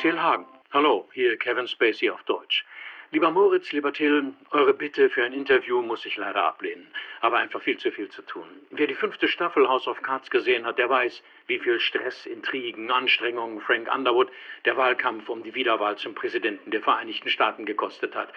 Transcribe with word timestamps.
Till 0.00 0.18
Hagen. 0.18 0.46
Hallo, 0.72 1.10
hier 1.12 1.36
Kevin 1.36 1.68
Spacey 1.68 2.08
auf 2.08 2.22
Deutsch. 2.22 2.64
Lieber 3.10 3.30
Moritz, 3.30 3.70
lieber 3.72 3.92
Till, 3.92 4.32
eure 4.50 4.72
Bitte 4.72 5.10
für 5.10 5.22
ein 5.22 5.34
Interview 5.34 5.82
muss 5.82 6.06
ich 6.06 6.16
leider 6.16 6.42
ablehnen. 6.42 6.86
Aber 7.20 7.36
einfach 7.36 7.60
viel 7.60 7.76
zu 7.76 7.90
viel 7.92 8.08
zu 8.08 8.22
tun. 8.22 8.46
Wer 8.70 8.86
die 8.86 8.94
fünfte 8.94 9.28
Staffel 9.28 9.68
House 9.68 9.86
of 9.86 10.00
Cards 10.00 10.30
gesehen 10.30 10.64
hat, 10.64 10.78
der 10.78 10.88
weiß, 10.88 11.22
wie 11.48 11.58
viel 11.58 11.78
Stress, 11.80 12.24
Intrigen, 12.24 12.90
Anstrengungen 12.90 13.60
Frank 13.60 13.94
Underwood 13.94 14.30
der 14.64 14.78
Wahlkampf 14.78 15.28
um 15.28 15.42
die 15.42 15.54
Wiederwahl 15.54 15.96
zum 15.98 16.14
Präsidenten 16.14 16.70
der 16.70 16.80
Vereinigten 16.80 17.28
Staaten 17.28 17.66
gekostet 17.66 18.14
hat. 18.14 18.32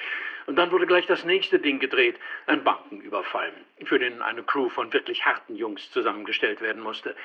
Und 0.47 0.57
dann 0.57 0.69
wurde 0.71 0.85
gleich 0.85 1.05
das 1.05 1.23
nächste 1.23 1.59
Ding 1.59 1.79
gedreht, 1.79 2.19
ein 2.47 2.65
Bankenüberfall, 2.65 3.53
für 3.85 3.99
den 3.99 4.21
eine 4.21 4.43
Crew 4.43 4.67
von 4.67 4.91
wirklich 4.91 5.25
harten 5.25 5.55
Jungs 5.55 5.89
zusammengestellt 5.91 6.59
werden 6.59 6.81
musste. 6.83 7.15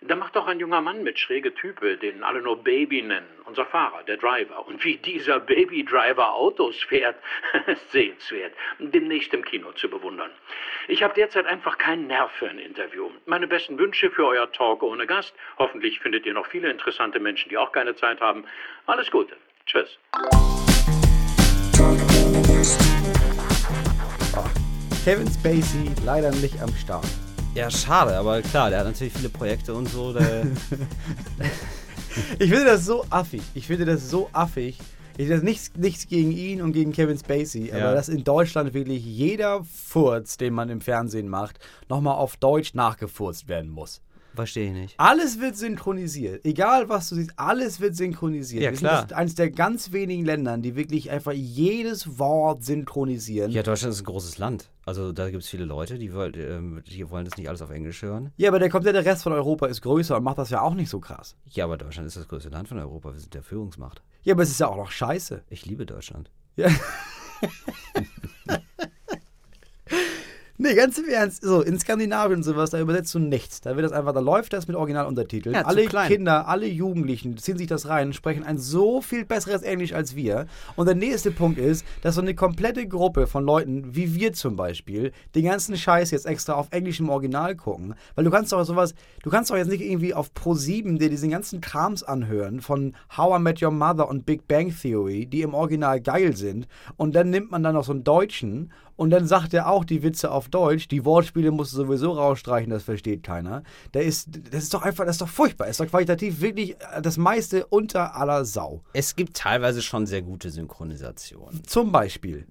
Da 0.00 0.14
macht 0.14 0.36
auch 0.36 0.46
ein 0.46 0.60
junger 0.60 0.80
Mann 0.80 1.02
mit, 1.02 1.18
schräge 1.18 1.52
Type, 1.52 1.96
den 1.96 2.22
alle 2.22 2.40
nur 2.40 2.62
Baby 2.62 3.02
nennen, 3.02 3.26
unser 3.46 3.66
Fahrer, 3.66 4.04
der 4.04 4.16
Driver. 4.16 4.66
Und 4.66 4.84
wie 4.84 4.96
dieser 4.96 5.40
Baby-Driver 5.40 6.34
Autos 6.34 6.80
fährt, 6.84 7.16
sehenswert, 7.90 8.52
demnächst 8.78 9.34
im 9.34 9.44
Kino 9.44 9.72
zu 9.72 9.90
bewundern. 9.90 10.30
Ich 10.86 11.02
habe 11.02 11.14
derzeit 11.14 11.46
einfach 11.46 11.78
keinen 11.78 12.06
Nerv 12.06 12.30
für 12.30 12.48
ein 12.48 12.60
Interview. 12.60 13.10
Meine 13.26 13.48
besten 13.48 13.76
Wünsche 13.76 14.10
für 14.10 14.24
euer 14.24 14.50
Talk 14.52 14.84
ohne 14.84 15.04
Gast. 15.04 15.34
Hoffentlich 15.58 15.98
findet 15.98 16.26
ihr 16.26 16.32
noch 16.32 16.46
viele 16.46 16.70
interessante 16.70 17.18
Menschen, 17.18 17.48
die 17.48 17.56
auch 17.56 17.72
keine 17.72 17.96
Zeit 17.96 18.20
haben. 18.20 18.44
Alles 18.86 19.10
Gute. 19.10 19.36
Tschüss. 19.66 19.98
Kevin 25.04 25.26
Spacey 25.26 25.90
leider 26.04 26.30
nicht 26.30 26.60
am 26.62 26.72
Start. 26.74 27.27
Ja, 27.54 27.70
schade, 27.70 28.16
aber 28.16 28.40
klar, 28.42 28.70
der 28.70 28.80
hat 28.80 28.86
natürlich 28.86 29.12
viele 29.12 29.28
Projekte 29.28 29.74
und 29.74 29.88
so. 29.88 30.12
Der 30.12 30.46
Ich 32.38 32.50
finde 32.50 32.64
das 32.64 32.84
so 32.84 33.04
affig. 33.10 33.42
Ich 33.54 33.66
finde 33.66 33.84
das 33.84 34.10
so 34.10 34.28
affig. 34.32 34.78
Ich 35.16 35.28
das 35.28 35.42
nichts, 35.42 35.72
nichts 35.76 36.06
gegen 36.06 36.30
ihn 36.30 36.62
und 36.62 36.72
gegen 36.72 36.92
Kevin 36.92 37.18
Spacey, 37.18 37.70
aber 37.72 37.80
Ja. 37.80 37.94
dass 37.94 38.08
in 38.08 38.22
Deutschland 38.22 38.72
wirklich 38.72 39.04
jeder 39.04 39.64
Furz, 39.64 40.36
den 40.36 40.54
man 40.54 40.68
im 40.68 40.80
Fernsehen 40.80 41.28
macht, 41.28 41.58
nochmal 41.88 42.14
auf 42.14 42.36
Deutsch 42.36 42.74
nachgefurzt 42.74 43.48
werden 43.48 43.70
muss. 43.70 44.00
Verstehe 44.34 44.66
ich 44.68 44.72
nicht. 44.72 44.94
Alles 44.98 45.40
wird 45.40 45.56
synchronisiert. 45.56 46.44
Egal 46.44 46.88
was 46.88 47.08
du 47.08 47.16
siehst, 47.16 47.32
alles 47.36 47.80
wird 47.80 47.96
synchronisiert. 47.96 48.62
Ja, 48.62 48.70
Wir 48.70 48.78
klar. 48.78 49.00
sind 49.00 49.12
eines 49.12 49.34
der 49.34 49.50
ganz 49.50 49.92
wenigen 49.92 50.24
Ländern, 50.24 50.62
die 50.62 50.76
wirklich 50.76 51.10
einfach 51.10 51.32
jedes 51.32 52.18
Wort 52.18 52.64
synchronisieren. 52.64 53.50
Ja, 53.50 53.62
Deutschland 53.62 53.94
ist 53.94 54.00
ein 54.00 54.04
großes 54.04 54.38
Land. 54.38 54.70
Also 54.84 55.12
da 55.12 55.28
gibt 55.30 55.42
es 55.42 55.48
viele 55.48 55.64
Leute, 55.64 55.98
die, 55.98 56.14
wollt, 56.14 56.36
ähm, 56.36 56.82
die 56.86 57.10
wollen 57.10 57.24
das 57.24 57.36
nicht 57.36 57.48
alles 57.48 57.62
auf 57.62 57.70
Englisch 57.70 58.02
hören. 58.02 58.32
Ja, 58.36 58.48
aber 58.50 58.58
der 58.58 58.70
komplette 58.70 59.04
Rest 59.04 59.22
von 59.24 59.32
Europa 59.32 59.66
ist 59.66 59.82
größer 59.82 60.16
und 60.16 60.22
macht 60.22 60.38
das 60.38 60.50
ja 60.50 60.60
auch 60.62 60.74
nicht 60.74 60.88
so 60.88 61.00
krass. 61.00 61.36
Ja, 61.50 61.64
aber 61.64 61.76
Deutschland 61.76 62.06
ist 62.06 62.16
das 62.16 62.28
größte 62.28 62.48
Land 62.48 62.68
von 62.68 62.78
Europa. 62.78 63.12
Wir 63.12 63.20
sind 63.20 63.34
der 63.34 63.42
Führungsmacht. 63.42 64.02
Ja, 64.22 64.34
aber 64.34 64.44
es 64.44 64.50
ist 64.50 64.60
ja 64.60 64.68
auch 64.68 64.76
noch 64.76 64.90
scheiße. 64.90 65.42
Ich 65.50 65.66
liebe 65.66 65.84
Deutschland. 65.84 66.30
Ja. 66.56 66.68
Nee, 70.60 70.74
ganz 70.74 70.98
im 70.98 71.08
Ernst. 71.08 71.42
So, 71.42 71.62
in 71.62 71.78
Skandinavien 71.78 72.38
und 72.38 72.42
sowas, 72.42 72.70
da 72.70 72.80
übersetzt 72.80 73.14
du 73.14 73.20
nichts. 73.20 73.60
Da 73.60 73.76
wird 73.76 73.84
das 73.84 73.92
einfach, 73.92 74.12
da 74.12 74.18
läuft 74.18 74.52
das 74.52 74.66
mit 74.66 74.76
Originaluntertiteln. 74.76 75.54
Ja, 75.54 75.62
alle. 75.62 75.86
Kinder, 75.86 76.48
alle 76.48 76.66
Jugendlichen 76.66 77.36
ziehen 77.36 77.56
sich 77.56 77.68
das 77.68 77.88
rein, 77.88 78.12
sprechen 78.12 78.42
ein 78.42 78.58
so 78.58 79.00
viel 79.00 79.24
besseres 79.24 79.62
Englisch 79.62 79.92
als 79.92 80.16
wir. 80.16 80.46
Und 80.74 80.86
der 80.86 80.96
nächste 80.96 81.30
Punkt 81.30 81.60
ist, 81.60 81.86
dass 82.02 82.16
so 82.16 82.20
eine 82.20 82.34
komplette 82.34 82.88
Gruppe 82.88 83.28
von 83.28 83.44
Leuten, 83.44 83.94
wie 83.94 84.16
wir 84.16 84.32
zum 84.32 84.56
Beispiel, 84.56 85.12
den 85.36 85.44
ganzen 85.44 85.76
Scheiß 85.76 86.10
jetzt 86.10 86.26
extra 86.26 86.54
auf 86.54 86.66
Englisch 86.72 86.98
im 86.98 87.08
Original 87.08 87.54
gucken. 87.54 87.94
Weil 88.16 88.24
du 88.24 88.30
kannst 88.32 88.50
doch 88.50 88.64
sowas, 88.64 88.94
du 89.22 89.30
kannst 89.30 89.52
doch 89.52 89.56
jetzt 89.56 89.70
nicht 89.70 89.82
irgendwie 89.82 90.12
auf 90.12 90.32
Pro7 90.32 90.98
dir 90.98 91.08
diesen 91.08 91.30
ganzen 91.30 91.60
Krams 91.60 92.02
anhören 92.02 92.60
von 92.60 92.96
How 93.16 93.38
I 93.38 93.42
Met 93.42 93.62
Your 93.62 93.70
Mother 93.70 94.08
und 94.08 94.26
Big 94.26 94.48
Bang 94.48 94.74
Theory, 94.74 95.26
die 95.26 95.42
im 95.42 95.54
Original 95.54 96.00
geil 96.00 96.36
sind. 96.36 96.66
Und 96.96 97.14
dann 97.14 97.30
nimmt 97.30 97.52
man 97.52 97.62
dann 97.62 97.74
noch 97.74 97.84
so 97.84 97.92
einen 97.92 98.02
Deutschen 98.02 98.72
und 98.98 99.10
dann 99.10 99.26
sagt 99.28 99.54
er 99.54 99.70
auch 99.70 99.84
die 99.84 100.02
Witze 100.02 100.30
auf 100.32 100.48
Deutsch. 100.48 100.88
Die 100.88 101.04
Wortspiele 101.04 101.52
musst 101.52 101.72
du 101.72 101.76
sowieso 101.76 102.10
rausstreichen, 102.12 102.68
das 102.68 102.82
versteht 102.82 103.22
keiner. 103.22 103.62
Der 103.94 104.02
ist, 104.02 104.28
das 104.50 104.64
ist 104.64 104.74
doch 104.74 104.82
einfach, 104.82 105.06
das 105.06 105.14
ist 105.14 105.20
doch 105.22 105.28
furchtbar. 105.28 105.66
Das 105.68 105.78
ist 105.78 105.80
doch 105.80 105.88
qualitativ 105.90 106.40
wirklich 106.40 106.76
das 107.00 107.16
meiste 107.16 107.64
unter 107.66 108.16
aller 108.16 108.44
Sau. 108.44 108.82
Es 108.92 109.14
gibt 109.14 109.36
teilweise 109.36 109.82
schon 109.82 110.04
sehr 110.06 110.20
gute 110.22 110.50
Synchronisationen. 110.50 111.62
Zum 111.64 111.92
Beispiel. 111.92 112.46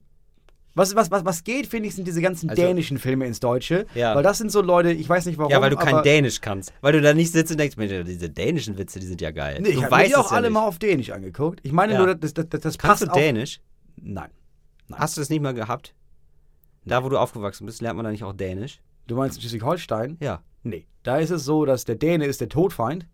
Was, 0.73 0.95
was, 0.95 1.11
was, 1.11 1.25
was 1.25 1.43
geht, 1.43 1.67
finde 1.67 1.89
ich, 1.89 1.95
sind 1.95 2.07
diese 2.07 2.21
ganzen 2.21 2.49
Also- 2.49 2.61
dänischen 2.61 2.97
Filme 2.97 3.25
ins 3.25 3.41
Deutsche. 3.41 3.85
Ja. 3.93 4.15
Weil 4.15 4.23
das 4.23 4.37
sind 4.37 4.49
so 4.51 4.61
Leute, 4.61 4.91
ich 4.91 5.09
weiß 5.09 5.25
nicht 5.25 5.37
warum. 5.37 5.51
Ja, 5.51 5.59
weil 5.59 5.71
du 5.71 5.75
kein 5.75 6.01
Dänisch 6.03 6.39
kannst. 6.39 6.71
Weil 6.79 6.93
du 6.93 7.01
da 7.01 7.13
nicht 7.13 7.33
sitzt 7.33 7.51
und 7.51 7.57
denkst, 7.59 7.75
Mensch, 7.77 7.91
diese 8.05 8.29
dänischen 8.29 8.77
Witze, 8.77 8.99
die 8.99 9.07
sind 9.07 9.19
ja 9.19 9.31
geil. 9.31 9.57
Nee, 9.59 9.69
ich 9.69 9.75
du 9.75 9.83
habe 9.83 10.03
die 10.05 10.15
auch 10.15 10.31
ja 10.31 10.37
alle 10.37 10.47
nicht. 10.47 10.53
mal 10.53 10.65
auf 10.65 10.79
Dänisch 10.79 11.09
angeguckt. 11.09 11.59
Ich 11.63 11.73
meine 11.73 11.93
Ja. 11.93 12.05
nur, 12.05 12.15
das, 12.15 12.33
das, 12.33 12.45
das, 12.47 12.61
Kannst 12.61 12.79
passt 12.79 13.01
du 13.03 13.07
auch. 13.09 13.13
Dänisch? 13.15 13.59
Nein. 13.97 14.29
Hast 14.93 15.17
du 15.17 15.21
das 15.21 15.29
nicht 15.29 15.41
mal 15.41 15.53
gehabt? 15.53 15.93
Da, 16.87 17.03
wo 17.03 17.09
du 17.09 17.17
aufgewachsen 17.17 17.65
bist, 17.65 17.81
lernt 17.81 17.97
man 17.97 18.05
da 18.05 18.11
nicht 18.11 18.23
auch 18.23 18.33
Dänisch? 18.33 18.79
Du 19.07 19.15
meinst 19.15 19.41
Schleswig-Holstein? 19.41 20.17
Ja. 20.19 20.41
Nee. 20.63 20.85
Da 21.03 21.17
ist 21.17 21.29
es 21.29 21.45
so, 21.45 21.65
dass 21.65 21.85
der 21.85 21.95
Däne 21.95 22.25
ist 22.25 22.41
der 22.41 22.49
Todfeind. 22.49 23.05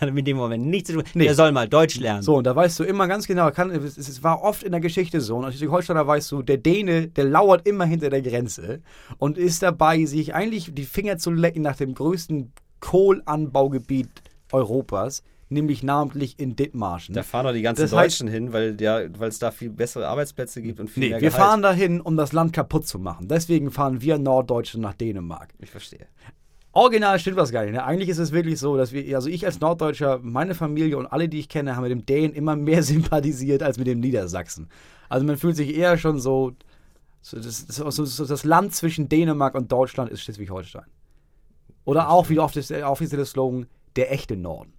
Hat 0.00 0.12
mit 0.12 0.26
dem 0.26 0.36
Moment 0.36 0.66
nichts 0.66 0.88
zu 0.90 0.96
tun. 0.96 1.04
Nee. 1.14 1.24
Der 1.24 1.34
soll 1.34 1.52
mal 1.52 1.68
Deutsch 1.68 1.98
lernen. 1.98 2.22
So, 2.22 2.36
und 2.36 2.44
da 2.44 2.54
weißt 2.54 2.78
du 2.78 2.84
immer 2.84 3.06
ganz 3.08 3.26
genau, 3.26 3.50
kann, 3.50 3.70
es, 3.70 3.98
es 3.98 4.22
war 4.22 4.42
oft 4.42 4.62
in 4.62 4.72
der 4.72 4.80
Geschichte 4.80 5.20
so, 5.20 5.36
und 5.36 5.44
als 5.44 5.54
Schleswig-Holsteiner 5.54 6.06
weißt 6.06 6.30
du, 6.32 6.42
der 6.42 6.58
Däne, 6.58 7.08
der 7.08 7.24
lauert 7.24 7.66
immer 7.66 7.84
hinter 7.84 8.10
der 8.10 8.22
Grenze 8.22 8.80
und 9.18 9.38
ist 9.38 9.62
dabei, 9.62 10.04
sich 10.04 10.34
eigentlich 10.34 10.72
die 10.74 10.84
Finger 10.84 11.18
zu 11.18 11.30
lecken 11.30 11.62
nach 11.62 11.76
dem 11.76 11.94
größten 11.94 12.52
Kohlanbaugebiet 12.80 14.08
Europas, 14.52 15.22
nämlich 15.50 15.82
namentlich 15.82 16.38
in 16.38 16.56
Dithmarschen. 16.56 17.14
Da 17.14 17.22
fahren 17.22 17.44
doch 17.46 17.52
die 17.52 17.62
ganzen 17.62 17.82
Das 17.82 17.92
heißt- 17.92 18.02
Deutschen 18.02 18.28
hin, 18.28 18.52
weil 18.52 18.76
es 19.28 19.38
da 19.38 19.50
viel 19.50 19.70
bessere 19.70 20.06
Arbeitsplätze 20.08 20.62
gibt 20.62 20.80
und 20.80 20.88
viel 20.88 21.02
Nee, 21.04 21.10
mehr 21.10 21.20
wir 21.20 21.28
Gehalt. 21.30 21.42
fahren 21.44 21.62
dahin, 21.62 22.00
um 22.00 22.16
das 22.16 22.32
Land 22.32 22.52
kaputt 22.52 22.86
zu 22.86 22.98
machen. 22.98 23.28
Deswegen 23.28 23.70
fahren 23.70 24.00
wir 24.00 24.18
Norddeutsche 24.18 24.80
nach 24.80 24.94
Dänemark. 24.94 25.50
Ich 25.58 25.70
verstehe. 25.70 26.06
Original 26.72 27.18
stimmt 27.18 27.36
was 27.36 27.50
gar 27.50 27.64
nicht. 27.64 27.72
Ne? 27.72 27.82
Eigentlich 27.84 28.08
ist 28.08 28.18
es 28.18 28.30
wirklich 28.30 28.60
so, 28.60 28.76
dass 28.76 28.92
wir, 28.92 29.16
also 29.16 29.28
ich 29.28 29.44
als 29.44 29.58
Norddeutscher, 29.60 30.20
meine 30.22 30.54
Familie 30.54 30.96
und 30.98 31.06
alle, 31.06 31.28
die 31.28 31.40
ich 31.40 31.48
kenne, 31.48 31.74
haben 31.74 31.82
mit 31.82 31.90
dem 31.90 32.06
Dänen 32.06 32.32
immer 32.32 32.54
mehr 32.54 32.82
sympathisiert 32.84 33.62
als 33.64 33.76
mit 33.76 33.88
dem 33.88 33.98
Niedersachsen. 33.98 34.68
Also 35.08 35.26
man 35.26 35.36
fühlt 35.36 35.56
sich 35.56 35.74
eher 35.76 35.98
schon 35.98 36.20
so, 36.20 36.52
so, 37.22 37.38
das, 37.38 37.66
so, 37.66 37.90
so, 37.90 38.24
das 38.24 38.44
Land 38.44 38.72
zwischen 38.72 39.08
Dänemark 39.08 39.56
und 39.56 39.72
Deutschland 39.72 40.10
ist 40.12 40.22
Schleswig-Holstein. 40.22 40.84
Oder 41.84 42.08
auch, 42.08 42.28
wie 42.28 42.38
oft 42.38 42.56
ist 42.56 42.70
der 42.70 42.88
offizielle 42.88 43.24
Slogan, 43.24 43.66
der 43.96 44.12
echte 44.12 44.36
Norden. 44.36 44.72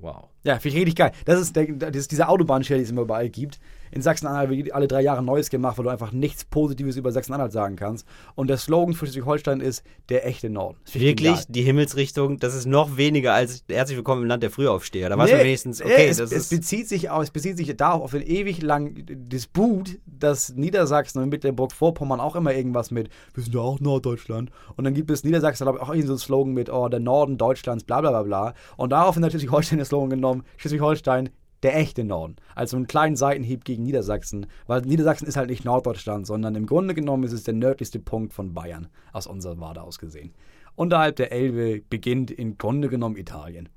Wow. 0.00 0.28
Ja, 0.44 0.58
finde 0.58 0.76
ich 0.76 0.80
richtig 0.80 0.96
geil. 0.96 1.12
Das 1.24 1.40
ist, 1.40 1.54
der, 1.56 1.66
das 1.66 1.96
ist 1.96 2.10
diese 2.10 2.28
Autobahnschilder, 2.28 2.78
die 2.78 2.84
es 2.84 2.90
immer 2.90 3.02
überall 3.02 3.28
gibt. 3.28 3.60
In 3.90 4.02
Sachsen-Anhalt 4.02 4.50
wird 4.50 4.72
alle 4.72 4.88
drei 4.88 5.02
Jahre 5.02 5.22
Neues 5.22 5.50
gemacht, 5.50 5.78
weil 5.78 5.84
du 5.84 5.90
einfach 5.90 6.12
nichts 6.12 6.44
Positives 6.44 6.96
über 6.96 7.12
Sachsen-Anhalt 7.12 7.52
sagen 7.52 7.76
kannst. 7.76 8.06
Und 8.34 8.48
der 8.48 8.56
Slogan 8.56 8.94
für 8.94 9.06
Schleswig-Holstein 9.06 9.60
ist 9.60 9.82
der 10.08 10.26
echte 10.26 10.48
Norden. 10.50 10.78
Wirklich, 10.92 11.16
genial. 11.16 11.44
die 11.48 11.62
Himmelsrichtung, 11.62 12.38
das 12.38 12.54
ist 12.54 12.66
noch 12.66 12.96
weniger 12.96 13.34
als 13.34 13.64
herzlich 13.68 13.96
willkommen 13.96 14.22
im 14.22 14.28
Land 14.28 14.42
der 14.42 14.50
Frühaufsteher. 14.50 15.08
Da 15.08 15.18
weiß 15.18 15.30
Nee, 15.30 15.36
man 15.36 15.44
wenigstens, 15.44 15.80
äh, 15.80 15.84
okay, 15.84 16.08
es, 16.08 16.18
das 16.18 16.32
es 16.32 16.38
ist. 16.38 16.50
bezieht 16.50 16.88
sich 16.88 17.10
auf, 17.10 17.22
es 17.22 17.30
bezieht 17.30 17.56
sich 17.56 17.76
darauf 17.76 18.02
auf 18.02 18.10
den 18.12 18.22
ewig 18.22 18.62
langen 18.62 19.04
Disput, 19.28 19.98
dass 20.06 20.54
Niedersachsen 20.54 21.22
und 21.22 21.28
Mecklenburg-Vorpommern 21.30 22.20
auch 22.20 22.36
immer 22.36 22.54
irgendwas 22.54 22.90
mit, 22.90 23.08
wir 23.34 23.42
sind 23.42 23.54
ja 23.54 23.60
auch 23.60 23.80
Norddeutschland. 23.80 24.50
Und 24.76 24.84
dann 24.84 24.94
gibt 24.94 25.10
es 25.10 25.24
Niedersachsen, 25.24 25.64
glaube 25.64 25.78
ich, 25.78 25.82
auch 25.82 25.88
irgendwie 25.88 26.06
so 26.06 26.12
einen 26.12 26.18
Slogan 26.18 26.52
mit, 26.54 26.70
oh, 26.70 26.88
der 26.88 27.00
Norden 27.00 27.38
Deutschlands, 27.38 27.84
bla 27.84 28.00
bla 28.00 28.10
bla 28.10 28.22
bla. 28.22 28.54
Und 28.76 28.90
daraufhin 28.90 29.24
hat 29.24 29.32
Schleswig-Holstein 29.32 29.78
den 29.78 29.84
Slogan 29.84 30.10
genommen, 30.10 30.44
Schleswig-Holstein, 30.58 31.30
der 31.62 31.76
echte 31.76 32.04
Norden. 32.04 32.36
Also 32.54 32.76
einen 32.76 32.86
kleinen 32.86 33.16
Seitenhieb 33.16 33.64
gegen 33.64 33.82
Niedersachsen, 33.82 34.46
weil 34.66 34.82
Niedersachsen 34.82 35.26
ist 35.26 35.36
halt 35.36 35.50
nicht 35.50 35.64
Norddeutschland, 35.64 36.26
sondern 36.26 36.54
im 36.54 36.66
Grunde 36.66 36.94
genommen 36.94 37.24
ist 37.24 37.32
es 37.32 37.44
der 37.44 37.54
nördlichste 37.54 37.98
Punkt 37.98 38.32
von 38.32 38.54
Bayern, 38.54 38.88
aus 39.12 39.26
unserer 39.26 39.58
Warte 39.60 39.82
aus 39.82 39.98
gesehen. 39.98 40.32
Unterhalb 40.76 41.16
der 41.16 41.32
Elbe 41.32 41.82
beginnt 41.90 42.30
im 42.30 42.56
Grunde 42.56 42.88
genommen 42.88 43.16
Italien. 43.16 43.68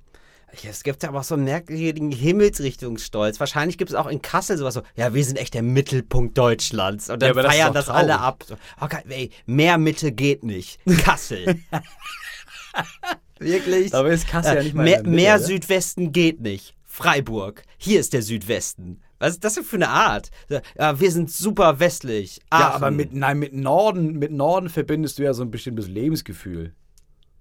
Ja, 0.62 0.70
Es 0.70 0.84
gibt 0.84 1.04
aber 1.04 1.20
auch 1.22 1.24
so 1.24 1.34
einen 1.34 1.46
merkwürdigen 1.46 2.12
Himmelsrichtungsstolz. 2.12 3.40
Wahrscheinlich 3.40 3.80
gibt 3.80 3.90
es 3.90 3.96
auch 3.96 4.06
in 4.06 4.22
Kassel 4.22 4.56
sowas 4.58 4.76
so, 4.76 4.84
ja, 4.96 5.14
wir 5.14 5.26
sind 5.26 5.38
echt 5.38 5.56
der 5.56 5.64
Mittelpunkt 5.64 6.38
Deutschlands. 6.38 7.10
Und 7.10 7.24
dann 7.24 7.36
Ja, 7.36 7.42
das 7.42 7.52
feiern 7.52 7.68
doch 7.70 7.74
das, 7.74 7.90
alle 7.90 8.20
ab. 8.20 8.44
So, 8.48 8.56
okay, 8.80 9.00
ey, 9.10 9.32
mehr 9.48 9.80
Mitte 9.80 10.12
geht 10.12 10.44
nicht. 10.44 10.80
Kassel. 11.00 11.60
Wirklich? 13.40 13.94
Aber 13.94 14.10
ist 14.12 14.28
Kassel 14.28 14.56
ja 14.56 14.62
Äh, 14.62 14.64
nicht 14.64 14.76
mal 14.76 14.84
mehr, 14.84 14.98
in 15.00 15.04
der 15.06 15.12
Mitte, 15.12 15.24
mehr? 15.24 15.40
Südwesten 15.40 16.12
geht 16.12 16.40
nicht. 16.40 16.76
Freiburg. 16.94 17.64
Hier 17.80 18.00
ist 18.00 18.14
der 18.14 18.22
Südwesten. 18.22 19.02
Was 19.18 19.32
ist 19.32 19.44
das 19.44 19.56
denn 19.56 19.64
für 19.64 19.78
eine 19.78 19.90
Art? 19.90 20.30
Ja, 20.78 21.00
wir 21.00 21.10
sind 21.10 21.32
super 21.32 21.80
westlich. 21.80 22.38
Ja, 22.52 22.68
Aachen. 22.68 22.76
aber 22.76 22.92
mit, 22.92 23.14
nein, 23.14 23.40
mit 23.40 23.52
Norden, 23.52 24.20
mit 24.20 24.32
Norden 24.32 24.70
verbindest 24.70 25.18
du 25.18 25.24
ja 25.24 25.34
so 25.34 25.42
ein 25.42 25.50
bestimmtes 25.50 25.88
Lebensgefühl. 25.88 26.76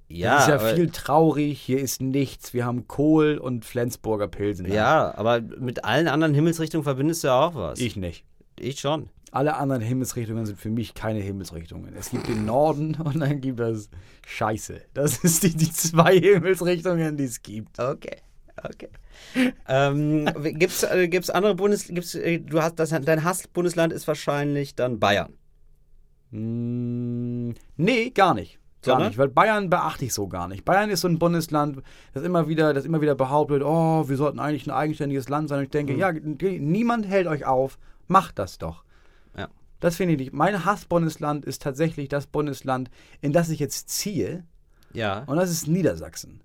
ja, 0.08 0.37
es 0.37 0.43
ist 0.44 0.49
ja 0.49 0.58
viel 0.58 0.88
traurig, 0.88 1.60
hier 1.60 1.81
ist 1.81 2.00
nichts. 2.00 2.54
Wir 2.54 2.64
haben 2.64 2.88
Kohl 2.88 3.37
und 3.37 3.66
Flensburger 3.66 4.26
Pilsen. 4.26 4.72
ja, 4.72 5.14
aber 5.19 5.43
mit 5.43 5.84
allen 5.84 6.08
anderen 6.08 6.32
Himmelsrichtungen 6.32 6.84
verbindest 6.84 7.22
du 7.22 7.28
ja 7.28 7.38
auch 7.38 7.55
was. 7.55 7.78
Ich 7.78 7.94
nicht. 7.94 8.25
ich 8.58 8.81
schon. 8.81 9.10
Alle 9.32 9.56
anderen 9.56 9.82
Himmelsrichtungen 9.82 10.46
sind 10.46 10.58
für 10.58 10.70
mich 10.70 10.94
keine 10.94 11.20
Himmelsrichtungen. 11.20 11.94
Es 11.94 12.08
gibt 12.08 12.26
den 12.26 12.46
Norden 12.46 12.94
und 13.05 13.20
dann 13.20 13.43
gibt 13.43 13.60
es 13.60 13.90
Scheiße. 14.26 14.81
Das 14.94 15.19
ist 15.19 15.43
die, 15.43 15.55
die 15.55 15.70
zwei 15.70 16.19
Himmelsrichtungen, 16.19 17.19
die 17.19 17.25
es 17.25 17.43
gibt. 17.43 17.78
Okay. 17.78 18.16
Okay. 18.62 18.88
ähm, 19.69 20.26
gibt's, 20.58 20.82
äh, 20.82 21.08
gibt's 21.08 21.31
andere 21.31 21.54
Bundes... 21.54 21.88
Gibt's, 21.88 22.14
äh, 22.14 22.38
du 22.40 22.60
hast 22.62 22.78
das, 22.78 22.90
dein 22.90 23.25
Hassbundesland 23.25 23.93
ist 23.93 24.06
wahrscheinlich 24.08 24.75
dann 24.75 24.99
Bayern. 25.00 25.32
Mm, 26.31 27.52
nee, 27.76 28.10
gar 28.10 28.34
nicht. 28.34 28.58
Gar 28.82 28.94
Sondern? 28.94 29.08
nicht, 29.10 29.19
weil 29.19 29.28
Bayern 29.28 29.70
beachte 29.70 30.04
ich 30.04 30.12
so 30.12 30.26
gar 30.26 30.49
nicht. 30.49 30.64
Bayern 30.64 30.90
ist 30.90 31.02
so 31.02 31.08
ein 31.08 31.19
Bundesland, 31.19 31.82
das 32.14 32.25
immer 32.25 32.49
wieder, 32.49 32.75
das 32.75 32.84
immer 32.84 33.00
wieder 33.00 33.14
behauptet, 33.14 33.62
oh, 33.62 34.08
wir 34.08 34.16
sollten 34.16 34.40
eigentlich 34.40 34.66
ein 34.66 34.72
eigenständiges 34.72 35.28
Land 35.28 35.48
sein. 35.48 35.58
Und 35.58 35.64
ich 35.64 35.69
Mhm. 35.69 35.87
denke, 35.87 35.94
ja, 35.96 36.12
die- 36.12 36.58
niemand 36.58 37.06
hält 37.06 37.28
euch 37.28 37.44
auf, 37.44 37.78
macht 38.08 38.38
das 38.40 38.58
doch. 38.58 38.84
Ja. 39.37 39.48
Das 39.78 39.96
finde 39.96 40.14
ich 40.14 40.19
nicht. 40.20 40.32
Mein 40.32 40.64
Hassbundesland 40.64 41.44
ist 41.44 41.62
tatsächlich 41.62 42.08
das 42.08 42.26
Bundesland, 42.26 42.90
in 43.20 43.32
das 43.32 43.50
ich 43.50 43.60
jetzt 43.60 43.88
ziehe, 43.88 44.44
Ja. 44.93 45.20
und 45.26 45.37
das 45.37 45.50
ist 45.50 45.69
Niedersachsen. 45.69 46.40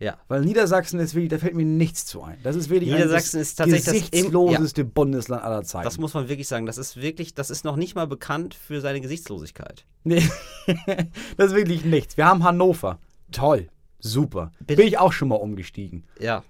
Ja. 0.00 0.16
Weil 0.28 0.42
Niedersachsen 0.42 1.00
ist 1.00 1.14
wirklich, 1.14 1.30
da 1.30 1.38
fällt 1.38 1.54
mir 1.54 1.64
nichts 1.64 2.06
zu 2.06 2.22
ein. 2.22 2.38
Das 2.42 2.54
ist 2.54 2.70
wirklich 2.70 2.92
Niedersachsen 2.92 3.40
ist 3.40 3.56
tatsächlich 3.56 3.84
das 3.84 4.10
gesichtsloseste 4.10 4.84
Bundesland 4.84 5.42
aller 5.42 5.64
Zeiten. 5.64 5.84
Das 5.84 5.98
muss 5.98 6.14
man 6.14 6.28
wirklich 6.28 6.46
sagen. 6.46 6.66
Das 6.66 6.78
ist 6.78 6.96
wirklich, 7.00 7.34
das 7.34 7.50
ist 7.50 7.64
noch 7.64 7.76
nicht 7.76 7.96
mal 7.96 8.06
bekannt 8.06 8.54
für 8.54 8.80
seine 8.80 9.00
Gesichtslosigkeit. 9.00 9.84
Nee, 10.04 10.22
das 11.36 11.48
ist 11.48 11.56
wirklich 11.56 11.84
nichts. 11.84 12.16
Wir 12.16 12.26
haben 12.26 12.44
Hannover. 12.44 12.98
Toll. 13.32 13.68
Super. 13.98 14.52
Bitte? 14.60 14.76
Bin 14.76 14.86
ich 14.86 14.98
auch 14.98 15.12
schon 15.12 15.28
mal 15.28 15.36
umgestiegen. 15.36 16.04
Ja. 16.20 16.44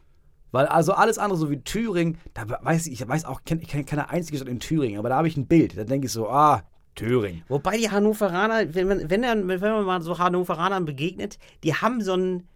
Weil 0.50 0.66
also 0.66 0.92
alles 0.92 1.18
andere, 1.18 1.38
so 1.38 1.50
wie 1.50 1.60
Thüringen, 1.60 2.18
da 2.34 2.44
weiß 2.48 2.86
ich, 2.86 3.00
ich 3.00 3.08
weiß 3.08 3.24
auch, 3.24 3.40
ich 3.44 3.68
kenne 3.68 3.84
keine 3.84 4.10
einzige 4.10 4.38
Stadt 4.38 4.48
in 4.48 4.60
Thüringen, 4.60 4.98
aber 4.98 5.10
da 5.10 5.16
habe 5.16 5.28
ich 5.28 5.36
ein 5.36 5.46
Bild. 5.46 5.76
Da 5.76 5.84
denke 5.84 6.06
ich 6.06 6.12
so, 6.12 6.28
ah, 6.28 6.62
Thüringen. 6.94 7.44
Wobei 7.48 7.76
die 7.76 7.90
Hannoveraner, 7.90 8.74
wenn 8.74 8.88
man, 8.88 9.10
wenn, 9.10 9.22
dann, 9.22 9.48
wenn 9.48 9.60
man 9.60 9.84
mal 9.84 10.02
so 10.02 10.18
Hannoveranern 10.18 10.84
begegnet, 10.84 11.38
die 11.64 11.74
haben 11.74 12.02
so 12.02 12.14
ein, 12.14 12.48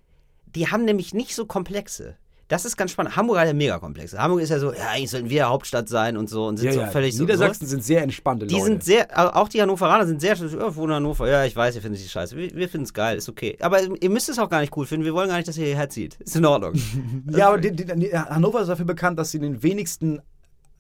die 0.55 0.69
haben 0.69 0.85
nämlich 0.85 1.15
nicht 1.15 1.35
so 1.35 1.47
Komplexe. 1.47 2.17
Das 2.53 2.67
ist 2.67 2.77
ganz 2.77 2.91
spannend. 2.91 3.17
Hamburg 3.17 3.39
hat 3.39 3.47
ja 3.47 3.55
mega 3.55 3.79
Komplexe. 3.79 4.19
Hamburg 4.19 4.43
ist 4.43 4.51
ja 4.51 4.59
so, 4.59 4.75
ja, 4.75 4.91
eigentlich 4.91 5.11
sollten 5.11 5.31
wir 5.31 5.49
Hauptstadt 5.49 5.89
sein 5.89 6.19
und 6.19 6.29
so 6.29 6.45
und 6.45 6.59
sind 6.59 6.67
Ja, 6.67 6.73
so 6.75 6.81
ja. 6.81 6.87
völlig 6.89 7.17
so. 7.17 7.23
Niedersachsen 7.23 7.67
sind 7.67 7.83
sehr 7.83 8.03
entspannte 8.03 8.47
Die 8.47 8.53
Leute. 8.53 8.67
sind 8.67 8.85
sehr, 8.85 9.37
auch 9.37 9.49
die 9.49 9.63
Hannoveraner 9.63 10.07
sind 10.07 10.21
sehr, 10.21 10.37
ja, 10.37 10.77
wohnen 10.77 10.93
Hannover, 10.93 11.27
ja, 11.31 11.47
ich 11.47 11.57
weiß, 11.57 11.77
ihr 11.77 11.81
findet 11.81 12.03
die 12.05 12.09
scheiße. 12.09 12.37
Wir, 12.37 12.55
wir 12.55 12.69
finden 12.69 12.85
es 12.85 12.93
geil, 12.93 13.17
ist 13.17 13.31
okay. 13.31 13.57
Aber 13.61 13.81
ihr 13.81 14.11
müsst 14.11 14.29
es 14.29 14.39
auch 14.39 14.51
gar 14.51 14.61
nicht 14.61 14.77
cool 14.77 14.85
finden, 14.85 15.07
wir 15.07 15.15
wollen 15.15 15.31
gar 15.31 15.37
nicht, 15.37 15.49
dass 15.49 15.57
ihr 15.57 15.65
hierher 15.65 15.89
zieht. 15.89 16.17
Ist 16.17 16.37
in 16.37 16.45
Ordnung. 16.45 16.75
ja, 17.31 17.49
aber 17.49 17.57
die, 17.57 17.73
die, 17.73 17.87
die, 17.87 18.15
Hannover 18.15 18.61
ist 18.61 18.69
dafür 18.69 18.85
bekannt, 18.85 19.19
dass 19.19 19.31
sie 19.31 19.39
den 19.39 19.63
wenigsten 19.63 20.21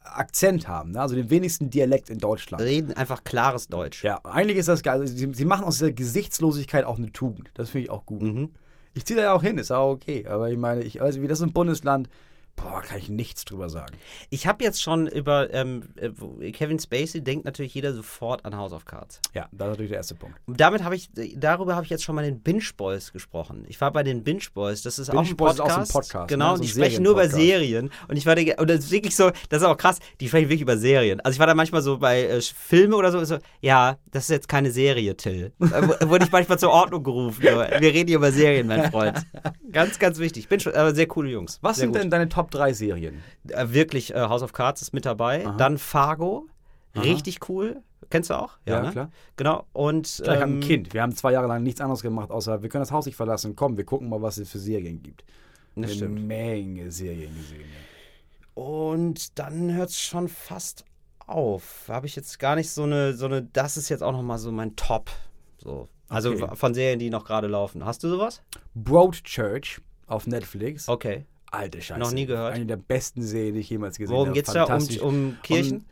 Akzent 0.04 0.69
haben, 0.69 0.90
ne? 0.90 1.00
also 1.00 1.14
den 1.14 1.30
wenigsten 1.30 1.70
Dialekt 1.70 2.10
in 2.10 2.19
Deutschland. 2.19 2.62
Reden 2.62 2.92
einfach 2.92 3.24
klares 3.24 3.69
Deutsch. 3.69 4.04
Ja, 4.04 4.20
eigentlich 4.24 4.58
ist 4.58 4.69
das 4.69 4.82
geil. 4.82 5.00
Also 5.00 5.14
sie, 5.14 5.30
sie 5.32 5.44
machen 5.46 5.64
aus 5.64 5.78
dieser 5.78 5.92
Gesichtslosigkeit 5.92 6.84
auch 6.84 6.98
eine 6.98 7.12
Tugend. 7.12 7.50
Das 7.54 7.70
finde 7.70 7.84
ich 7.84 7.90
auch 7.90 8.04
gut. 8.04 8.20
Mhm. 8.20 8.50
Ich 8.94 9.05
ziehe 9.05 9.17
da 9.17 9.25
ja 9.25 9.33
auch 9.33 9.43
hin, 9.43 9.59
ist 9.59 9.71
auch 9.71 9.91
okay. 9.91 10.27
Aber 10.27 10.50
ich 10.50 10.59
meine, 10.59 10.83
ich 10.83 11.00
weiß, 11.00 11.21
wie 11.21 11.29
das 11.29 11.43
ein 11.43 11.53
Bundesland, 11.53 12.09
boah, 12.56 12.82
kann 12.82 12.99
ich 12.99 13.08
nichts 13.08 13.44
drüber 13.44 13.69
sagen. 13.69 13.94
Ich 14.31 14.46
habe 14.46 14.62
jetzt 14.64 14.82
schon 14.82 15.06
über 15.06 15.52
ähm, 15.52 15.82
äh, 15.96 16.52
Kevin 16.52 16.78
Spacey 16.78 17.22
denkt 17.22 17.44
natürlich 17.44 17.75
jeder 17.75 17.93
sofort 17.94 18.44
an 18.44 18.56
House 18.56 18.72
of 18.72 18.84
Cards. 18.84 19.20
Ja, 19.34 19.49
das 19.52 19.66
ist 19.66 19.70
natürlich 19.72 19.90
der 19.90 19.99
erste 19.99 20.14
Punkt. 20.14 20.38
Und 20.46 20.60
damit 20.60 20.84
habe 20.84 20.94
ich, 20.94 21.10
darüber 21.37 21.75
habe 21.75 21.84
ich 21.84 21.90
jetzt 21.90 22.04
schon 22.04 22.14
mal 22.14 22.25
den 22.25 22.40
Binge 22.40 22.62
Boys 22.76 23.12
gesprochen. 23.12 23.64
Ich 23.69 23.81
war 23.81 23.90
bei 23.93 24.02
den 24.02 24.22
Binge 24.22 24.43
Boys, 24.54 24.82
das 24.82 24.99
ist 24.99 25.10
auch 25.10 25.14
Binge 25.14 25.31
ein 25.31 25.37
Boys 25.37 25.52
ist 25.54 25.58
Podcast. 25.58 25.78
auch 25.81 25.87
so 25.87 25.99
ein 25.99 26.02
Podcast, 26.02 26.28
Genau, 26.28 26.50
ne? 26.52 26.56
So 26.58 26.62
die 26.62 26.69
sprechen 26.69 27.02
nur 27.02 27.12
über. 27.12 27.28
Serien. 27.28 27.90
Und 28.08 28.16
ich 28.16 28.26
war, 28.26 28.34
die- 28.37 28.55
und 28.56 28.69
das 28.70 28.81
ist 28.81 28.90
wirklich 28.90 29.16
so, 29.16 29.31
das 29.48 29.62
ist 29.62 29.69
auch 29.69 29.76
krass, 29.76 29.98
die 30.20 30.28
sprechen 30.28 30.48
wirklich 30.48 30.60
über 30.62 30.76
Serien. 30.76 31.20
Also 31.20 31.34
ich 31.37 31.40
war 31.40 31.46
da 31.46 31.55
manchmal 31.55 31.82
so 31.82 31.98
bei 31.98 32.22
äh, 32.25 32.40
Filme 32.40 32.96
oder 32.96 33.10
so, 33.10 33.25
so, 33.25 33.38
ja, 33.60 33.96
das 34.10 34.25
ist 34.25 34.31
jetzt 34.31 34.48
keine 34.48 34.70
Serie, 34.70 35.16
Till. 35.16 35.52
Da 35.58 35.88
wu- 35.88 36.08
wurde 36.10 36.25
ich 36.26 36.32
manchmal 36.32 36.58
zur 36.58 36.70
Ordnung 36.70 37.02
gerufen. 37.02 37.43
Wir 37.43 37.70
reden 37.81 38.08
hier 38.08 38.16
über 38.19 38.31
Serien, 38.32 38.66
mein 38.66 38.90
Freund. 38.90 39.25
Ganz, 39.70 39.98
ganz 39.98 40.19
wichtig. 40.19 40.48
Binge, 40.48 40.75
aber 40.75 40.94
sehr 40.94 41.06
coole 41.06 41.31
Jungs. 41.31 41.58
Was 41.62 41.76
sehr 41.76 41.84
sind 41.84 41.93
gut. 41.93 42.02
denn 42.02 42.10
deine 42.10 42.28
Top 42.28 42.50
3 42.54 42.72
Serien? 42.72 43.22
Äh, 43.49 43.69
wirklich, 43.70 44.14
äh, 44.14 44.20
House 44.20 44.43
of 44.43 44.52
Cards 44.52 44.82
ist 44.82 44.93
mit 44.93 45.04
dabei. 45.06 45.46
Dann 45.58 45.78
Fargo, 45.78 46.46
richtig 46.96 47.49
cool. 47.49 47.82
Kennst 48.10 48.31
du 48.31 48.34
auch? 48.34 48.58
Ja, 48.66 48.82
ne? 48.82 48.90
klar. 48.90 49.10
Genau. 49.37 49.64
Und 49.72 50.20
Klar, 50.22 50.37
ich 50.37 50.43
habe 50.43 50.52
ähm, 50.52 50.58
ein 50.58 50.62
Kind. 50.62 50.93
Wir 50.93 51.02
haben 51.02 51.14
zwei 51.14 51.32
Jahre 51.32 51.46
lang 51.49 51.62
nichts 51.62 51.81
anderes 51.81 52.02
gemacht, 52.02 52.31
außer 52.31 52.62
wir 52.62 52.69
können 52.69 52.82
das 52.82 52.93
Haus 52.93 53.06
nicht 53.06 53.16
verlassen. 53.16 53.56
Komm, 53.56 53.76
wir 53.76 53.84
gucken 53.84 54.08
mal, 54.08 54.20
was 54.20 54.37
es 54.38 54.50
für 54.50 54.58
Serien 54.58 55.02
gibt. 55.02 55.25
Das 55.75 55.84
Eine 55.90 55.94
stimmt. 55.94 56.26
Menge 56.26 56.90
Serien 56.93 57.34
gesehen. 57.34 57.60
ja. 57.60 58.62
Und 58.62 59.38
dann 59.38 59.72
hört 59.72 59.88
es 59.88 59.98
schon 59.98 60.28
fast 60.28 60.84
auf. 61.26 61.87
Habe 61.88 62.06
ich 62.06 62.14
jetzt 62.16 62.38
gar 62.38 62.56
nicht 62.56 62.69
so 62.70 62.82
eine, 62.82 63.14
so 63.14 63.25
eine, 63.25 63.43
das 63.43 63.78
ist 63.78 63.88
jetzt 63.88 64.02
auch 64.02 64.12
nochmal 64.12 64.38
so 64.38 64.52
mein 64.52 64.76
Top. 64.76 65.10
So. 65.56 65.88
Also 66.08 66.32
Okay. 66.32 66.46
von 66.55 66.75
Serien, 66.75 66.98
die 66.98 67.08
noch 67.08 67.25
gerade 67.25 67.46
laufen. 67.46 67.87
Hast 67.87 68.05
du 68.05 68.08
sowas? 68.10 68.43
Broadchurch 68.75 69.81
auf 70.06 70.26
Netflix. 70.26 70.87
Okay. 70.88 71.25
Alte 71.52 71.82
Scheiße. 71.82 72.00
Noch 72.00 72.12
nie 72.12 72.26
gehört. 72.26 72.54
Eine 72.54 72.66
der 72.66 72.78
besten 72.78 73.22
Serien, 73.22 73.54
die 73.54 73.60
ich 73.60 73.70
jemals 73.70 73.99
gesehen 73.99 74.14
Worum 74.14 74.28
habe. 74.28 74.34
geht's 74.34 74.52
da? 74.52 74.64
Um, 74.64 74.88
um 75.00 75.37
Kirchen? 75.43 75.78
Und, 75.78 75.84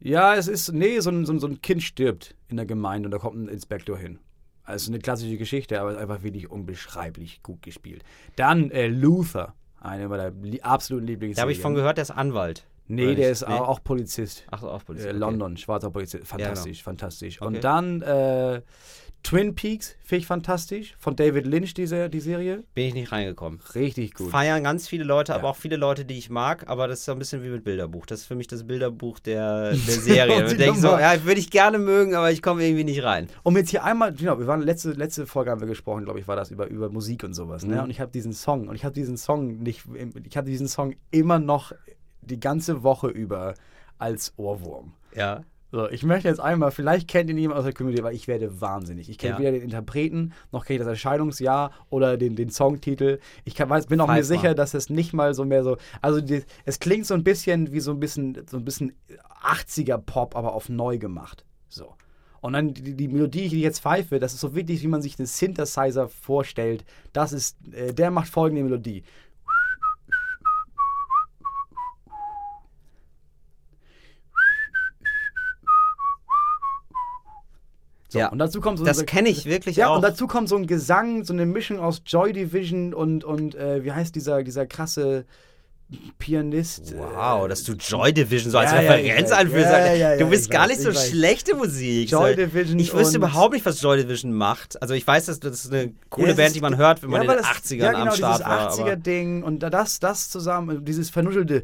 ja, 0.00 0.34
es 0.34 0.48
ist, 0.48 0.72
nee, 0.72 0.98
so 1.00 1.10
ein, 1.10 1.24
so, 1.24 1.38
so 1.38 1.46
ein 1.46 1.62
Kind 1.62 1.82
stirbt 1.82 2.34
in 2.48 2.56
der 2.56 2.66
Gemeinde 2.66 3.06
und 3.06 3.12
da 3.12 3.18
kommt 3.18 3.36
ein 3.36 3.48
Inspektor 3.48 3.96
hin. 3.96 4.18
Also 4.64 4.90
eine 4.90 4.98
klassische 4.98 5.36
Geschichte, 5.36 5.80
aber 5.80 5.96
einfach 5.96 6.22
wirklich 6.22 6.50
unbeschreiblich 6.50 7.42
gut 7.42 7.62
gespielt. 7.62 8.02
Dann 8.36 8.70
äh, 8.70 8.88
Luther, 8.88 9.54
eine 9.80 10.08
meiner 10.08 10.30
li 10.30 10.60
absoluten 10.62 11.06
Lieblingsserien. 11.06 11.36
da 11.36 11.42
habe 11.42 11.52
ich 11.52 11.60
von 11.60 11.74
gehört, 11.74 11.98
der 11.98 12.02
ist 12.02 12.10
Anwalt. 12.10 12.66
Nee, 12.86 13.14
der 13.14 13.30
ist 13.30 13.44
auch, 13.44 13.68
auch 13.68 13.84
Polizist. 13.84 14.44
Ach 14.50 14.60
so, 14.60 14.70
auch 14.70 14.84
Polizei. 14.84 15.06
Äh, 15.06 15.10
okay. 15.10 15.18
London, 15.18 15.56
schwarzer 15.56 15.90
Polizist. 15.90 16.26
Fantastisch, 16.26 16.78
genau. 16.78 16.84
fantastisch. 16.84 17.40
Okay. 17.40 17.46
Und 17.46 17.64
dann 17.64 18.02
äh, 18.02 18.62
Twin 19.24 19.54
Peaks, 19.54 19.96
finde 20.04 20.20
ich 20.20 20.26
fantastisch. 20.26 20.94
Von 20.98 21.16
David 21.16 21.46
Lynch, 21.46 21.72
diese, 21.72 22.10
die 22.10 22.20
Serie. 22.20 22.62
Bin 22.74 22.88
ich 22.88 22.94
nicht 22.94 23.10
reingekommen. 23.10 23.58
Richtig 23.74 24.12
gut. 24.12 24.30
Feiern 24.30 24.62
ganz 24.62 24.86
viele 24.86 25.02
Leute, 25.02 25.34
aber 25.34 25.44
Ja. 25.44 25.50
auch 25.50 25.56
viele 25.56 25.76
Leute, 25.76 26.04
die 26.04 26.18
ich 26.18 26.28
mag. 26.28 26.68
Aber 26.68 26.88
das 26.88 26.98
ist 27.00 27.04
so 27.06 27.12
ein 27.12 27.18
bisschen 27.18 27.42
wie 27.42 27.48
mit 27.48 27.64
Bilderbuch. 27.64 28.04
Das 28.04 28.20
ist 28.20 28.26
für 28.26 28.34
mich 28.34 28.48
das 28.48 28.64
Bilderbuch 28.66 29.18
der, 29.20 29.70
der 29.70 29.78
Serie. 29.78 30.36
Und 30.50 30.60
denke 30.60 30.78
so, 30.78 30.88
ja, 30.88 31.24
würde 31.24 31.40
ich 31.40 31.50
gerne 31.50 31.78
mögen, 31.78 32.14
aber 32.14 32.30
ich 32.30 32.42
komme 32.42 32.62
irgendwie 32.64 32.84
nicht 32.84 33.02
rein. 33.02 33.28
Um 33.42 33.56
jetzt 33.56 33.70
hier 33.70 33.82
einmal, 33.82 34.12
genau, 34.12 34.38
wir 34.38 34.46
waren 34.46 34.60
letzte, 34.60 34.92
letzte 34.92 35.26
Folge 35.26 35.50
haben 35.50 35.60
wir 35.62 35.68
gesprochen, 35.68 36.04
glaube 36.04 36.20
ich, 36.20 36.28
war 36.28 36.36
das 36.36 36.50
über, 36.50 36.68
über 36.68 36.90
Musik 36.90 37.24
und 37.24 37.32
sowas. 37.32 37.64
Ne? 37.64 37.76
Mhm. 37.76 37.82
Und 37.84 37.90
ich 37.90 38.00
habe 38.00 38.12
diesen 38.12 38.34
Song 38.34 38.68
und 38.68 38.74
ich 38.76 38.84
habe 38.84 38.94
diesen 38.94 39.16
Song 39.16 39.56
nicht, 39.62 39.84
ich 40.28 40.36
hatte 40.36 40.50
diesen 40.50 40.68
Song 40.68 40.94
immer 41.10 41.38
noch 41.38 41.72
die 42.20 42.38
ganze 42.38 42.82
Woche 42.82 43.08
über 43.08 43.54
als 43.98 44.34
Ohrwurm. 44.36 44.92
Ja. 45.16 45.44
So, 45.74 45.90
ich 45.90 46.04
möchte 46.04 46.28
jetzt 46.28 46.38
einmal, 46.38 46.70
vielleicht 46.70 47.08
kennt 47.08 47.28
ihn 47.28 47.36
jemand 47.36 47.58
aus 47.58 47.64
der 47.64 47.72
Community, 47.74 48.04
weil 48.04 48.14
ich 48.14 48.28
werde 48.28 48.60
wahnsinnig. 48.60 49.10
Ich 49.10 49.18
kenne 49.18 49.32
Ja. 49.32 49.38
weder 49.40 49.50
den 49.50 49.62
Interpreten, 49.62 50.32
noch 50.52 50.64
kenne 50.64 50.76
ich 50.76 50.78
das 50.78 50.86
Erscheinungsjahr 50.88 51.72
oder 51.90 52.16
den, 52.16 52.36
den 52.36 52.48
Songtitel. 52.50 53.18
Ich 53.44 53.56
kann, 53.56 53.68
weiß, 53.68 53.86
bin 53.86 54.00
auch 54.00 54.06
mir 54.06 54.12
mal. 54.12 54.22
sicher, 54.22 54.54
dass 54.54 54.74
es 54.74 54.88
nicht 54.88 55.12
mal 55.12 55.34
so 55.34 55.44
mehr 55.44 55.64
so. 55.64 55.76
Also 56.00 56.20
die, 56.20 56.44
es 56.64 56.78
klingt 56.78 57.06
so 57.06 57.14
ein 57.14 57.24
bisschen 57.24 57.72
wie 57.72 57.80
so 57.80 57.90
ein 57.90 57.98
bisschen, 57.98 58.40
so 58.48 58.56
ein 58.56 58.64
bisschen 58.64 58.92
80er 59.42 59.98
Pop, 59.98 60.36
aber 60.36 60.54
auf 60.54 60.68
neu 60.68 60.96
gemacht. 60.98 61.44
So. 61.68 61.96
Und 62.40 62.52
dann 62.52 62.72
die, 62.72 62.94
die 62.94 63.08
Melodie, 63.08 63.48
die 63.48 63.56
ich 63.56 63.62
jetzt 63.64 63.80
pfeife, 63.80 64.20
das 64.20 64.32
ist 64.32 64.42
so 64.42 64.54
wirklich, 64.54 64.80
wie 64.80 64.86
man 64.86 65.02
sich 65.02 65.18
einen 65.18 65.26
Synthesizer 65.26 66.08
vorstellt. 66.08 66.84
Das 67.12 67.32
ist, 67.32 67.56
äh, 67.72 67.92
der 67.92 68.12
macht 68.12 68.28
folgende 68.28 68.62
Melodie. 68.62 69.02
So, 78.14 78.20
Ja. 78.20 78.28
und 78.28 78.38
dazu 78.38 78.60
kommt 78.60 78.78
so 78.78 78.84
Das 78.84 79.04
kenne 79.06 79.28
ich 79.28 79.44
wirklich 79.44 79.76
ja, 79.76 79.88
auch. 79.88 79.96
und 79.96 80.02
dazu 80.02 80.26
kommt 80.26 80.48
so 80.48 80.56
ein 80.56 80.66
Gesang, 80.66 81.24
so 81.24 81.32
eine 81.32 81.46
Mischung 81.46 81.80
aus 81.80 82.00
Joy 82.06 82.32
Division 82.32 82.94
und, 82.94 83.24
und 83.24 83.54
äh, 83.56 83.84
wie 83.84 83.90
heißt 83.92 84.14
dieser, 84.14 84.42
dieser 84.44 84.66
krasse 84.66 85.24
Pianist? 86.18 86.94
Wow, 86.96 87.44
äh, 87.44 87.48
dass 87.48 87.62
du 87.64 87.72
Joy 87.72 88.12
Division 88.12 88.50
so 88.50 88.58
als 88.58 88.72
Ja, 88.72 88.80
ja, 88.80 88.92
Referenz 88.92 89.30
ja, 89.30 89.36
anführst. 89.36 89.66
ja, 89.70 89.86
ja, 89.86 90.12
ja, 90.12 90.16
du 90.16 90.26
bist 90.30 90.50
gar 90.50 90.62
weiß, 90.68 90.78
nicht 90.78 90.82
so 90.82 90.92
schlechte 90.92 91.54
Musik. 91.54 92.10
Joy 92.10 92.34
Division 92.36 92.78
Ich 92.78 92.94
wüsste 92.94 93.18
überhaupt 93.18 93.52
nicht, 93.52 93.66
was 93.66 93.80
Joy 93.82 93.98
Division 94.02 94.32
macht. 94.32 94.80
Also 94.80 94.94
ich 94.94 95.06
weiß, 95.06 95.26
dass 95.26 95.40
das 95.40 95.70
eine 95.70 95.92
coole 96.08 96.28
Ja, 96.28 96.34
Band, 96.34 96.46
ist- 96.48 96.56
die 96.56 96.60
man 96.60 96.76
hört, 96.76 97.02
wenn 97.02 97.10
man 97.10 97.22
ja, 97.22 97.30
in 97.32 97.36
den 97.36 97.42
das- 97.42 97.46
80ern 97.50 97.76
ja, 97.76 97.92
genau, 97.92 98.10
am 98.10 98.16
Start 98.16 98.38
dieses 98.38 98.46
war. 98.46 98.70
80er 98.70 98.82
Aber 98.82 98.96
Ding 98.96 99.42
und 99.42 99.58
da- 99.62 99.70
das, 99.70 99.98
das 100.00 100.30
zusammen, 100.30 100.84
dieses 100.84 101.10
vernuschelte 101.10 101.62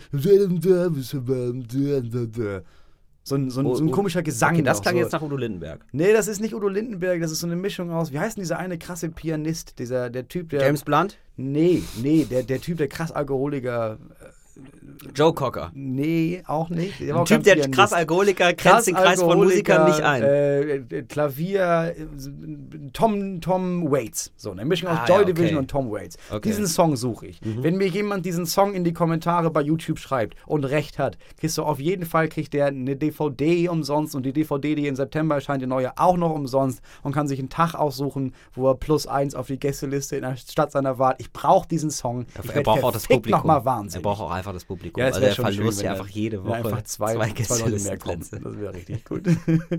so 3.31 3.37
ein, 3.37 3.51
so 3.51 3.61
ein, 3.61 3.75
so 3.75 3.83
ein 3.83 3.89
Oh, 3.89 3.91
oh, 3.91 3.95
komischer 3.95 4.23
Gesang. 4.23 4.55
okay, 4.55 4.63
das 4.63 4.83
klang 4.83 4.95
so. 4.95 5.01
jetzt 5.01 5.13
nach 5.13 5.23
Udo 5.23 5.37
Lindenberg. 5.37 5.81
Nee, 5.93 6.13
das 6.13 6.29
ist 6.29 6.41
nicht 6.41 6.55
Udo 6.55 6.69
Lindenberg, 6.69 7.21
das 7.21 7.31
ist 7.33 7.41
so 7.41 7.47
eine 7.47 7.57
Mischung 7.57 7.91
aus, 7.91 8.13
wie 8.13 8.19
heißt 8.19 8.37
denn 8.37 8.43
dieser 8.43 8.59
eine 8.59 8.77
krasse 8.77 9.09
Pianist, 9.09 9.79
dieser, 9.79 10.11
der 10.11 10.29
Typ, 10.29 10.51
der... 10.51 10.61
James 10.63 10.83
Blunt? 10.85 11.17
Nee, 11.37 11.83
nee, 12.03 12.27
der, 12.29 12.43
der 12.43 12.61
Typ, 12.61 12.77
der 12.77 12.89
krass 12.89 13.11
Alkoholiker... 13.11 13.99
Joe 15.15 15.33
Cocker. 15.33 15.71
Nee, 15.75 16.43
auch 16.47 16.69
nicht. 16.69 17.01
Ein 17.01 17.25
Typ, 17.25 17.43
der 17.45 17.55
Pianist. 17.55 17.73
Krass-Alkoholiker, 17.73 18.53
Krass 18.55 18.73
grenzt 18.73 18.89
den 18.89 18.95
Kreis 18.97 19.21
von 19.23 19.39
Musikern 19.39 19.87
nicht 19.89 20.03
ein. 20.03 20.23
Äh, 20.23 21.03
Klavier, 21.09 21.95
Tom, 22.93 23.41
Tom 23.41 23.91
Waits. 23.91 24.33
So, 24.37 24.51
eine 24.51 24.65
Mischung 24.65 24.89
aus 24.91 24.99
Ah, 25.01 25.07
Joy 25.07 25.19
ja, 25.21 25.25
Division 25.25 25.49
okay. 25.55 25.59
und 25.59 25.71
Tom 25.71 25.91
Waits. 25.91 26.17
Okay. 26.29 26.37
Mhm. 26.37 26.43
Diesen 26.43 26.67
Song 26.67 26.97
suche 26.97 27.29
ich. 27.29 27.41
Wenn 27.43 27.77
mir 27.77 27.87
jemand 27.89 28.27
diesen 28.27 28.47
Song 28.47 28.75
in 28.75 28.85
die 28.85 28.93
Kommentare 28.93 29.51
bei 29.51 29.63
YouTube 29.63 29.99
schreibt 29.99 30.37
und 30.47 30.65
recht 30.65 30.99
hat, 30.99 31.17
kriegst 31.39 31.57
du 31.59 31.63
auf 31.63 31.81
jeden 31.81 32.05
Fall, 32.05 32.29
kriegt 32.29 32.53
der 32.53 32.67
eine 32.67 32.97
DVD 32.97 33.69
umsonst 33.69 34.15
und 34.15 34.25
die 34.27 34.33
DVD, 34.33 34.75
die 34.75 34.87
im 34.87 34.97
September 34.97 35.37
erscheint, 35.37 35.63
die 35.63 35.67
neue, 35.67 35.97
auch 35.97 36.17
noch 36.17 36.31
umsonst 36.35 36.81
und 37.03 37.13
kann 37.15 37.29
sich 37.29 37.39
einen 37.39 37.49
Tag 37.49 37.75
aussuchen, 37.75 38.35
wo 38.55 38.69
er 38.69 38.75
plus 38.75 39.07
eins 39.07 39.35
auf 39.35 39.47
die 39.47 39.59
Gästeliste 39.59 40.17
in 40.17 40.23
der 40.23 40.37
Stadt 40.37 40.73
seiner 40.73 40.99
Wahl. 40.99 41.15
Ich 41.19 41.33
brauche 41.33 41.67
diesen 41.69 41.91
Song. 41.91 42.27
Ich 42.45 42.51
er 42.51 42.63
braucht 42.63 42.83
auch 42.85 42.93
das 42.93 43.07
Publikum. 43.07 43.39
noch 43.39 43.45
mal 43.45 43.65
wahnsinnig. 43.65 44.05
Er 44.05 44.09
braucht 44.09 44.21
auch 44.21 44.31
einfach 44.31 44.50
das 44.53 44.65
Publikum. 44.65 45.01
Ja, 45.01 45.07
also 45.07 45.21
er 45.21 45.33
schon 45.33 45.45
verlust 45.45 45.79
schön, 45.79 45.87
ja 45.87 45.93
einfach 45.93 46.09
jede 46.09 46.45
Woche 46.45 46.55
einfach 46.55 46.83
zwei, 46.83 47.15
zwei 47.15 47.59
Leute 47.59 47.83
mehr 47.83 47.99
kommen. 47.99 48.21
Das 48.31 48.61
wäre 48.61 48.75
richtig 48.75 49.05
gut. 49.05 49.23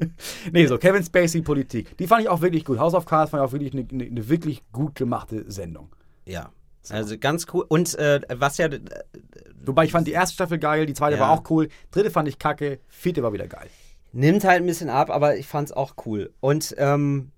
nee, 0.51 0.65
so 0.67 0.77
Kevin 0.77 1.03
Spacey 1.03 1.41
Politik. 1.41 1.97
Die 1.97 2.07
fand 2.07 2.23
ich 2.23 2.29
auch 2.29 2.41
wirklich 2.41 2.65
gut. 2.65 2.79
House 2.79 2.93
of 2.93 3.05
Cards 3.05 3.31
fand 3.31 3.43
ich 3.43 3.47
auch 3.47 3.53
wirklich 3.53 3.73
eine, 3.73 3.87
eine, 3.91 4.03
eine 4.05 4.29
wirklich 4.29 4.63
gut 4.71 4.95
gemachte 4.95 5.45
Sendung. 5.51 5.89
Ja. 6.25 6.51
Also 6.89 7.17
ganz 7.17 7.45
cool. 7.53 7.65
Und 7.67 7.93
äh, 7.95 8.21
was 8.33 8.57
ja, 8.57 8.65
äh, 8.65 8.79
Wobei 9.65 9.85
ich 9.85 9.91
fand 9.91 10.07
die 10.07 10.11
erste 10.11 10.33
Staffel 10.33 10.57
geil, 10.57 10.85
die 10.85 10.93
zweite 10.93 11.17
Ja. 11.17 11.21
war 11.21 11.31
auch 11.31 11.49
cool, 11.49 11.69
dritte 11.91 12.11
fand 12.11 12.27
ich 12.27 12.39
kacke, 12.39 12.79
vierte 12.87 13.23
war 13.23 13.33
wieder 13.33 13.47
geil. 13.47 13.67
nimmt 14.13 14.43
halt 14.43 14.61
ein 14.61 14.65
bisschen 14.65 14.89
ab, 14.89 15.09
aber 15.09 15.37
ich 15.37 15.47
fand's 15.47 15.71
auch 15.71 15.93
cool. 16.05 16.33
Und 16.41 16.75
ähm, 16.77 17.31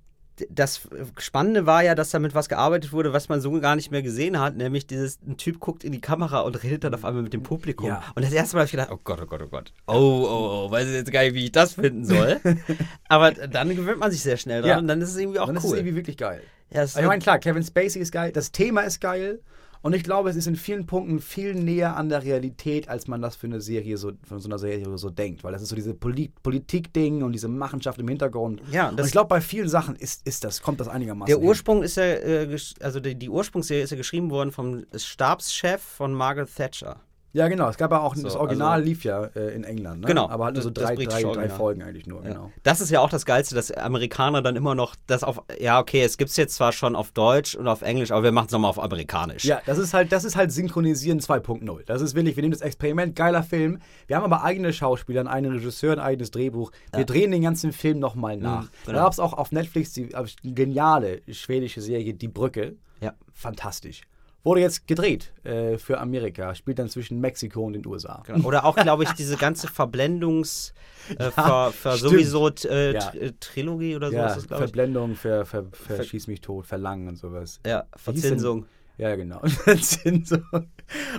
das 0.49 0.81
Spannende 1.17 1.65
war 1.65 1.83
ja, 1.83 1.93
dass 1.95 2.09
damit 2.09 2.33
was 2.33 2.49
gearbeitet 2.49 2.91
wurde, 2.91 3.13
was 3.13 3.29
man 3.29 3.39
so 3.39 3.51
gar 3.59 3.75
nicht 3.75 3.91
mehr 3.91 4.01
gesehen 4.01 4.39
hat, 4.39 4.55
nämlich 4.55 4.87
dieses, 4.87 5.19
ein 5.27 5.37
Typ 5.37 5.59
guckt 5.59 5.83
in 5.83 5.91
die 5.91 6.01
Kamera 6.01 6.41
und 6.41 6.61
redet 6.63 6.83
dann 6.83 6.93
auf 6.93 7.05
einmal 7.05 7.21
mit 7.23 7.33
dem 7.33 7.43
Publikum. 7.43 7.87
Ja. 7.87 8.03
Und 8.15 8.25
das 8.25 8.33
erste 8.33 8.55
Mal 8.55 8.61
habe 8.61 8.65
ich 8.65 8.71
gedacht, 8.71 8.89
oh 8.91 8.99
Gott, 9.03 9.19
oh 9.21 9.25
Gott, 9.27 9.41
oh 9.43 9.47
Gott. 9.47 9.73
Oh, 9.87 9.93
oh, 9.93 10.65
oh, 10.67 10.71
weiß 10.71 10.87
ich 10.87 10.93
jetzt 10.95 11.11
gar 11.11 11.21
nicht, 11.23 11.35
wie 11.35 11.45
ich 11.45 11.51
das 11.51 11.73
finden 11.73 12.05
soll. 12.05 12.39
aber 13.09 13.31
dann 13.31 13.75
gewöhnt 13.75 13.99
man 13.99 14.11
sich 14.11 14.21
sehr 14.23 14.37
schnell 14.37 14.61
dran 14.61 14.69
Ja. 14.69 14.77
und 14.79 14.87
dann 14.87 15.01
ist 15.01 15.09
es 15.09 15.17
irgendwie 15.17 15.39
auch 15.39 15.47
Dann 15.47 15.57
ist 15.57 15.65
es 15.65 15.69
cool. 15.71 15.77
irgendwie 15.77 15.95
wirklich 15.95 16.17
geil. 16.17 16.41
Ja, 16.71 16.81
Also 16.81 16.99
ich 16.99 17.05
meine, 17.05 17.21
klar, 17.21 17.37
Kevin 17.37 17.63
Spacey 17.63 18.01
ist 18.01 18.11
geil, 18.11 18.31
das 18.31 18.51
Thema 18.51 18.81
ist 18.81 18.99
geil 18.99 19.39
und 19.83 19.93
ich 19.93 20.03
glaube, 20.03 20.29
es 20.29 20.37
ist 20.37 20.47
in 20.47 20.55
vielen 20.55 20.85
Punkten 20.85 21.19
viel 21.19 21.53
näher 21.53 21.97
an 21.97 22.07
der 22.07 22.23
Realität, 22.23 22.87
als 22.87 23.07
man 23.09 23.21
das 23.21 23.35
für 23.35 23.47
eine 23.47 23.59
Serie 23.59 23.97
so, 23.97 24.13
von 24.23 24.39
so 24.39 24.47
einer 24.47 24.57
Serie 24.57 24.97
so 24.97 25.09
denkt, 25.09 25.43
weil 25.43 25.51
das 25.51 25.61
ist 25.61 25.69
so 25.69 25.75
diese 25.75 25.93
Poli 25.93 26.31
Politik-Ding 26.41 27.21
und 27.21 27.33
diese 27.33 27.49
Machenschaft 27.49 27.99
im 27.99 28.07
Hintergrund. 28.07 28.61
Ja, 28.71 28.89
und 28.89 28.99
ich 28.99 29.11
glaube, 29.11 29.27
bei 29.27 29.41
vielen 29.41 29.67
Sachen 29.67 29.97
ist, 29.97 30.25
ist 30.25 30.45
das, 30.45 30.61
kommt 30.61 30.79
das 30.79 30.87
einigermaßen 30.87 31.27
Der 31.27 31.37
hin. 31.37 31.45
Ursprung 31.45 31.83
ist 31.83 31.97
ja, 31.97 32.03
äh, 32.05 32.57
also 32.79 33.01
die, 33.01 33.15
die 33.15 33.29
Ursprungsserie 33.29 33.83
ist 33.83 33.89
ja 33.89 33.97
geschrieben 33.97 34.29
worden 34.29 34.53
vom 34.53 34.85
Stabschef 34.95 35.81
von 35.81 36.13
Margaret 36.13 36.49
Thatcher. 36.55 37.01
Ja, 37.33 37.47
genau. 37.47 37.67
Es 37.67 37.77
gab 37.77 37.91
ja 37.91 37.99
auch, 37.99 38.15
So, 38.15 38.21
das 38.23 38.35
Original 38.35 38.73
also- 38.73 38.85
lief 38.85 39.03
ja 39.03 39.23
äh, 39.35 39.55
in 39.55 39.63
England, 39.63 40.01
ne? 40.01 40.07
Genau, 40.07 40.29
Aber 40.29 40.45
halt 40.45 40.53
nur 40.53 40.61
so 40.63 40.69
drei, 40.69 40.95
drei, 40.95 41.23
drei. 41.23 41.49
Folgen 41.49 41.81
eigentlich 41.81 42.05
nur, 42.05 42.21
Ja. 42.23 42.29
genau. 42.29 42.51
Das 42.61 42.79
ist 42.79 42.91
ja 42.91 42.99
auch 42.99 43.09
das 43.09 43.25
Geilste, 43.25 43.55
dass 43.55 43.71
Amerikaner 43.71 44.43
dann 44.43 44.55
immer 44.55 44.75
noch 44.75 44.95
das 45.07 45.23
auf, 45.23 45.41
ja, 45.59 45.79
okay, 45.79 46.03
es 46.03 46.17
gibt 46.17 46.29
es 46.29 46.37
jetzt 46.37 46.53
zwar 46.55 46.71
schon 46.71 46.95
auf 46.95 47.11
Deutsch 47.11 47.55
und 47.55 47.67
auf 47.67 47.81
Englisch, 47.81 48.11
aber 48.11 48.21
wir 48.23 48.31
machen 48.31 48.45
es 48.45 48.51
nochmal 48.51 48.69
auf 48.69 48.77
Amerikanisch. 48.81 49.45
Ja, 49.45 49.61
das 49.65 49.79
ist 49.79 49.95
halt, 49.95 50.11
das 50.11 50.23
ist 50.25 50.35
halt 50.35 50.51
Synchronisieren 50.51 51.19
2.0. 51.19 51.83
Das 51.87 52.03
ist 52.03 52.13
wirklich, 52.13 52.35
wir 52.35 52.43
nehmen 52.43 52.53
das 52.53 52.61
Experiment, 52.61 53.15
geiler 53.15 53.41
Film. 53.41 53.79
Wir 54.05 54.15
haben 54.15 54.23
aber 54.23 54.43
eigene 54.43 54.71
Schauspieler, 54.71 55.21
einen 55.21 55.27
eigenen 55.29 55.55
Regisseur, 55.57 55.93
ein 55.93 55.99
eigenes 55.99 56.29
Drehbuch. 56.29 56.71
Wir 56.95 57.05
drehen 57.05 57.31
den 57.31 57.41
ganzen 57.41 57.71
Film 57.73 57.97
nochmal 57.97 58.37
nach. 58.37 58.69
genau. 58.85 58.97
Da 58.97 59.03
gab 59.03 59.11
es 59.13 59.19
auch 59.19 59.33
auf 59.33 59.51
Netflix 59.51 59.93
die 59.93 60.09
geniale 60.43 61.21
schwedische 61.31 61.81
Serie 61.81 62.13
Die 62.13 62.27
Brücke. 62.27 62.75
Ja. 63.01 63.13
Fantastisch. 63.33 64.01
Wurde 64.45 64.59
jetzt 64.59 64.87
gedreht 64.87 65.31
äh, 65.45 65.77
für 65.77 65.99
Amerika, 66.01 66.53
spielt 66.53 66.77
dann 66.77 66.89
zwischen 66.89 67.21
Mexiko 67.21 67.61
und 67.65 67.73
den 67.73 67.85
USA. 67.87 68.23
Genau. 68.27 68.45
Oder 68.45 68.65
auch, 68.65 68.75
glaube 68.75 69.03
ich, 69.03 69.11
diese 69.13 69.37
ganze 69.37 69.67
Verblendungs, 69.69 70.73
äh, 71.17 71.31
ver, 71.31 71.71
ver 71.71 71.97
stimmt. 71.97 72.11
sowieso 72.11 72.49
äh, 72.69 72.93
Ja. 72.93 73.13
Äh, 73.13 73.31
Trilogie 73.39 73.95
oder 73.95 74.09
so 74.09 74.15
Ja, 74.17 74.27
ist 74.27 74.35
das, 74.37 74.47
glaube 74.47 74.65
ich. 74.65 74.69
Verblendung, 74.71 75.15
ver, 75.15 75.45
ver, 75.45 75.65
ver, 75.71 76.03
Schieß 76.03 76.27
mich 76.27 76.41
tot, 76.41 76.65
Verlangen 76.65 77.07
und 77.07 77.15
sowas. 77.17 77.61
Ja, 77.65 77.85
Verzinsung. 77.95 78.65
Ja, 78.97 79.15
genau. 79.15 79.39
Verzinsung. 79.45 80.43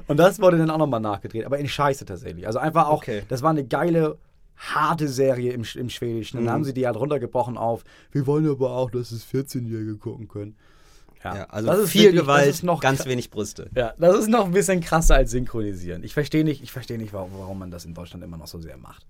Und 0.06 0.18
das 0.18 0.38
wurde 0.40 0.58
dann 0.58 0.70
auch 0.70 0.78
nochmal 0.78 1.00
nachgedreht, 1.00 1.44
aber 1.46 1.58
in 1.58 1.66
Scheiße 1.68 2.04
tatsächlich. 2.04 2.46
Also 2.46 2.58
einfach 2.58 2.88
auch, 2.88 2.98
Okay. 2.98 3.22
das 3.28 3.40
war 3.42 3.50
eine 3.50 3.64
geile, 3.66 4.18
harte 4.56 5.08
Serie 5.08 5.52
im, 5.52 5.64
im 5.76 5.88
Schwedischen. 5.88 6.36
Dann 6.36 6.44
Mhm. 6.44 6.50
haben 6.50 6.64
sie 6.64 6.74
die 6.74 6.86
halt 6.86 6.96
runtergebrochen 6.96 7.56
auf, 7.56 7.84
wir 8.12 8.26
wollen 8.26 8.48
aber 8.48 8.70
auch, 8.72 8.90
dass 8.90 9.10
es 9.12 9.24
14-Jährige 9.26 9.96
gucken 9.96 10.28
können. 10.28 10.56
Ja, 11.24 11.44
also 11.50 11.68
das 11.68 11.78
ist 11.80 11.90
viel 11.90 12.02
wirklich- 12.04 12.20
Gewalt, 12.22 12.48
das 12.48 12.62
noch 12.62 12.80
ganz 12.80 13.06
wenig 13.06 13.30
Brüste. 13.30 13.70
Ja, 13.74 13.94
das 13.98 14.18
ist 14.18 14.28
noch 14.28 14.44
ein 14.46 14.52
bisschen 14.52 14.80
krasser 14.80 15.14
als 15.14 15.30
synchronisieren. 15.30 16.04
Ich 16.04 16.12
verstehe 16.14 16.44
nicht, 16.44 16.62
ich 16.62 16.70
verstehe 16.72 16.98
nicht, 16.98 17.12
warum, 17.12 17.30
warum 17.38 17.58
man 17.58 17.70
das 17.70 17.84
in 17.84 17.94
Deutschland 17.94 18.22
immer 18.24 18.36
noch 18.36 18.46
so 18.46 18.60
sehr 18.60 18.76
macht. 18.76 19.06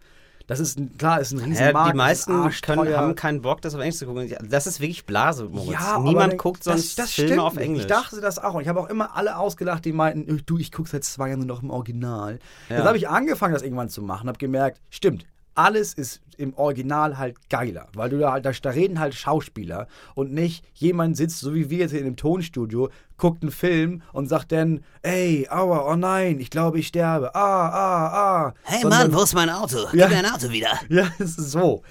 Das 0.46 0.60
ist 0.60 0.78
ein, 0.78 0.96
klar, 0.98 1.20
ist 1.22 1.32
ein 1.32 1.38
Ja, 1.38 1.44
Riesenmarkt. 1.46 1.92
die 1.94 1.96
meisten 1.96 2.44
das 2.44 2.54
ist 2.56 2.62
können, 2.62 2.94
haben 2.94 3.14
keinen 3.14 3.40
Bock, 3.40 3.62
das 3.62 3.74
auf 3.74 3.80
Englisch 3.80 3.96
zu 3.96 4.04
gucken. 4.04 4.30
Das 4.46 4.66
ist 4.66 4.78
wirklich 4.78 5.06
Blase, 5.06 5.44
Moritz. 5.46 5.72
Ja, 5.72 5.98
Niemand 5.98 6.32
dann- 6.32 6.38
guckt 6.38 6.66
das- 6.66 6.74
sonst 6.82 6.98
das 6.98 7.12
Filme 7.12 7.28
stimmt 7.30 7.40
auf. 7.46 7.56
Englisch. 7.56 7.80
Ich 7.84 7.86
dachte 7.86 8.20
das 8.20 8.38
auch. 8.38 8.52
Und 8.52 8.60
ich 8.60 8.68
habe 8.68 8.78
auch 8.80 8.90
immer 8.90 9.16
alle 9.16 9.38
ausgelacht, 9.38 9.86
die 9.86 9.92
meinten, 9.92 10.42
du, 10.44 10.58
ich 10.58 10.70
gucke 10.70 10.90
seit 10.90 11.02
zwei 11.02 11.28
Jahren 11.30 11.38
nur 11.38 11.48
noch 11.48 11.62
im 11.62 11.70
Original. 11.70 12.38
Ja. 12.68 12.76
Jetzt 12.76 12.84
habe 12.84 12.98
ich 12.98 13.08
angefangen, 13.08 13.54
das 13.54 13.62
irgendwann 13.62 13.88
zu 13.88 14.02
machen, 14.02 14.28
habe 14.28 14.38
gemerkt, 14.38 14.82
stimmt, 14.90 15.24
alles 15.54 15.94
ist 15.94 16.20
im 16.34 16.54
Original 16.54 17.18
halt 17.18 17.48
geiler, 17.48 17.88
weil 17.94 18.10
du 18.10 18.18
da 18.18 18.32
halt, 18.32 18.44
da, 18.46 18.52
da 18.52 18.70
reden 18.70 18.98
halt 19.00 19.14
Schauspieler 19.14 19.86
und 20.14 20.32
nicht 20.32 20.64
jemand 20.74 21.16
sitzt, 21.16 21.40
so 21.40 21.54
wie 21.54 21.70
wir 21.70 21.78
jetzt 21.78 21.90
hier 21.92 22.00
in 22.00 22.06
einem 22.06 22.16
Tonstudio, 22.16 22.90
guckt 23.16 23.42
einen 23.42 23.52
Film 23.52 24.02
und 24.12 24.28
sagt 24.28 24.52
dann, 24.52 24.84
ey, 25.02 25.46
aua, 25.50 25.90
oh 25.92 25.96
nein, 25.96 26.40
ich 26.40 26.50
glaube, 26.50 26.78
ich 26.78 26.88
sterbe, 26.88 27.34
ah, 27.34 27.68
ah, 27.68 28.46
ah. 28.46 28.54
Sondern- 28.80 29.14
wo 29.14 29.22
ist 29.22 29.34
mein 29.34 29.50
Auto? 29.50 29.78
Ja. 29.92 30.08
mir 30.08 30.18
ein 30.18 30.26
Auto 30.26 30.50
wieder. 30.50 30.78
ja, 30.88 31.08
es 31.18 31.38
ist 31.38 31.50
so. 31.52 31.82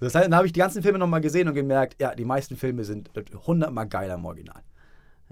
Das 0.00 0.14
heißt, 0.14 0.26
dann 0.26 0.34
habe 0.34 0.46
ich 0.46 0.52
die 0.52 0.60
ganzen 0.60 0.82
Filme 0.82 0.98
nochmal 0.98 1.20
gesehen 1.20 1.46
und 1.46 1.54
gemerkt, 1.54 2.00
ja, 2.00 2.14
die 2.14 2.24
meisten 2.24 2.56
Filme 2.56 2.84
sind 2.84 3.10
hundertmal 3.46 3.86
geiler 3.86 4.14
im 4.14 4.24
Original. 4.24 4.62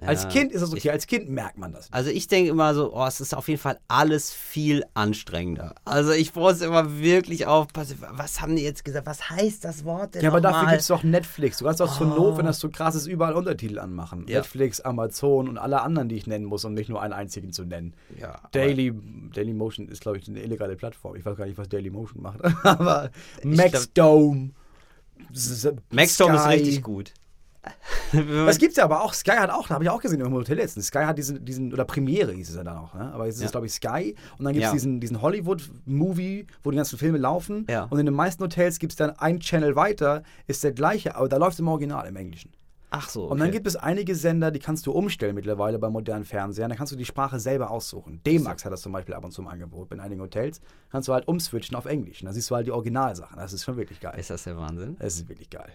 Als 0.00 0.28
Kind 0.28 0.52
ist 0.52 0.62
es 0.62 0.72
okay, 0.72 0.90
als 0.90 1.06
Kind 1.06 1.28
merkt 1.28 1.58
man 1.58 1.72
das. 1.72 1.92
Also 1.92 2.10
ich 2.10 2.28
denke 2.28 2.50
immer 2.50 2.72
so, 2.74 2.94
oh, 2.94 3.04
es 3.06 3.20
ist 3.20 3.34
auf 3.34 3.48
jeden 3.48 3.60
Fall 3.60 3.78
alles 3.88 4.32
viel 4.32 4.84
anstrengender. 4.94 5.74
Also 5.84 6.12
ich 6.12 6.34
muss 6.34 6.60
immer 6.60 7.00
wirklich 7.00 7.46
aufpassen. 7.46 7.98
Was 8.12 8.40
haben 8.40 8.54
die 8.54 8.62
jetzt 8.62 8.84
gesagt? 8.84 9.06
Was 9.06 9.28
heißt 9.28 9.64
das 9.64 9.84
Wort 9.84 10.14
denn 10.14 10.22
Ja, 10.22 10.30
aber 10.30 10.40
dafür 10.40 10.68
gibt 10.68 10.80
es 10.82 10.86
doch 10.86 11.02
Netflix. 11.02 11.58
Du 11.58 11.64
kannst 11.64 11.82
auch 11.82 11.96
zur 11.96 12.06
Not, 12.06 12.38
wenn 12.38 12.46
das 12.46 12.60
so 12.60 12.68
krass 12.68 12.94
ist, 12.94 13.06
überall 13.06 13.34
Untertitel 13.34 13.78
anmachen. 13.80 14.24
Ja. 14.28 14.38
Netflix, 14.38 14.80
Amazon 14.80 15.48
und 15.48 15.58
alle 15.58 15.82
anderen, 15.82 16.08
die 16.08 16.14
ich 16.16 16.26
nennen 16.28 16.44
muss, 16.44 16.64
um 16.64 16.74
nicht 16.74 16.88
nur 16.88 17.02
einen 17.02 17.12
einzigen 17.12 17.52
zu 17.52 17.64
nennen. 17.64 17.94
Ja, 18.20 18.40
Daily, 18.52 18.92
Daily 19.34 19.52
Motion 19.52 19.88
ist, 19.88 20.02
glaube 20.02 20.18
ich, 20.18 20.28
eine 20.28 20.40
illegale 20.42 20.76
Plattform. 20.76 21.16
Ich 21.16 21.24
weiß 21.24 21.36
gar 21.36 21.46
nicht, 21.46 21.58
was 21.58 21.68
Daily 21.68 21.90
Motion 21.90 22.22
macht. 22.22 22.38
aber 22.64 23.10
Maxdome. 23.42 24.50
S- 25.32 25.68
Maxdome 25.90 26.36
ist 26.36 26.42
Sky. 26.42 26.50
richtig 26.50 26.82
gut. 26.82 27.12
Das 28.12 28.58
gibt's 28.58 28.76
ja 28.76 28.84
aber 28.84 29.02
auch. 29.02 29.12
Sky 29.14 29.32
hat 29.32 29.50
auch, 29.50 29.68
da 29.68 29.74
habe 29.74 29.84
ich 29.84 29.90
auch 29.90 30.00
gesehen 30.00 30.20
im 30.20 30.32
Hotel 30.32 30.56
letztens. 30.56 30.86
Sky 30.86 31.00
hat 31.04 31.18
diesen, 31.18 31.44
diesen 31.44 31.72
oder 31.72 31.84
Premiere 31.84 32.32
hieß 32.32 32.50
es 32.50 32.56
ja 32.56 32.64
dann 32.64 32.76
auch, 32.78 32.94
ne? 32.94 33.12
Aber 33.12 33.26
jetzt 33.26 33.36
ist 33.36 33.40
Ja. 33.42 33.46
es, 33.46 33.52
glaube 33.52 33.66
ich, 33.66 33.72
Sky. 33.72 34.14
Und 34.38 34.44
dann 34.44 34.54
gibt 34.54 34.64
es 34.64 34.70
Ja. 34.70 34.72
diesen, 34.72 35.00
diesen 35.00 35.20
Hollywood-Movie, 35.20 36.46
wo 36.62 36.70
die 36.70 36.76
ganzen 36.76 36.98
Filme 36.98 37.18
laufen. 37.18 37.66
Ja. 37.68 37.84
Und 37.84 37.98
in 37.98 38.06
den 38.06 38.14
meisten 38.14 38.42
Hotels 38.42 38.78
gibt 38.78 38.92
es 38.92 38.96
dann 38.96 39.10
ein 39.10 39.40
Channel 39.40 39.76
weiter, 39.76 40.22
ist 40.46 40.64
der 40.64 40.72
gleiche, 40.72 41.16
aber 41.16 41.28
da 41.28 41.36
läuft 41.36 41.54
es 41.54 41.60
im 41.60 41.68
Original, 41.68 42.06
im 42.06 42.16
Englischen. 42.16 42.52
Ach 42.90 43.10
so. 43.10 43.24
Und 43.24 43.38
dann 43.38 43.48
okay. 43.48 43.58
gibt 43.58 43.66
es 43.66 43.76
einige 43.76 44.14
Sender, 44.14 44.50
die 44.50 44.60
kannst 44.60 44.86
du 44.86 44.92
umstellen 44.92 45.34
mittlerweile 45.34 45.78
bei 45.78 45.90
modernen 45.90 46.24
Fernsehern. 46.24 46.70
Da 46.70 46.76
kannst 46.76 46.90
du 46.90 46.96
die 46.96 47.04
Sprache 47.04 47.38
selber 47.38 47.70
aussuchen. 47.70 48.22
D-Max 48.24 48.64
hat 48.64 48.72
das 48.72 48.80
zum 48.80 48.92
Beispiel 48.92 49.14
ab 49.14 49.24
und 49.26 49.30
zu 49.32 49.42
im 49.42 49.48
Angebot. 49.48 49.92
In 49.92 50.00
einigen 50.00 50.22
Hotels 50.22 50.62
kannst 50.90 51.06
du 51.06 51.12
halt 51.12 51.28
umswitchen 51.28 51.76
auf 51.76 51.84
Englisch. 51.84 52.22
Und 52.22 52.26
da 52.28 52.32
siehst 52.32 52.50
du 52.50 52.54
halt 52.54 52.66
die 52.66 52.70
Originalsachen. 52.72 53.36
Das 53.36 53.52
ist 53.52 53.64
schon 53.64 53.76
wirklich 53.76 54.00
geil. 54.00 54.18
Ist 54.18 54.30
das 54.30 54.44
der 54.44 54.56
Wahnsinn? 54.56 54.96
Das 55.00 55.16
ist 55.16 55.28
wirklich 55.28 55.50
geil. 55.50 55.70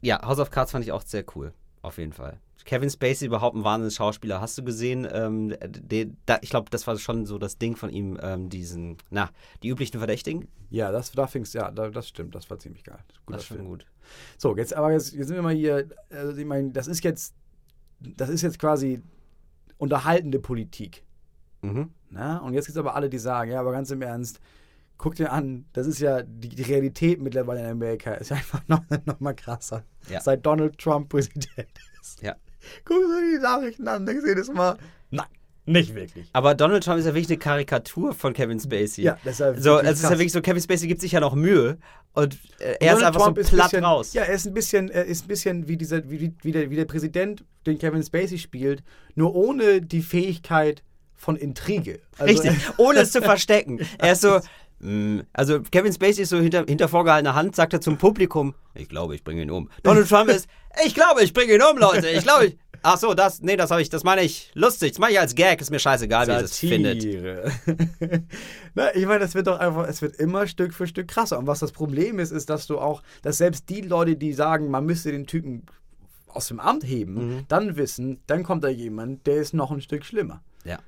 Ja, 0.00 0.22
House 0.22 0.38
of 0.38 0.50
Cards 0.50 0.72
fand 0.72 0.84
ich 0.84 0.92
auch 0.92 1.02
sehr 1.02 1.24
cool. 1.34 1.52
Auf 1.82 1.98
jeden 1.98 2.12
Fall. 2.12 2.38
Kevin 2.64 2.90
Spacey 2.90 3.26
überhaupt 3.26 3.56
ein 3.56 3.64
wahnsinniger 3.64 3.96
Schauspieler. 3.96 4.40
Hast 4.40 4.56
du 4.58 4.62
gesehen? 4.62 5.08
Ähm, 5.10 5.54
de, 5.66 6.10
da, 6.26 6.38
ich 6.42 6.50
glaube, 6.50 6.70
das 6.70 6.86
war 6.86 6.96
schon 6.98 7.26
so 7.26 7.38
das 7.38 7.58
Ding 7.58 7.74
von 7.74 7.90
ihm, 7.90 8.18
ähm, 8.22 8.48
diesen, 8.50 8.98
na, 9.10 9.30
die 9.62 9.68
üblichen 9.68 9.98
Verdächtigen. 9.98 10.46
Ja, 10.68 10.92
das, 10.92 11.12
da 11.12 11.26
fing's, 11.26 11.52
ja, 11.52 11.70
da, 11.70 11.88
das 11.88 12.08
stimmt. 12.08 12.34
Das 12.34 12.50
war 12.50 12.58
ziemlich 12.58 12.84
geil. 12.84 12.98
Guter 13.26 13.38
Das 13.38 13.42
ist 13.42 13.56
schon 13.56 13.64
gut. 13.64 13.86
So, 14.36 14.56
jetzt 14.56 14.74
aber 14.74 14.92
jetzt, 14.92 15.14
jetzt 15.14 15.28
sind 15.28 15.36
wir 15.36 15.42
mal 15.42 15.54
hier, 15.54 15.88
also 16.10 16.36
ich 16.36 16.46
meine, 16.46 16.70
das 16.70 16.86
ist 16.86 17.02
jetzt, 17.02 17.34
das 18.00 18.28
ist 18.28 18.42
jetzt 18.42 18.58
quasi 18.58 19.02
unterhaltende 19.78 20.38
Politik. 20.38 21.04
Mhm. 21.62 21.90
Na? 22.10 22.38
Und 22.38 22.54
jetzt 22.54 22.66
gibt 22.66 22.76
es 22.76 22.80
aber 22.80 22.94
alle, 22.94 23.08
die 23.08 23.18
sagen, 23.18 23.50
ja, 23.50 23.60
aber 23.60 23.72
ganz 23.72 23.90
im 23.90 24.02
Ernst, 24.02 24.40
guck 25.00 25.14
dir 25.14 25.32
an, 25.32 25.64
das 25.72 25.86
ist 25.86 25.98
ja, 25.98 26.22
die, 26.22 26.50
die 26.50 26.62
Realität 26.62 27.22
mittlerweile 27.22 27.60
in 27.60 27.66
Amerika 27.66 28.12
ist 28.14 28.30
ja 28.30 28.36
einfach 28.36 28.60
noch, 28.68 28.82
noch 29.06 29.18
mal 29.18 29.34
krasser. 29.34 29.82
Ja. 30.10 30.20
Seit 30.20 30.44
Donald 30.44 30.78
Trump 30.78 31.08
Präsident 31.08 31.48
ist. 32.00 32.22
Ja. 32.22 32.36
Gucken 32.84 33.08
Sie 33.08 33.36
die 33.36 33.42
Nachrichten 33.42 33.88
an, 33.88 34.04
denkst 34.04 34.24
jedes 34.26 34.52
Mal, 34.52 34.76
nein, 35.10 35.26
nicht 35.64 35.94
wirklich. 35.94 36.28
Aber 36.34 36.54
Donald 36.54 36.84
Trump 36.84 36.98
ist 36.98 37.06
ja 37.06 37.14
wirklich 37.14 37.30
eine 37.30 37.38
Karikatur 37.38 38.12
von 38.12 38.34
Kevin 38.34 38.60
Spacey. 38.60 39.02
Ja, 39.04 39.18
das 39.24 39.34
ist 39.34 39.40
ja 39.40 39.54
so, 39.54 39.70
wirklich 39.70 39.90
es 39.90 39.98
ist 40.02 40.04
ja 40.04 40.10
wirklich 40.10 40.32
so, 40.32 40.42
Kevin 40.42 40.62
Spacey 40.62 40.86
gibt 40.86 41.00
sich 41.00 41.12
ja 41.12 41.20
noch 41.20 41.34
Mühe 41.34 41.78
und 42.12 42.34
äh, 42.58 42.64
er 42.64 42.74
ist 42.74 42.80
Donald 42.80 43.04
einfach 43.04 43.20
Trump 43.22 43.36
so 43.38 43.40
ist 43.40 43.50
platt 43.50 43.70
bisschen, 43.70 43.84
raus. 43.84 44.12
Ja, 44.12 44.22
er 44.24 44.34
ist 44.34 44.46
ein 44.46 44.52
bisschen, 44.52 44.90
er 44.90 45.06
ist 45.06 45.24
ein 45.24 45.28
bisschen 45.28 45.66
wie, 45.66 45.78
dieser, 45.78 46.10
wie, 46.10 46.34
wie, 46.42 46.52
der, 46.52 46.70
wie 46.70 46.76
der 46.76 46.84
Präsident, 46.84 47.44
den 47.64 47.78
Kevin 47.78 48.02
Spacey 48.02 48.36
spielt, 48.36 48.82
nur 49.14 49.34
ohne 49.34 49.80
die 49.80 50.02
Fähigkeit 50.02 50.82
von 51.20 51.36
Intrige. 51.36 52.00
Also, 52.18 52.42
Richtig, 52.42 52.58
ohne 52.78 53.00
es 53.00 53.12
zu 53.12 53.20
verstecken. 53.20 53.80
Er 53.98 54.12
ist 54.12 54.22
so, 54.22 54.40
also 55.34 55.60
Kevin 55.70 55.92
Spacey 55.92 56.22
ist 56.22 56.30
so 56.30 56.38
hinter, 56.38 56.64
hinter 56.66 56.88
vorgehaltener 56.88 57.34
Hand, 57.34 57.54
sagt 57.54 57.72
er 57.74 57.80
zum 57.80 57.98
Publikum, 57.98 58.54
ich 58.74 58.88
glaube, 58.88 59.14
ich 59.14 59.22
bringe 59.24 59.42
ihn 59.42 59.50
um. 59.50 59.68
Donald 59.82 60.08
Trump 60.08 60.30
ist, 60.30 60.48
ich 60.86 60.94
glaube, 60.94 61.22
ich 61.22 61.34
bringe 61.34 61.54
ihn 61.54 61.62
um, 61.62 61.76
Leute, 61.78 62.08
ich 62.08 62.22
glaube, 62.22 62.46
ich... 62.46 62.58
Ach 62.82 62.96
so, 62.96 63.12
das, 63.12 63.42
nee, 63.42 63.58
das 63.58 63.70
habe 63.70 63.82
ich, 63.82 63.90
das 63.90 64.04
meine 64.04 64.22
ich 64.22 64.50
lustig, 64.54 64.92
das 64.92 64.98
meine 64.98 65.12
ich 65.12 65.20
als 65.20 65.34
Gag, 65.34 65.60
ist 65.60 65.70
mir 65.70 65.78
scheißegal, 65.78 66.26
wie 66.28 66.30
ihr 66.32 66.40
das 66.40 66.56
findet. 66.58 67.02
Satire. 67.02 67.52
Na, 68.74 68.94
ich 68.94 69.04
meine, 69.04 69.22
es 69.24 69.34
wird 69.34 69.48
doch 69.48 69.58
einfach, 69.58 69.86
es 69.86 70.00
wird 70.00 70.16
immer 70.16 70.46
Stück 70.46 70.72
für 70.72 70.86
Stück 70.86 71.08
krasser. 71.08 71.38
Und 71.38 71.46
was 71.46 71.58
das 71.58 71.72
Problem 71.72 72.18
ist, 72.18 72.30
ist, 72.30 72.48
dass 72.48 72.66
du 72.66 72.78
auch, 72.78 73.02
dass 73.20 73.36
selbst 73.36 73.68
die 73.68 73.82
Leute, 73.82 74.16
die 74.16 74.32
sagen, 74.32 74.70
man 74.70 74.86
müsste 74.86 75.12
den 75.12 75.26
Typen 75.26 75.66
aus 76.28 76.48
dem 76.48 76.58
Amt 76.58 76.84
heben, 76.84 77.14
Mhm. 77.14 77.44
dann 77.48 77.76
wissen, 77.76 78.20
dann 78.26 78.44
kommt 78.44 78.64
da 78.64 78.68
jemand, 78.68 79.26
der 79.26 79.36
ist 79.36 79.52
noch 79.52 79.70
ein 79.70 79.82
Stück 79.82 80.04
schlimmer. 80.06 80.42
Ja. 80.64 80.78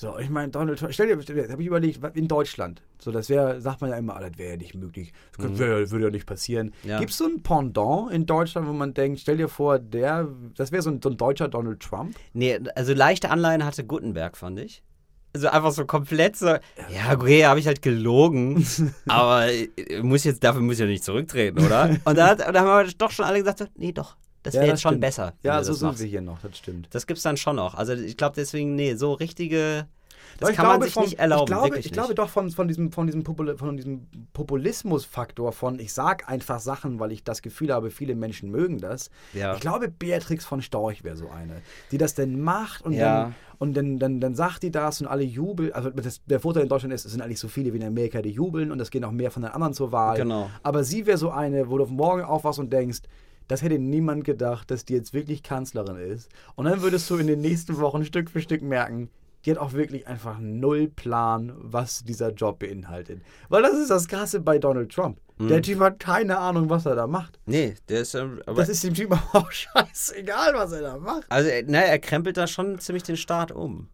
So, 0.00 0.18
ich 0.18 0.30
meine, 0.30 0.48
Donald 0.48 0.78
Trump, 0.78 0.94
stell 0.94 1.08
dir, 1.14 1.48
habe 1.50 1.60
ich 1.60 1.68
überlegt, 1.68 2.00
in 2.16 2.26
Deutschland, 2.26 2.80
so 2.98 3.10
das 3.12 3.28
wäre, 3.28 3.60
sagt 3.60 3.82
man 3.82 3.90
ja 3.90 3.98
immer, 3.98 4.16
ah, 4.16 4.20
das 4.26 4.38
wäre 4.38 4.52
ja 4.52 4.56
nicht 4.56 4.74
möglich, 4.74 5.12
das 5.36 5.58
wär- 5.58 5.90
würde 5.90 6.06
ja 6.06 6.10
nicht 6.10 6.24
passieren. 6.24 6.72
Mhm. 6.84 6.88
Ja. 6.88 6.98
Gibt 7.00 7.10
es 7.10 7.18
so 7.18 7.26
ein 7.26 7.42
Pendant 7.42 8.10
in 8.10 8.24
Deutschland, 8.24 8.66
wo 8.66 8.72
man 8.72 8.94
denkt, 8.94 9.20
stell 9.20 9.36
dir 9.36 9.48
vor, 9.48 9.78
der, 9.78 10.26
das 10.56 10.72
wäre 10.72 10.80
so 10.80 10.88
ein, 10.88 11.02
so 11.02 11.10
ein 11.10 11.18
deutscher 11.18 11.48
Donald 11.48 11.80
Trump? 11.80 12.16
Nee, 12.32 12.58
also 12.74 12.94
leichte 12.94 13.28
Anleihen 13.30 13.62
hatte 13.62 13.84
Gutenberg, 13.84 14.38
fand 14.38 14.58
ich. 14.60 14.82
Also 15.34 15.48
einfach 15.48 15.70
so 15.72 15.84
komplett 15.84 16.34
so, 16.34 16.46
ja, 16.46 17.12
okay, 17.12 17.44
habe 17.44 17.60
ich 17.60 17.66
halt 17.66 17.82
gelogen, 17.82 18.66
aber 19.06 19.48
äh, 19.52 19.68
muss 20.02 20.24
jetzt, 20.24 20.42
dafür 20.42 20.62
muss 20.62 20.76
ich 20.76 20.80
ja 20.80 20.86
nicht 20.86 21.04
zurücktreten, 21.04 21.58
oder? 21.62 21.90
Und 22.06 22.16
da, 22.16 22.28
hat, 22.28 22.46
und 22.46 22.54
da 22.54 22.60
haben 22.60 22.86
wir 22.88 22.92
doch 22.96 23.10
schon 23.10 23.26
alle 23.26 23.38
gesagt, 23.38 23.70
nee, 23.76 23.92
doch, 23.92 24.16
das 24.42 24.54
Ja, 24.54 24.60
wäre 24.60 24.70
das 24.70 24.78
jetzt 24.78 24.82
schon 24.82 24.90
stimmt. 24.92 25.00
besser. 25.02 25.32
Ja, 25.42 25.62
so 25.62 25.72
sind 25.74 25.88
machst. 25.88 26.00
wir 26.00 26.06
hier 26.08 26.20
noch, 26.22 26.40
das 26.40 26.56
stimmt. 26.58 26.88
Das 26.92 27.06
gibt's 27.06 27.22
dann 27.22 27.36
schon 27.36 27.56
noch. 27.56 27.74
Also 27.74 27.92
ich 27.92 28.16
glaube 28.16 28.34
deswegen, 28.36 28.74
nee, 28.74 28.94
so 28.94 29.12
richtige, 29.12 29.86
das 30.38 30.52
kann 30.52 30.64
man 30.66 30.74
glaube, 30.76 30.84
sich 30.86 30.94
vom- 30.94 31.02
nicht 31.04 31.18
erlauben, 31.18 31.42
Ich 31.42 31.46
glaube, 31.58 31.78
ich 31.78 31.92
glaube 31.92 32.14
doch 32.14 32.28
von, 32.30 32.50
von 32.50 32.66
diesem, 32.68 32.92
von 32.92 33.06
diesem, 33.06 33.22
Popul 33.24 33.56
von 33.58 33.76
diesem 33.76 34.06
Populismusfaktor 34.32 35.52
von, 35.52 35.78
ich 35.78 35.92
sag 35.92 36.28
einfach 36.28 36.60
Sachen, 36.60 37.00
weil 37.00 37.12
ich 37.12 37.24
das 37.24 37.42
Gefühl 37.42 37.72
habe, 37.72 37.90
viele 37.90 38.14
Menschen 38.14 38.50
mögen 38.50 38.78
das. 38.78 39.10
Ja. 39.32 39.54
Ich 39.54 39.60
glaube, 39.60 39.88
Beatrix 39.88 40.44
von 40.44 40.62
Storch 40.62 41.04
wäre 41.04 41.16
so 41.16 41.28
eine, 41.28 41.62
die 41.90 41.98
das 41.98 42.14
denn 42.14 42.40
macht 42.40 42.82
und, 42.84 42.92
Ja. 42.92 43.22
dann, 43.24 43.34
und 43.58 43.74
dann, 43.76 43.98
dann, 43.98 44.20
dann 44.20 44.34
sagt 44.34 44.62
die 44.62 44.70
das 44.70 45.00
und 45.00 45.06
alle 45.06 45.22
jubeln. 45.22 45.72
Also 45.72 45.90
das, 45.90 46.20
der 46.26 46.40
Vorteil 46.40 46.62
in 46.64 46.68
Deutschland 46.68 46.94
ist, 46.94 47.04
es 47.04 47.12
sind 47.12 47.20
eigentlich 47.22 47.40
so 47.40 47.48
viele 47.48 47.72
wie 47.72 47.78
in 47.78 47.84
Amerika, 47.84 48.22
die 48.22 48.30
jubeln 48.30 48.70
und 48.72 48.80
es 48.80 48.90
gehen 48.90 49.04
auch 49.04 49.12
mehr 49.12 49.30
von 49.30 49.42
den 49.42 49.52
anderen 49.52 49.74
zur 49.74 49.92
Wahl. 49.92 50.16
Genau. 50.16 50.50
Aber 50.62 50.84
sie 50.84 51.06
wäre 51.06 51.18
so 51.18 51.30
eine, 51.30 51.68
wo 51.70 51.78
du 51.78 51.84
auf 51.84 51.90
morgen 51.90 52.22
aufwachst 52.22 52.58
und 52.58 52.72
denkst, 52.72 53.00
das 53.50 53.62
hätte 53.62 53.80
niemand 53.80 54.24
gedacht, 54.24 54.70
dass 54.70 54.84
die 54.84 54.94
jetzt 54.94 55.12
wirklich 55.12 55.42
Kanzlerin 55.42 55.96
ist. 55.96 56.28
Und 56.54 56.66
dann 56.66 56.82
würdest 56.82 57.10
du 57.10 57.16
in 57.16 57.26
den 57.26 57.40
nächsten 57.40 57.78
Wochen 57.78 58.04
Stück 58.04 58.30
für 58.30 58.40
Stück 58.40 58.62
merken, 58.62 59.10
die 59.44 59.50
hat 59.50 59.58
auch 59.58 59.72
wirklich 59.72 60.06
einfach 60.06 60.38
null 60.38 60.86
Plan, 60.86 61.52
was 61.56 62.04
dieser 62.04 62.30
Job 62.30 62.60
beinhaltet. 62.60 63.22
Weil 63.48 63.62
das 63.62 63.72
ist 63.74 63.90
das 63.90 64.06
Krasse 64.06 64.40
bei 64.40 64.60
Donald 64.60 64.92
Trump. 64.92 65.18
Mhm. 65.38 65.48
Der 65.48 65.62
Typ 65.62 65.80
hat 65.80 65.98
keine 65.98 66.38
Ahnung, 66.38 66.70
was 66.70 66.86
er 66.86 66.94
da 66.94 67.08
macht. 67.08 67.40
Nee, 67.46 67.74
der 67.88 68.02
ist, 68.02 68.14
ähm, 68.14 68.40
aber, 68.46 68.60
Das 68.60 68.68
ist 68.68 68.84
dem 68.84 68.94
Typ 68.94 69.10
auch 69.32 69.50
scheißegal, 69.50 70.54
was 70.54 70.70
er 70.70 70.82
da 70.82 70.98
macht. 70.98 71.26
also 71.28 71.48
äh, 71.48 71.64
na, 71.66 71.80
er 71.80 71.98
krempelt 71.98 72.36
da 72.36 72.46
schon 72.46 72.78
ziemlich 72.78 73.02
den 73.02 73.16
Staat 73.16 73.50
um. 73.50 73.88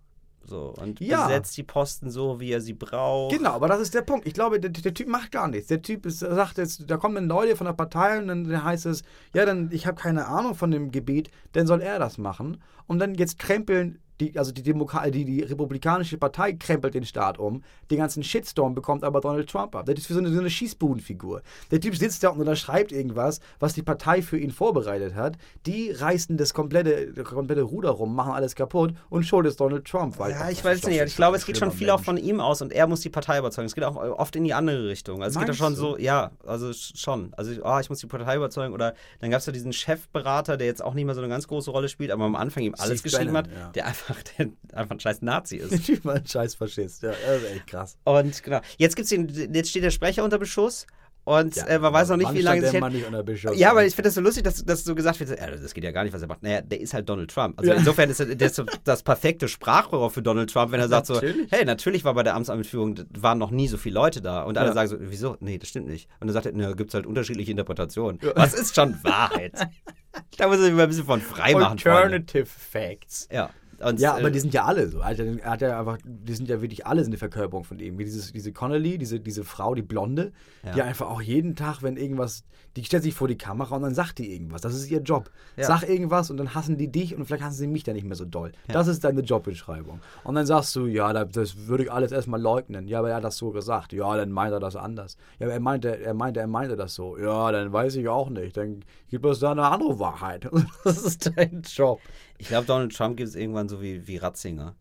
So, 0.49 0.75
und 0.81 1.01
Ja. 1.01 1.27
besetzt 1.27 1.57
die 1.57 1.63
Posten 1.65 2.11
so, 2.11 2.39
wie 2.41 2.53
er 2.53 2.61
sie 2.61 2.73
braucht. 2.75 3.37
Genau, 3.37 3.51
aber 3.51 3.69
das 3.69 3.81
ist 3.81 3.95
der 3.95 4.03
Punkt. 4.03 4.27
Ich 4.27 4.35
glaube, 4.35 4.61
der, 4.61 4.71
der 4.71 4.95
Typ 4.95 5.09
macht 5.09 5.33
gar 5.33 5.49
nichts. 5.49 5.67
Der 5.69 5.83
Typ 5.83 6.07
ist, 6.07 6.21
sagt 6.21 6.59
jetzt, 6.59 6.89
da 6.89 6.97
kommen 6.97 7.17
dann 7.17 7.29
Leute 7.29 7.57
von 7.57 7.67
der 7.67 7.73
Partei 7.75 8.19
und 8.19 8.29
dann 8.29 8.65
heißt 8.65 8.87
es, 8.87 9.03
ja, 9.35 9.45
dann, 9.45 9.71
ich 9.73 9.87
habe 9.87 10.01
keine 10.01 10.27
Ahnung 10.29 10.55
von 10.55 10.71
dem 10.71 10.91
Gebiet, 10.93 11.31
dann 11.53 11.67
soll 11.67 11.81
er 11.83 11.99
das 11.99 12.17
machen. 12.19 12.63
Und 12.87 13.01
dann 13.01 13.15
jetzt 13.17 13.39
krempeln 13.39 13.99
die, 14.21 14.39
also 14.39 14.53
die, 14.53 14.63
Demoka 14.63 15.09
die, 15.11 15.25
die 15.25 15.43
Republikanische 15.43 16.19
Partei 16.19 16.55
krempelt 16.55 16.95
den 16.95 17.05
Staat 17.05 17.39
um. 17.39 17.63
Den 17.91 17.99
ganzen 17.99 18.23
Shitstorm 18.23 18.75
bekommt 18.75 19.05
aber 19.05 19.21
Donald 19.21 19.49
Trump 19.49 19.75
ab. 19.75 19.87
Das 19.87 19.97
ist 19.99 20.09
wie 20.09 20.15
so 20.15 20.21
eine, 20.21 20.31
so 20.33 20.41
eine 20.41 20.51
Schießbudenfigur. 20.51 21.43
Der 21.71 21.81
Typ 21.81 21.97
sitzt 21.97 22.23
da 22.23 22.31
und 22.31 22.41
unterschreibt 22.41 22.93
irgendwas, 22.93 23.41
was 23.59 23.75
die 23.75 23.83
Partei 23.83 24.23
für 24.23 24.39
ihn 24.39 24.51
vorbereitet 24.51 25.15
hat. 25.15 25.37
Die 25.67 25.91
reißen 25.91 26.37
das 26.37 26.55
komplette, 26.55 27.13
das 27.13 27.25
komplette 27.25 27.63
Ruder 27.63 27.91
rum, 27.91 28.15
machen 28.15 28.33
alles 28.33 28.55
kaputt 28.55 28.95
und 29.11 29.25
schuld 29.25 29.47
ist 29.47 29.61
Donald 29.61 29.85
Trump. 29.87 30.19
Weil, 30.19 30.33
Ja, 30.33 30.51
ich 30.51 30.65
weiß 30.65 30.87
nicht. 30.87 31.01
Ich 31.03 31.17
glaube, 31.17 31.37
es 31.37 31.47
geht 31.47 31.59
schon 31.59 31.73
viel 31.73 31.91
auch 31.91 31.99
Mensch. 31.99 32.07
von 32.07 32.17
ihm 32.17 32.41
aus 32.41 32.63
und 32.63 32.73
er 32.73 32.87
muss 32.87 33.01
die 33.01 33.11
Partei 33.11 33.39
überzeugen. 33.39 33.67
Es 33.67 33.75
geht 33.75 33.85
auch 33.85 33.97
oft 33.97 34.35
in 34.37 34.45
die 34.45 34.55
andere 34.55 34.89
Richtung. 34.89 35.23
Also 35.23 35.39
es 35.39 35.47
geht 35.47 35.55
ja 35.55 35.65
Meinst 35.65 35.79
schon 35.81 35.93
so, 35.93 35.99
ja, 35.99 36.31
also 36.47 36.73
schon. 36.73 37.33
Also, 37.37 37.53
oh, 37.63 37.79
ich 37.79 37.89
muss 37.89 38.01
die 38.01 38.07
Partei 38.07 38.37
überzeugen. 38.37 38.75
Oder 38.75 38.95
dann 39.21 39.31
gab 39.31 39.41
es 39.41 39.47
ja 39.47 39.53
diesen 39.53 39.73
Chefberater, 39.73 40.57
der 40.57 40.67
jetzt 40.67 40.83
auch 40.83 40.95
nicht 40.95 41.05
mehr 41.05 41.15
so 41.15 41.21
eine 41.21 41.29
ganz 41.29 41.47
große 41.49 41.71
Rolle 41.71 41.89
spielt, 41.89 42.11
aber 42.11 42.25
am 42.25 42.37
Anfang 42.37 42.63
ihm 42.63 42.75
alles 42.79 43.01
Steve 43.01 43.11
geschrieben 43.11 43.33
Bannon, 43.33 43.53
hat, 43.53 43.59
ja. 43.59 43.71
der 43.71 43.87
einfach, 43.87 44.06
der 44.39 44.49
einfach 44.73 44.97
ein 44.97 45.01
scheiß 45.01 45.23
Nazi 45.23 45.59
Der 45.59 45.71
ist. 45.73 45.87
Typ 45.87 46.05
war 46.05 46.15
ein 46.15 46.27
scheiß 46.27 46.55
Faschist. 46.55 47.03
Ja, 47.03 47.11
das 47.11 47.43
ist 47.43 47.51
echt 47.51 47.67
krass. 47.67 47.99
Und 48.05 48.43
genau. 48.43 48.61
Jetzt 48.79 48.97
gibt's 48.97 49.11
den, 49.11 49.29
jetzt 49.53 49.71
steht 49.71 49.83
der 49.85 49.91
Sprecher 49.91 50.25
unter 50.25 50.39
Beschuss 50.39 50.87
und 51.25 51.57
Ja, 51.57 51.67
äh, 51.67 51.79
man 51.81 51.93
weiß 51.93 52.11
noch 52.11 52.19
nicht, 52.19 52.33
wie 52.35 52.41
lange 52.41 52.61
der 52.61 52.71
hält. 52.73 53.57
Ja, 53.57 53.73
aber 53.73 53.85
ich 53.85 53.97
finde 53.97 54.07
das 54.09 54.15
so 54.15 54.21
lustig, 54.21 54.45
dass, 54.45 54.65
dass 54.65 54.85
so 54.85 54.95
gesagt 54.95 55.19
wird, 55.19 55.31
ja, 55.31 55.51
das 55.51 55.75
geht 55.75 55.83
ja 55.83 55.91
gar 55.91 56.05
nicht, 56.05 56.13
was 56.13 56.23
er 56.23 56.29
macht. 56.29 56.45
Naja, 56.45 56.61
der 56.61 56.81
ist 56.81 56.95
halt 56.95 57.09
Donald 57.09 57.33
Trump. 57.33 57.59
Also 57.59 57.73
Ja. 57.73 57.77
insofern 57.79 58.09
ist 58.11 58.21
der 58.21 58.41
ist 58.41 58.55
so 58.55 58.65
das 58.85 59.03
perfekte 59.03 59.49
Sprachrohr 59.49 60.13
für 60.13 60.23
Donald 60.23 60.53
Trump, 60.53 60.71
wenn 60.71 60.79
er 60.79 60.87
sagt 60.87 61.09
Natürlich. 61.09 61.37
so, 61.37 61.57
hey, 61.57 61.65
natürlich 61.65 62.05
war 62.05 62.15
bei 62.15 62.23
der 62.23 62.37
Amtsanführung, 62.37 63.01
waren 63.19 63.39
noch 63.39 63.51
nie 63.51 63.67
so 63.67 63.77
viele 63.77 63.95
Leute 63.97 64.23
da. 64.23 64.43
Und 64.45 64.57
alle 64.57 64.69
Ja. 64.69 64.75
sagen 64.75 64.89
so, 64.89 64.97
wieso? 65.01 65.37
Nee, 65.41 65.59
das 65.59 65.69
stimmt 65.69 65.89
nicht. 65.89 66.09
Und 66.21 66.29
dann 66.29 66.33
sagt 66.35 66.47
er, 66.47 66.53
na, 66.55 66.73
gibt's 66.75 66.95
halt 66.95 67.07
unterschiedliche 67.07 67.51
Interpretationen. 67.51 68.21
Was 68.37 68.55
ist 68.55 68.77
schon 68.77 68.95
Wahrheit? 69.03 69.53
da 70.39 70.47
muss 70.47 70.59
sich 70.61 70.73
mal 70.73 70.83
ein 70.85 70.89
bisschen 70.89 71.07
von 71.07 71.21
frei 71.21 71.55
machen. 71.55 71.81
Freunde. 71.81 71.99
Alternative 71.99 72.47
Facts. 72.47 73.29
Ja. 73.33 73.51
Und, 73.85 74.01
Ja, 74.01 74.15
aber 74.17 74.29
äh, 74.29 74.31
die 74.33 74.41
sind 74.41 74.55
ja 74.55 74.65
alle 74.65 74.89
so. 74.89 75.01
Alter, 75.01 75.25
er 75.25 75.51
hat 75.51 75.61
ja 75.61 75.79
einfach, 75.79 75.99
die 76.05 76.33
sind 76.35 76.49
ja 76.49 76.63
wirklich 76.63 76.87
alle 76.87 77.05
eine 77.05 77.17
Verkörperung 77.17 77.65
von 77.65 77.79
ihm. 77.79 77.99
Wie 77.99 78.05
dieses, 78.05 78.33
diese 78.33 78.53
Connolly, 78.53 78.99
diese, 78.99 79.21
diese 79.21 79.45
Frau, 79.45 79.75
die 79.75 79.83
Blonde, 79.83 80.33
die 80.75 80.79
Ja. 80.79 80.85
einfach 80.85 81.09
auch 81.11 81.21
jeden 81.21 81.57
Tag, 81.57 81.83
wenn 81.83 81.97
irgendwas, 81.97 82.45
die 82.77 82.85
stellt 82.85 83.03
sich 83.03 83.15
vor 83.15 83.29
die 83.29 83.37
Kamera 83.39 83.77
und 83.77 83.83
dann 83.83 83.95
sagt 83.95 84.19
die 84.19 84.33
irgendwas. 84.33 84.61
Das 84.63 84.75
ist 84.75 84.91
ihr 84.91 85.01
Job. 85.01 85.31
Ja. 85.57 85.65
Sag 85.65 85.89
irgendwas 85.89 86.31
und 86.31 86.37
dann 86.39 86.55
hassen 86.55 86.77
die 86.79 86.91
dich 86.91 87.15
und 87.15 87.25
vielleicht 87.27 87.43
hassen 87.45 87.57
sie 87.57 87.67
mich 87.67 87.83
dann 87.85 87.95
nicht 87.95 88.07
mehr 88.07 88.17
so 88.17 88.25
doll. 88.25 88.53
Das 88.69 88.87
ist 88.89 89.05
deine 89.05 89.21
Jobbeschreibung. 89.21 90.01
Und 90.25 90.35
dann 90.35 90.47
sagst 90.47 90.75
du, 90.77 90.87
ja, 90.87 91.13
da- 91.13 91.25
das 91.25 91.67
würde 91.67 91.85
ich 91.85 91.93
alles 91.93 92.13
erstmal 92.13 92.41
leugnen. 92.41 92.89
Ja, 92.89 92.99
aber 93.01 93.11
er 93.11 93.17
hat 93.17 93.25
das 93.25 93.37
so 93.37 93.51
gesagt. 93.51 93.93
Ja, 93.93 94.17
dann 94.17 94.31
meint 94.33 94.53
er 94.53 94.61
das 94.61 94.77
anders. 94.77 95.17
Ja, 95.39 95.47
aber 95.47 95.53
er 95.55 95.61
meinte, 95.61 95.99
er 96.01 96.15
meinte, 96.15 96.41
er 96.41 96.47
meinte 96.47 96.77
das 96.77 96.95
so. 96.95 97.17
Ja, 97.19 97.53
dann 97.53 97.73
weiß 97.73 97.97
ich 97.97 98.09
auch 98.09 98.31
nicht. 98.31 98.57
Dann 98.57 98.81
gibt 99.09 99.25
es 99.25 99.39
da 99.39 99.53
eine 99.53 99.65
andere 99.65 99.99
Wahrheit. 99.99 100.49
Das 100.85 100.99
ist 100.99 101.31
dein 101.37 101.63
Job. 101.63 102.01
ich 102.39 102.49
glaube, 102.49 102.67
Donald 102.67 102.95
Trump 102.95 103.17
gibt 103.17 103.29
es 103.29 103.35
irgendwann 103.35 103.69
so 103.69 103.83
wie, 103.83 104.07
wie 104.07 104.17
Ratzinger. 104.19 104.75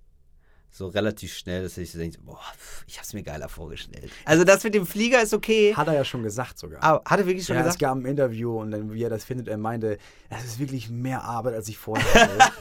So 0.72 0.88
relativ 0.88 1.34
schnell, 1.34 1.64
dass 1.64 1.78
ich 1.78 1.92
so 1.94 1.98
denke, 1.98 2.20
boah, 2.22 2.42
ich 2.86 2.98
hab's 2.98 3.14
mir 3.14 3.24
geiler 3.24 3.48
vorgestellt. 3.48 4.12
Also 4.26 4.44
das 4.44 4.62
mit 4.66 4.74
dem 4.76 4.86
Flieger 4.86 5.22
ist 5.22 5.34
okay. 5.34 5.74
Hat 5.74 5.88
er 5.88 5.94
ja 5.94 6.04
schon 6.04 6.22
gesagt 6.22 6.60
sogar. 6.60 6.84
Aber 6.84 7.02
hat 7.06 7.18
er 7.18 7.26
wirklich 7.26 7.46
schon 7.46 7.56
ja, 7.56 7.62
es 7.62 7.68
gesagt? 7.68 7.82
gab 7.82 7.96
ein 7.98 8.06
Interview 8.06 8.60
und 8.60 8.72
dann, 8.72 8.92
wie 8.92 9.02
er 9.02 9.10
das 9.10 9.24
findet, 9.24 9.48
er 9.48 9.58
meinte, 9.58 9.98
es 10.30 10.44
ist 10.44 10.60
wirklich 10.60 10.90
mehr 10.90 11.24
Arbeit, 11.24 11.54
als 11.54 11.70
ich 11.70 11.78
vorher 11.78 12.04
hatte. 12.14 12.52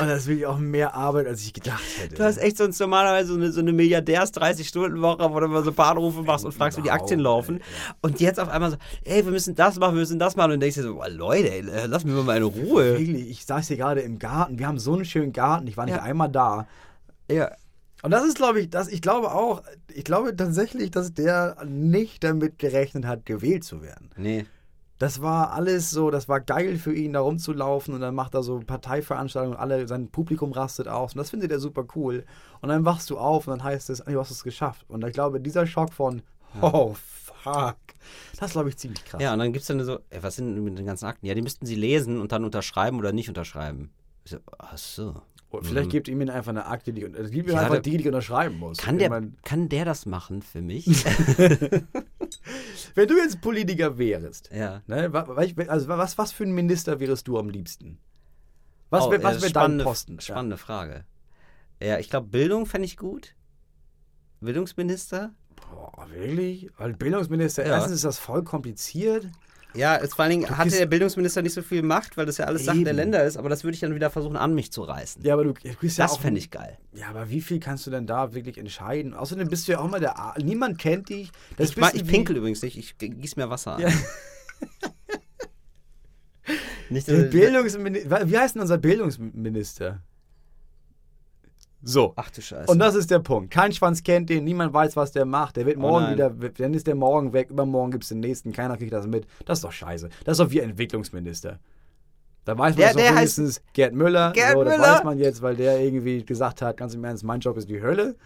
Und 0.00 0.08
das 0.08 0.20
ist 0.22 0.26
wirklich 0.28 0.46
auch 0.46 0.58
mehr 0.58 0.94
Arbeit, 0.94 1.26
als 1.26 1.42
ich 1.42 1.52
gedacht 1.52 1.82
hätte. 1.98 2.14
Du 2.14 2.24
hast 2.24 2.38
echt 2.38 2.56
sonst 2.56 2.78
normalerweise 2.80 3.28
so 3.28 3.34
eine, 3.34 3.52
so 3.52 3.60
eine 3.60 3.72
Milliardärs-30-Stunden-Woche, 3.72 5.30
wo 5.32 5.40
du 5.40 5.48
mal 5.48 5.62
so 5.64 5.70
ein 5.70 5.74
paar 5.76 5.90
Anrufe 5.92 6.22
machst 6.22 6.44
und 6.44 6.52
fragst, 6.52 6.78
wie 6.78 6.82
die 6.82 6.90
Aktien 6.90 7.20
laufen. 7.20 7.60
Und 8.00 8.20
jetzt 8.20 8.40
auf 8.40 8.48
einmal 8.48 8.70
so, 8.72 8.76
ey, 9.04 9.24
wir 9.24 9.32
müssen 9.32 9.54
das 9.54 9.78
machen, 9.78 9.94
wir 9.94 10.00
müssen 10.00 10.18
das 10.18 10.36
machen. 10.36 10.46
Und 10.46 10.50
dann 10.52 10.60
denkst 10.60 10.76
du 10.76 10.82
dir 10.82 10.88
so, 10.88 11.02
Leute, 11.08 11.50
ey, 11.52 11.64
lass 11.86 12.04
mich 12.04 12.14
mal 12.24 12.36
in 12.36 12.42
Ruhe. 12.44 12.98
Wirklich, 12.98 13.30
ich 13.30 13.44
saß 13.46 13.68
hier 13.68 13.76
gerade 13.76 14.00
im 14.00 14.18
Garten. 14.18 14.58
Wir 14.58 14.66
haben 14.66 14.78
so 14.78 14.94
einen 14.94 15.04
schönen 15.04 15.32
Garten. 15.32 15.66
Ich 15.66 15.76
war 15.76 15.84
nicht 15.86 15.96
Ja. 15.96 16.02
einmal 16.02 16.28
da. 16.28 16.66
Ja. 17.30 17.50
Und 18.02 18.12
das 18.12 18.24
ist, 18.24 18.36
glaube 18.36 18.60
ich, 18.60 18.70
das, 18.70 18.88
ich 18.88 19.02
glaube 19.02 19.30
auch, 19.32 19.62
ich 19.92 20.04
glaube 20.04 20.34
tatsächlich, 20.34 20.90
dass 20.90 21.12
der 21.12 21.56
nicht 21.66 22.24
damit 22.24 22.58
gerechnet 22.58 23.04
hat, 23.06 23.26
gewählt 23.26 23.62
zu 23.64 23.82
werden. 23.82 24.10
Nee. 24.16 24.46
Das 25.00 25.22
war 25.22 25.52
alles 25.54 25.90
so, 25.90 26.10
das 26.10 26.28
war 26.28 26.40
geil 26.40 26.76
für 26.76 26.94
ihn, 26.94 27.14
da 27.14 27.20
rumzulaufen 27.20 27.94
und 27.94 28.02
dann 28.02 28.14
macht 28.14 28.34
er 28.34 28.42
so 28.42 28.60
Parteiveranstaltungen 28.60 29.56
und 29.56 29.60
alle, 29.60 29.88
sein 29.88 30.08
Publikum 30.10 30.52
rastet 30.52 30.88
aus 30.88 31.14
und 31.14 31.18
das 31.18 31.30
findet 31.30 31.50
er 31.50 31.58
super 31.58 31.86
cool. 31.96 32.24
Und 32.60 32.68
dann 32.68 32.84
wachst 32.84 33.08
du 33.08 33.16
auf 33.16 33.46
und 33.48 33.52
dann 33.58 33.64
heißt 33.64 33.88
es, 33.90 34.00
"Ey, 34.00 34.12
du 34.12 34.20
hast 34.20 34.30
es 34.30 34.44
geschafft. 34.44 34.84
Und 34.88 35.02
ich 35.06 35.14
glaube, 35.14 35.40
dieser 35.40 35.66
Schock 35.66 35.94
von, 35.94 36.20
oh 36.60 36.94
fuck, 36.94 37.76
das 38.38 38.48
ist, 38.48 38.52
glaube 38.52 38.68
ich, 38.68 38.76
ziemlich 38.76 39.02
krass. 39.06 39.22
Ja, 39.22 39.32
und 39.32 39.38
dann 39.38 39.54
gibt 39.54 39.62
es 39.62 39.68
dann 39.68 39.82
so, 39.82 40.00
ey, 40.10 40.22
was 40.22 40.36
sind 40.36 40.54
denn 40.54 40.62
mit 40.64 40.78
den 40.78 40.84
ganzen 40.84 41.06
Akten? 41.06 41.24
Ja, 41.24 41.32
die 41.34 41.40
müssten 41.42 41.64
sie 41.64 41.76
lesen 41.76 42.20
und 42.20 42.32
dann 42.32 42.44
unterschreiben 42.44 42.98
oder 42.98 43.12
nicht 43.12 43.30
unterschreiben. 43.30 43.88
Ich 44.24 44.32
so, 44.32 44.36
ach 44.58 44.76
so. 44.76 45.14
Und 45.48 45.64
vielleicht 45.66 45.88
gibt 45.90 46.08
ihm 46.08 46.20
einfach 46.28 46.50
eine 46.50 46.66
Akte, 46.66 46.92
die, 46.92 47.04
also 47.06 47.30
gib 47.30 47.46
ihm 47.48 47.54
Ja, 47.54 47.60
einfach 47.62 47.72
der- 47.76 47.80
die, 47.80 47.96
die 47.96 48.06
unterschreiben 48.06 48.58
muss. 48.58 48.76
Kann 48.76 48.98
der, 48.98 49.08
mein, 49.08 49.36
kann 49.44 49.70
der 49.70 49.86
das 49.86 50.04
machen 50.04 50.42
für 50.42 50.60
mich? 50.60 50.86
wenn 52.94 53.08
du 53.08 53.16
jetzt 53.16 53.40
Politiker 53.40 53.98
wärst, 53.98 54.50
ja. 54.52 54.82
ne, 54.86 55.10
also 55.68 55.88
was, 55.88 56.18
was 56.18 56.32
für 56.32 56.44
ein 56.44 56.52
Minister 56.52 57.00
wärst 57.00 57.28
du 57.28 57.38
am 57.38 57.48
liebsten? 57.48 57.98
Was 58.90 59.04
Oh, 59.04 59.12
was 59.12 59.22
wär 59.22 59.30
dein 59.40 59.50
spannende, 59.50 59.84
Posten? 59.84 60.14
Ja. 60.14 60.20
Spannende 60.20 60.56
Frage. 60.56 61.04
Ja, 61.82 61.98
ich 61.98 62.10
glaube, 62.10 62.28
Bildung 62.28 62.66
fände 62.66 62.86
ich 62.86 62.96
gut. 62.96 63.34
Bildungsminister? 64.40 65.32
Boah, 65.70 66.06
wirklich? 66.10 66.70
Weil 66.78 66.94
Bildungsminister, 66.94 67.64
Ja. 67.66 67.74
erstens 67.74 67.96
ist 67.96 68.04
das 68.04 68.18
voll 68.18 68.42
kompliziert. 68.42 69.28
Ja, 69.74 69.96
es, 69.96 70.14
vor 70.14 70.24
allen 70.24 70.30
Dingen 70.32 70.50
hatte 70.50 70.62
kriegst- 70.68 70.78
der 70.80 70.86
Bildungsminister 70.86 71.42
nicht 71.42 71.54
so 71.54 71.62
viel 71.62 71.82
Macht, 71.82 72.16
weil 72.16 72.26
das 72.26 72.38
ja 72.38 72.46
alles 72.46 72.64
Sache 72.64 72.78
der 72.82 72.88
Eben. 72.88 72.96
Länder 72.96 73.24
ist, 73.24 73.36
aber 73.36 73.48
das 73.48 73.62
würde 73.64 73.74
ich 73.74 73.80
dann 73.80 73.94
wieder 73.94 74.10
versuchen, 74.10 74.36
an 74.36 74.54
mich 74.54 74.72
zu 74.72 74.82
reißen. 74.82 75.22
Ja, 75.22 75.34
aber 75.34 75.44
du, 75.44 75.52
du 75.52 75.70
bist 75.80 75.98
ja 75.98 76.06
das 76.06 76.16
fände 76.16 76.38
ich 76.38 76.50
geil. 76.50 76.76
Ja, 76.92 77.08
aber 77.08 77.30
wie 77.30 77.40
viel 77.40 77.60
kannst 77.60 77.86
du 77.86 77.90
denn 77.90 78.06
da 78.06 78.34
wirklich 78.34 78.58
entscheiden? 78.58 79.14
Außerdem 79.14 79.48
bist 79.48 79.68
du 79.68 79.72
ja 79.72 79.78
auch 79.80 79.84
immer 79.84 80.00
der 80.00 80.18
A 80.18 80.34
Niemand 80.42 80.78
kennt 80.78 81.08
dich. 81.08 81.30
Das 81.56 81.70
Ich, 81.70 81.76
ma- 81.76 81.90
ich 81.94 82.04
pinkel 82.06 82.36
übrigens 82.36 82.62
nicht, 82.62 82.76
ich 82.76 82.98
gieß 82.98 83.36
mir 83.36 83.48
Wasser 83.50 83.76
an. 83.76 83.80
Ja. 83.82 83.88
Nicht, 86.88 87.06
Der 87.06 87.22
Bildungsminister. 87.24 88.28
Wie 88.28 88.36
heißt 88.36 88.56
denn 88.56 88.62
unser 88.62 88.78
Bildungsminister? 88.78 90.02
So. 91.82 92.12
Ach 92.16 92.30
du 92.30 92.42
Scheiße. 92.42 92.70
Und 92.70 92.78
das 92.78 92.94
ist 92.94 93.10
der 93.10 93.20
Punkt. 93.20 93.50
Kein 93.50 93.72
Schwanz 93.72 94.02
kennt 94.02 94.28
den, 94.28 94.44
niemand 94.44 94.72
weiß, 94.74 94.96
was 94.96 95.12
der 95.12 95.24
macht. 95.24 95.56
Der 95.56 95.64
wird 95.66 95.78
Oh 95.78 95.80
morgen 95.80 96.04
nein. 96.04 96.14
wieder, 96.14 96.30
dann 96.58 96.74
ist 96.74 96.86
der 96.86 96.94
morgen 96.94 97.32
weg, 97.32 97.50
übermorgen 97.50 97.90
gibt 97.92 98.04
es 98.04 98.08
den 98.10 98.20
nächsten, 98.20 98.52
keiner 98.52 98.76
kriegt 98.76 98.92
das 98.92 99.06
mit. 99.06 99.26
Das 99.46 99.58
ist 99.58 99.64
doch 99.64 99.72
scheiße. 99.72 100.08
Das 100.24 100.38
ist 100.38 100.44
doch 100.44 100.50
wie 100.50 100.60
Entwicklungsminister. 100.60 101.58
Da 102.44 102.56
weiß 102.58 102.74
man 102.76 102.84
Der- 102.84 102.94
der 102.94 103.16
wenigstens 103.16 103.62
Gerd 103.72 103.94
Müller. 103.94 104.32
Gerd 104.32 104.52
so, 104.54 104.64
das 104.64 104.76
Müller. 104.76 104.92
weiß 104.92 105.04
man 105.04 105.18
jetzt, 105.18 105.40
weil 105.42 105.56
der 105.56 105.80
irgendwie 105.80 106.24
gesagt 106.24 106.60
hat, 106.62 106.76
ganz 106.76 106.94
im 106.94 107.04
Ernst, 107.04 107.24
mein 107.24 107.40
Job 107.40 107.56
ist 107.56 107.68
die 107.68 107.80
Hölle. 107.82 108.16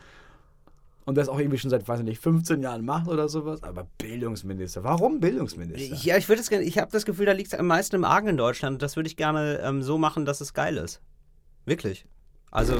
Und 1.06 1.16
das 1.18 1.28
auch 1.28 1.38
irgendwie 1.38 1.58
schon 1.58 1.68
seit, 1.70 1.86
weiß 1.86 1.98
ich 2.00 2.06
nicht, 2.06 2.22
15 2.22 2.62
Jahren 2.62 2.82
macht 2.84 3.08
oder 3.08 3.28
sowas. 3.28 3.62
Aber 3.62 3.86
Bildungsminister. 3.98 4.84
Warum 4.84 5.20
Bildungsminister? 5.20 5.94
ja, 5.96 6.16
ich 6.16 6.28
würde 6.30 6.40
es 6.40 6.48
gerne, 6.48 6.64
ich 6.64 6.78
habe 6.78 6.90
das 6.92 7.04
Gefühl, 7.04 7.26
da 7.26 7.32
liegt 7.32 7.52
es 7.52 7.58
am 7.58 7.66
meisten 7.66 7.94
im 7.96 8.04
Argen 8.04 8.28
in 8.28 8.36
Deutschland. 8.38 8.80
Das 8.82 8.96
würde 8.96 9.08
ich 9.08 9.16
gerne 9.16 9.60
ähm, 9.62 9.82
so 9.82 9.98
machen, 9.98 10.24
dass 10.24 10.40
es 10.40 10.54
geil 10.54 10.78
ist. 10.78 11.02
Wirklich. 11.66 12.06
Also, 12.50 12.76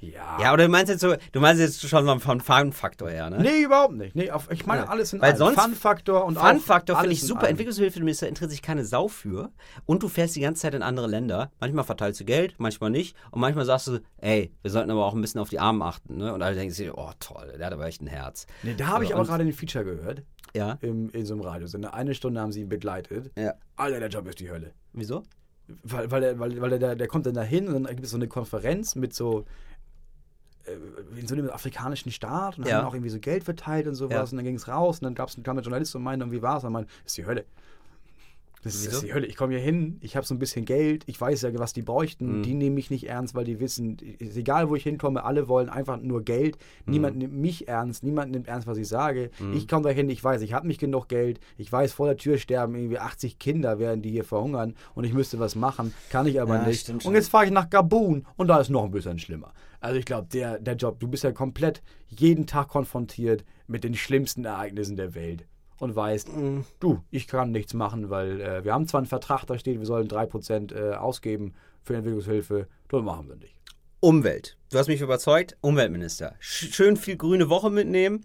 ja. 0.00 0.38
ja, 0.40 0.52
oder 0.52 0.64
du 0.66 0.70
meinst 0.70 0.90
jetzt 0.90 1.00
so, 1.00 1.14
du 1.32 1.40
meinst 1.40 1.60
jetzt 1.60 1.86
schon 1.88 2.20
vom 2.20 2.40
Fun-Faktor 2.40 3.10
her, 3.10 3.30
ne? 3.30 3.38
Nee, 3.40 3.62
überhaupt 3.64 3.94
nicht. 3.94 4.14
Nee, 4.14 4.30
auf, 4.30 4.48
ich 4.50 4.64
meine 4.66 4.82
Ja. 4.82 4.88
alles 4.88 5.12
in 5.12 5.20
Weil 5.20 5.30
allem. 5.30 5.38
sonst- 5.38 5.60
Fun-Faktor 5.60 6.24
und 6.24 6.38
Fun-Faktor 6.38 6.96
finde 6.98 7.12
ich 7.12 7.22
super. 7.22 7.40
allem. 7.42 7.50
Entwicklungshilfeminister 7.50 8.28
interessiert 8.28 8.50
sich 8.52 8.62
keine 8.62 8.84
Sau 8.84 9.08
für. 9.08 9.50
Und 9.86 10.02
du 10.02 10.08
fährst 10.08 10.36
die 10.36 10.40
ganze 10.40 10.62
Zeit 10.62 10.74
in 10.74 10.82
andere 10.82 11.06
Länder. 11.08 11.50
Manchmal 11.60 11.84
verteilst 11.84 12.20
du 12.20 12.24
Geld, 12.24 12.54
manchmal 12.58 12.90
nicht. 12.90 13.16
Und 13.30 13.40
manchmal 13.40 13.64
sagst 13.64 13.88
du, 13.88 13.98
ey, 14.18 14.52
wir 14.62 14.70
sollten 14.70 14.90
aber 14.90 15.04
auch 15.04 15.14
ein 15.14 15.20
bisschen 15.20 15.40
auf 15.40 15.48
die 15.48 15.58
Armen 15.58 15.82
achten. 15.82 16.16
Ne? 16.18 16.32
Und 16.32 16.42
alle 16.42 16.54
denken 16.54 16.72
sich, 16.72 16.92
oh 16.92 17.10
toll, 17.18 17.54
der 17.58 17.66
hat 17.66 17.72
aber 17.72 17.86
echt 17.86 18.00
ein 18.02 18.06
Herz. 18.06 18.46
Nee, 18.62 18.74
da 18.76 18.86
habe 18.88 19.04
ich 19.04 19.14
aber 19.14 19.24
gerade 19.24 19.44
den 19.44 19.52
Feature 19.52 19.84
gehört. 19.84 20.22
Ja, 20.54 20.78
Im, 20.80 21.10
in 21.10 21.26
so 21.26 21.34
einem 21.34 21.42
Radiosender. 21.42 21.92
Eine 21.92 22.14
Stunde 22.14 22.40
haben 22.40 22.52
sie 22.52 22.62
ihn 22.62 22.68
begleitet. 22.68 23.30
ja. 23.36 23.52
Alter, 23.76 24.00
der 24.00 24.08
Job 24.08 24.26
ist 24.28 24.40
die 24.40 24.50
Hölle. 24.50 24.72
Wieso? 24.94 25.22
Weil, 25.82 26.10
weil, 26.10 26.22
er, 26.22 26.38
weil, 26.38 26.58
weil 26.62 26.72
er, 26.72 26.78
da- 26.78 26.94
der 26.94 27.06
kommt 27.06 27.26
dann 27.26 27.34
dahin 27.34 27.68
und 27.68 27.74
dann 27.84 27.86
gibt 27.94 28.04
es 28.04 28.10
so 28.12 28.16
eine 28.16 28.26
Konferenz 28.28 28.94
mit 28.94 29.12
so 29.12 29.44
in 31.16 31.26
so 31.26 31.34
einem 31.34 31.50
afrikanischen 31.50 32.10
Staat 32.12 32.58
und 32.58 32.66
Ja. 32.66 32.78
haben 32.78 32.86
auch 32.86 32.94
irgendwie 32.94 33.10
so 33.10 33.18
Geld 33.18 33.44
verteilt 33.44 33.86
und 33.86 33.94
sowas 33.94 34.12
Ja. 34.14 34.22
und 34.22 34.36
dann 34.36 34.44
ging 34.44 34.54
es 34.56 34.68
raus 34.68 34.98
und 34.98 35.04
dann 35.04 35.14
gab's, 35.14 35.36
kam 35.42 35.56
der 35.56 35.64
Journalist 35.64 35.94
und 35.96 36.02
meinte, 36.02 36.24
und 36.24 36.32
wie 36.32 36.42
war's? 36.42 36.64
Und 36.64 36.72
man, 36.72 36.84
das 36.84 37.12
ist 37.12 37.16
die 37.18 37.26
Hölle. 37.26 37.44
Das 38.64 38.74
ist, 38.74 38.86
das 38.88 38.94
ist 38.94 39.02
die 39.04 39.14
Hölle. 39.14 39.26
Ich 39.26 39.36
komme 39.36 39.52
hier 39.54 39.62
hin, 39.62 39.98
ich 40.00 40.16
habe 40.16 40.26
so 40.26 40.34
ein 40.34 40.38
bisschen 40.38 40.64
Geld, 40.64 41.04
ich 41.06 41.20
weiß 41.20 41.42
ja, 41.42 41.56
was 41.58 41.72
die 41.72 41.82
bräuchten. 41.82 42.38
Mhm. 42.38 42.42
Die 42.42 42.54
nehmen 42.54 42.74
mich 42.74 42.90
nicht 42.90 43.08
ernst, 43.08 43.34
weil 43.34 43.44
die 43.44 43.60
wissen, 43.60 43.96
ist 44.18 44.36
egal, 44.36 44.68
wo 44.68 44.74
ich 44.74 44.82
hinkomme, 44.82 45.24
alle 45.24 45.46
wollen 45.48 45.68
einfach 45.68 45.96
nur 46.00 46.22
Geld. 46.22 46.58
Niemand 46.86 47.14
Mhm. 47.14 47.22
nimmt 47.22 47.34
mich 47.34 47.68
ernst, 47.68 48.02
niemand 48.02 48.32
nimmt 48.32 48.48
ernst, 48.48 48.66
was 48.66 48.78
ich 48.78 48.88
sage. 48.88 49.30
Ich 49.54 49.68
komme 49.68 49.84
dahin, 49.84 50.10
ich 50.10 50.22
weiß, 50.22 50.42
ich 50.42 50.52
habe 50.52 50.66
nicht 50.66 50.80
genug 50.80 51.08
Geld. 51.08 51.38
Ich 51.56 51.70
weiß, 51.70 51.92
vor 51.92 52.06
der 52.06 52.16
Tür 52.16 52.38
sterben 52.38 52.74
irgendwie 52.74 52.98
80 52.98 53.38
Kinder, 53.38 53.78
während 53.78 54.04
die 54.04 54.10
hier 54.10 54.24
verhungern 54.24 54.74
und 54.94 55.04
ich 55.04 55.12
müsste 55.14 55.38
was 55.38 55.54
machen, 55.54 55.94
kann 56.10 56.26
ich 56.26 56.40
aber 56.40 56.56
Ja, 56.56 56.66
nicht. 56.66 56.88
Und 57.06 57.14
jetzt 57.14 57.28
fahre 57.30 57.44
ich 57.44 57.50
nach 57.52 57.70
Gabun 57.70 58.26
und 58.36 58.48
da 58.48 58.58
ist 58.60 58.70
noch 58.70 58.84
ein 58.84 58.90
bisschen 58.90 59.18
schlimmer. 59.18 59.52
Also 59.80 59.96
ich 59.98 60.04
glaube, 60.04 60.26
der, 60.32 60.58
der 60.58 60.74
Job, 60.74 60.98
du 60.98 61.06
bist 61.06 61.22
ja 61.22 61.30
komplett 61.30 61.82
jeden 62.08 62.46
Tag 62.46 62.68
konfrontiert 62.68 63.44
mit 63.68 63.84
den 63.84 63.94
schlimmsten 63.94 64.44
Ereignissen 64.44 64.96
der 64.96 65.14
Welt 65.14 65.46
und 65.80 65.94
weißt, 65.96 66.34
Mhm. 66.36 66.64
du, 66.80 67.02
ich 67.10 67.26
kann 67.28 67.50
nichts 67.52 67.74
machen, 67.74 68.10
weil 68.10 68.40
äh, 68.40 68.64
wir 68.64 68.72
haben 68.74 68.86
zwar 68.88 68.98
einen 68.98 69.06
Vertrag, 69.06 69.44
da 69.46 69.58
steht, 69.58 69.78
wir 69.78 69.86
sollen 69.86 70.08
3% 70.08 70.74
äh, 70.74 70.94
ausgeben 70.94 71.54
für 71.82 71.94
Entwicklungshilfe, 71.96 72.66
das 72.88 73.02
machen 73.02 73.28
wir 73.28 73.36
nicht. 73.36 73.54
Umwelt. 74.00 74.56
Du 74.70 74.78
hast 74.78 74.88
mich 74.88 75.00
überzeugt. 75.00 75.56
Umweltminister. 75.60 76.34
Sch- 76.40 76.72
Schön 76.72 76.96
viel 76.96 77.16
grüne 77.16 77.48
Woche 77.48 77.70
mitnehmen. 77.70 78.24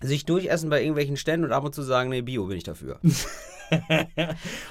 Sich 0.00 0.24
durchessen 0.24 0.70
bei 0.70 0.80
irgendwelchen 0.80 1.16
Ständen 1.16 1.44
und 1.46 1.52
ab 1.52 1.64
und 1.64 1.74
zu 1.74 1.82
sagen, 1.82 2.08
nee, 2.10 2.22
Bio 2.22 2.46
bin 2.46 2.56
ich 2.56 2.64
dafür. 2.64 2.98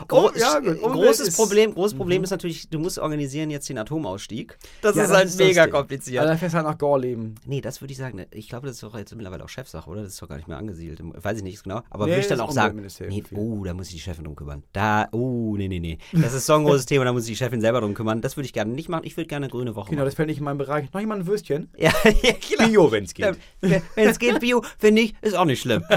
Gro 0.08 0.28
Oh, 0.28 0.32
ja, 0.36 0.60
großes 0.60 1.30
ist- 1.30 1.36
Problem, 1.36 1.74
großes 1.74 1.98
Problem 1.98 2.24
ist 2.24 2.30
natürlich, 2.32 2.70
du 2.70 2.80
musst 2.80 3.00
organisieren 3.00 3.50
jetzt 3.50 3.68
den 3.70 3.78
Atomausstieg. 3.78 4.58
Das 4.82 4.96
Ja, 4.96 5.04
ist 5.06 5.12
halt 5.12 5.36
mega 5.38 5.68
kompliziert. 5.68 6.22
Also 6.22 6.34
da 6.34 6.38
fährst 6.38 6.54
du 6.54 6.58
halt 6.58 6.68
nach 6.68 6.78
Gorleben. 6.78 7.36
Nee, 7.46 7.62
das 7.62 7.82
würde 7.82 7.92
ich 7.92 7.98
sagen. 7.98 8.26
Ich 8.32 8.50
glaube, 8.50 8.68
das 8.68 8.76
ist 8.78 8.84
doch 8.84 8.96
jetzt 8.98 9.16
mittlerweile 9.16 9.44
auch 9.44 9.50
Chefsache, 9.50 9.90
oder? 9.90 10.04
Das 10.04 10.14
ist 10.14 10.22
doch 10.22 10.28
gar 10.30 10.36
nicht 10.38 10.48
mehr 10.48 10.58
angesiedelt. 10.58 11.00
Weiß 11.02 11.38
ich 11.38 11.44
nicht 11.44 11.64
genau. 11.64 11.82
Aber 11.90 12.06
Nee, 12.06 12.12
würde 12.12 12.22
ich 12.22 12.28
dann 12.28 12.40
auch 12.42 12.52
sagen, 12.52 12.86
nee, 13.08 13.24
oh, 13.34 13.64
da 13.64 13.74
muss 13.74 13.88
sich 13.88 13.96
die 13.96 14.02
Chefin 14.02 14.26
drum 14.26 14.36
kümmern. 14.36 14.64
Da, 14.74 15.08
oh, 15.12 15.56
nee, 15.58 15.68
nee, 15.68 15.80
nee. 15.80 15.98
Das 16.14 16.34
ist 16.34 16.46
so 16.46 16.54
ein 16.54 16.64
großes 16.64 16.86
Thema, 16.86 17.06
da 17.06 17.14
muss 17.14 17.24
sich 17.26 17.38
die 17.38 17.44
Chefin 17.44 17.62
selber 17.62 17.82
drum 17.82 17.94
kümmern. 17.94 18.22
Das 18.22 18.38
würde 18.38 18.46
ich 18.46 18.54
gerne 18.54 18.72
nicht 18.74 18.90
machen. 18.90 19.04
Ich 19.06 19.18
würde 19.18 19.28
gerne 19.28 19.46
eine 19.46 19.52
grüne 19.52 19.76
Woche 19.76 19.90
Genau, 19.90 20.02
machen. 20.02 20.06
das 20.08 20.16
fällt 20.16 20.28
nicht 20.30 20.38
in 20.40 20.44
meinem 20.44 20.58
Bereich. 20.58 20.92
Noch 20.94 21.00
jemand 21.02 21.24
ein 21.24 21.28
Würstchen? 21.28 21.70
Ja, 21.78 21.92
ja, 22.22 22.34
klar. 22.34 22.68
Bio, 22.68 22.92
wenn 22.92 23.06
es 23.06 23.14
geht. 23.14 23.36
Wenn 23.62 23.82
es 23.96 24.20
geht, 24.20 24.40
Bio, 24.40 24.64
finde 24.78 25.02
ich, 25.02 25.16
ist 25.22 25.36
auch 25.36 25.46
nicht 25.46 25.62
schlimm. 25.62 25.84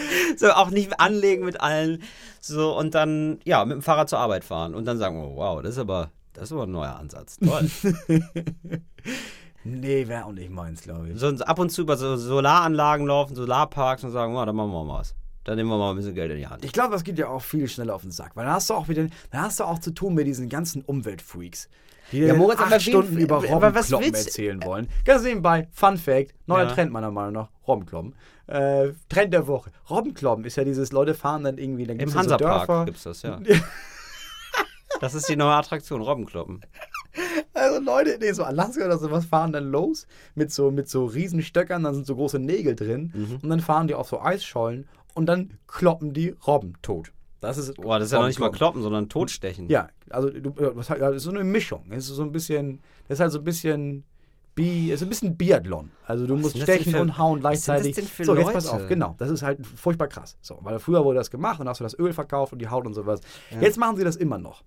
so, 0.36 0.50
auch 0.50 0.70
nicht 0.70 1.00
anlegen 1.00 1.44
mit 1.44 1.60
allen. 1.60 2.02
So, 2.40 2.76
und 2.76 2.94
dann, 2.94 3.40
ja, 3.44 3.64
mit 3.64 3.74
dem 3.76 3.82
Fahrrad 3.82 4.08
zur 4.08 4.18
Arbeit 4.18 4.44
fahren. 4.44 4.74
Und 4.74 4.84
dann 4.84 4.98
sagen, 4.98 5.20
oh, 5.20 5.36
wow, 5.36 5.62
das 5.62 5.72
ist 5.72 5.78
aber, 5.78 6.10
das 6.32 6.44
ist 6.44 6.52
aber 6.52 6.64
ein 6.64 6.72
neuer 6.72 6.96
Ansatz. 6.96 7.38
Toll. 7.38 7.70
Nee, 9.68 10.06
wäre 10.06 10.26
auch 10.26 10.32
nicht 10.32 10.50
meins, 10.50 10.82
glaube 10.82 11.08
ich. 11.08 11.18
so, 11.18 11.26
ab 11.26 11.58
und 11.58 11.70
zu 11.70 11.82
über 11.82 11.96
so 11.96 12.16
Solaranlagen 12.16 13.04
laufen, 13.06 13.34
Solarparks 13.34 14.04
und 14.04 14.12
sagen, 14.12 14.36
oh, 14.36 14.44
dann 14.44 14.54
machen 14.54 14.70
wir 14.70 14.84
mal 14.84 15.00
was. 15.00 15.16
Dann 15.42 15.56
nehmen 15.56 15.68
wir 15.70 15.76
mal 15.76 15.90
ein 15.90 15.96
bisschen 15.96 16.14
Geld 16.14 16.30
in 16.30 16.38
die 16.38 16.46
Hand. 16.46 16.64
Ich 16.64 16.72
glaube, 16.72 16.92
das 16.92 17.02
geht 17.02 17.18
ja 17.18 17.28
auch 17.28 17.42
viel 17.42 17.66
schneller 17.68 17.94
auf 17.94 18.02
den 18.02 18.12
Sack, 18.12 18.36
weil 18.36 18.46
da 18.46 18.52
hast 18.54 18.70
du 18.70 18.74
auch 18.74 18.88
wieder, 18.88 19.06
da 19.32 19.42
hast 19.42 19.58
du 19.58 19.64
auch 19.64 19.80
zu 19.80 19.90
tun 19.90 20.14
mit 20.14 20.26
diesen 20.26 20.48
ganzen 20.48 20.82
Umweltfreaks, 20.82 21.68
die 22.12 22.18
Ja, 22.18 22.34
Moritz, 22.34 22.60
acht 22.60 22.80
Stunden 22.82 23.18
über 23.18 23.44
Robbenkloppen 23.44 24.14
erzählen 24.14 24.62
wollen. 24.62 24.88
Ganz 25.04 25.24
nebenbei, 25.24 25.68
Fun 25.72 25.96
Fact, 25.98 26.34
neuer 26.46 26.64
Ja. 26.66 26.72
Trend 26.72 26.92
meiner 26.92 27.10
Meinung 27.10 27.32
nach, 27.32 27.48
Robbenkloppen. 27.66 28.14
Äh, 28.46 28.92
Trend 29.08 29.32
der 29.34 29.46
Woche. 29.48 29.70
Robbenkloppen 29.90 30.44
ist 30.44 30.56
ja 30.56 30.64
dieses, 30.64 30.92
Leute 30.92 31.14
fahren 31.14 31.42
dann 31.44 31.58
irgendwie, 31.58 31.84
dann 31.84 31.96
Im 31.96 31.98
gibt 31.98 32.08
es 32.10 32.14
so 32.14 32.20
Hansapark 32.20 32.66
Dörfer. 32.66 32.84
gibt's 32.84 33.02
das, 33.02 33.22
ja. 33.22 33.40
Das 35.00 35.14
ist 35.14 35.28
die 35.28 35.36
neue 35.36 35.52
Attraktion, 35.54 36.00
Robbenkloppen. 36.00 36.62
Also 37.52 37.80
Leute, 37.82 38.16
nee, 38.20 38.32
so 38.32 38.44
Alaska 38.44 38.84
oder 38.86 38.98
sowas 38.98 39.26
fahren 39.26 39.52
dann 39.52 39.70
los 39.70 40.06
mit 40.34 40.50
so, 40.52 40.70
mit 40.70 40.88
so 40.88 41.04
riesen 41.04 41.42
Stöckern, 41.42 41.82
dann 41.82 41.94
sind 41.94 42.06
so 42.06 42.14
große 42.14 42.38
Nägel 42.38 42.74
drin 42.76 43.12
Mhm. 43.14 43.38
und 43.42 43.48
dann 43.50 43.60
fahren 43.60 43.88
die 43.88 43.94
auf 43.94 44.08
so 44.08 44.20
Eisschollen 44.20 44.88
und 45.14 45.26
dann 45.26 45.58
kloppen 45.66 46.12
die 46.14 46.34
Robben 46.46 46.74
tot. 46.82 47.12
Das 47.40 47.58
ist, 47.58 47.74
Boah, 47.76 47.98
das 47.98 48.06
ist 48.08 48.12
ja 48.12 48.20
noch 48.20 48.26
nicht 48.26 48.38
mal 48.40 48.50
kloppen, 48.50 48.82
sondern 48.82 49.08
totstechen. 49.10 49.68
Ja, 49.68 49.88
also 50.08 50.30
du, 50.30 50.54
ja, 50.58 50.70
das 50.70 50.86
das 50.86 51.16
ist 51.16 51.22
so 51.24 51.30
eine 51.30 51.44
Mischung. 51.44 51.84
Es 51.90 52.08
ist 52.08 52.16
so 52.16 52.22
ein 52.22 52.32
bisschen, 52.32 52.80
das 53.08 53.16
ist 53.16 53.20
halt 53.20 53.32
so 53.32 53.38
ein 53.38 53.44
bisschen 53.44 54.04
Bi, 54.56 54.90
ist 54.90 55.02
ein 55.02 55.10
bisschen 55.10 55.36
Biathlon. 55.36 55.90
Also 56.06 56.26
du 56.26 56.34
musst 56.34 56.58
stechen 56.58 56.92
für- 56.92 57.00
und 57.02 57.18
hauen 57.18 57.40
gleichzeitig. 57.40 57.94
so, 57.94 58.34
jetzt 58.34 58.52
pass 58.52 58.64
Leute? 58.64 58.76
auf, 58.76 58.88
genau. 58.88 59.14
Das 59.18 59.30
ist 59.30 59.42
halt 59.42 59.64
furchtbar 59.66 60.08
krass. 60.08 60.38
So, 60.40 60.58
weil 60.62 60.78
früher 60.78 61.04
wurde 61.04 61.18
das 61.18 61.30
gemacht 61.30 61.60
und 61.60 61.68
hast 61.68 61.80
du 61.80 61.84
das 61.84 61.96
Öl 61.98 62.14
verkauft 62.14 62.54
und 62.54 62.58
die 62.58 62.68
Haut 62.68 62.86
und 62.86 62.94
sowas. 62.94 63.20
Jetzt 63.60 63.76
machen 63.76 63.98
sie 63.98 64.04
das 64.04 64.16
immer 64.16 64.38
noch. 64.38 64.64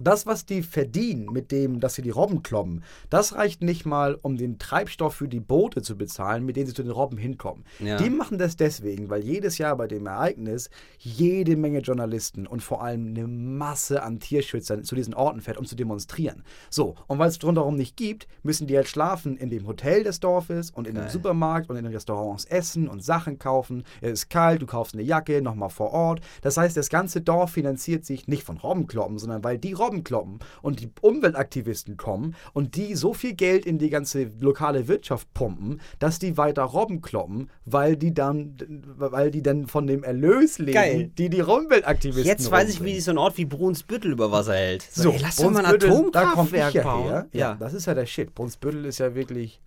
Das, 0.00 0.26
was 0.26 0.44
die 0.46 0.62
verdienen 0.62 1.26
mit 1.32 1.52
dem, 1.52 1.80
dass 1.80 1.94
sie 1.94 2.02
die 2.02 2.10
Robben 2.10 2.42
kloppen, 2.42 2.82
das 3.10 3.34
reicht 3.34 3.62
nicht 3.62 3.86
mal, 3.86 4.18
um 4.20 4.36
den 4.36 4.58
Treibstoff 4.58 5.14
für 5.14 5.28
die 5.28 5.40
Boote 5.40 5.82
zu 5.82 5.96
bezahlen, 5.96 6.44
mit 6.44 6.56
denen 6.56 6.66
sie 6.66 6.74
zu 6.74 6.82
den 6.82 6.90
Robben 6.90 7.16
hinkommen. 7.16 7.64
Ja. 7.78 7.96
Die 7.96 8.10
machen 8.10 8.38
das 8.38 8.56
deswegen, 8.56 9.08
weil 9.08 9.22
jedes 9.22 9.58
Jahr 9.58 9.76
bei 9.76 9.86
dem 9.86 10.06
Ereignis 10.06 10.70
jede 10.98 11.56
Menge 11.56 11.80
Journalisten 11.80 12.46
und 12.46 12.62
vor 12.62 12.82
allem 12.82 13.08
eine 13.08 13.26
Masse 13.26 14.02
an 14.02 14.18
Tierschützern 14.18 14.84
zu 14.84 14.94
diesen 14.94 15.14
Orten 15.14 15.40
fährt, 15.40 15.58
um 15.58 15.64
zu 15.64 15.76
demonstrieren. 15.76 16.42
So, 16.70 16.96
und 17.06 17.18
weil 17.18 17.28
es 17.28 17.42
rundherum 17.42 17.76
nicht 17.76 17.96
gibt, 17.96 18.26
müssen 18.42 18.66
die 18.66 18.76
halt 18.76 18.88
schlafen 18.88 19.36
in 19.36 19.50
dem 19.50 19.66
Hotel 19.66 20.02
des 20.02 20.20
Dorfes 20.20 20.70
und 20.70 20.88
in 20.88 20.94
dem 20.94 21.02
Geil. 21.02 21.10
Supermarkt 21.10 21.70
und 21.70 21.76
in 21.76 21.84
den 21.84 21.92
Restaurants 21.92 22.44
essen 22.46 22.88
und 22.88 23.04
Sachen 23.04 23.38
kaufen. 23.38 23.84
Es 24.00 24.12
ist 24.12 24.30
kalt, 24.30 24.62
du 24.62 24.66
kaufst 24.66 24.94
eine 24.94 25.02
Jacke, 25.02 25.42
nochmal 25.42 25.70
vor 25.70 25.92
Ort. 25.92 26.20
Das 26.42 26.56
heißt, 26.56 26.76
das 26.76 26.88
ganze 26.88 27.20
Dorf 27.20 27.52
finanziert 27.52 28.04
sich 28.04 28.26
nicht 28.26 28.42
von 28.42 28.56
Robbenkloppen, 28.56 29.18
sondern 29.18 29.44
weil 29.44 29.58
die 29.58 29.72
Robbenkloppen 29.84 30.38
und 30.62 30.80
die 30.80 30.90
Umweltaktivisten 31.00 31.96
kommen 31.96 32.34
und 32.52 32.76
die 32.76 32.94
so 32.94 33.12
viel 33.14 33.34
Geld 33.34 33.66
in 33.66 33.78
die 33.78 33.90
ganze 33.90 34.30
lokale 34.40 34.88
Wirtschaft 34.88 35.32
pumpen, 35.34 35.80
dass 35.98 36.18
die 36.18 36.36
weiter 36.36 36.62
Robben 36.62 37.00
kloppen, 37.02 37.50
weil 37.64 37.96
die 37.96 38.14
dann, 38.14 38.56
weil 38.96 39.30
die 39.30 39.42
dann 39.42 39.66
von 39.66 39.86
dem 39.86 40.02
Erlös 40.04 40.58
leben, 40.58 40.72
Geil. 40.72 41.10
die 41.18 41.28
die 41.28 41.42
Umweltaktivisten 41.42 42.26
Jetzt 42.26 42.50
weiß 42.50 42.70
ich, 42.70 42.82
wie 42.82 43.00
so 43.00 43.10
ein 43.10 43.18
Ort 43.18 43.36
wie 43.38 43.44
Brunsbüttel 43.44 44.12
über 44.12 44.30
Wasser 44.30 44.54
hält. 44.54 44.82
So, 44.82 45.10
ey, 45.10 45.18
lass 45.20 45.36
doch 45.36 45.50
mal 45.50 45.64
ein 45.64 45.78
da 45.78 45.86
ich 45.86 45.92
Atomkraftwerk 45.92 46.74
ja 46.74 46.82
bauen. 46.82 47.02
her. 47.04 47.28
Ja, 47.32 47.38
Ja. 47.50 47.54
das 47.58 47.74
ist 47.74 47.86
ja 47.86 47.94
der 47.94 48.06
Shit. 48.06 48.34
Brunsbüttel 48.34 48.84
ist 48.86 48.98
ja 48.98 49.14
wirklich. 49.14 49.60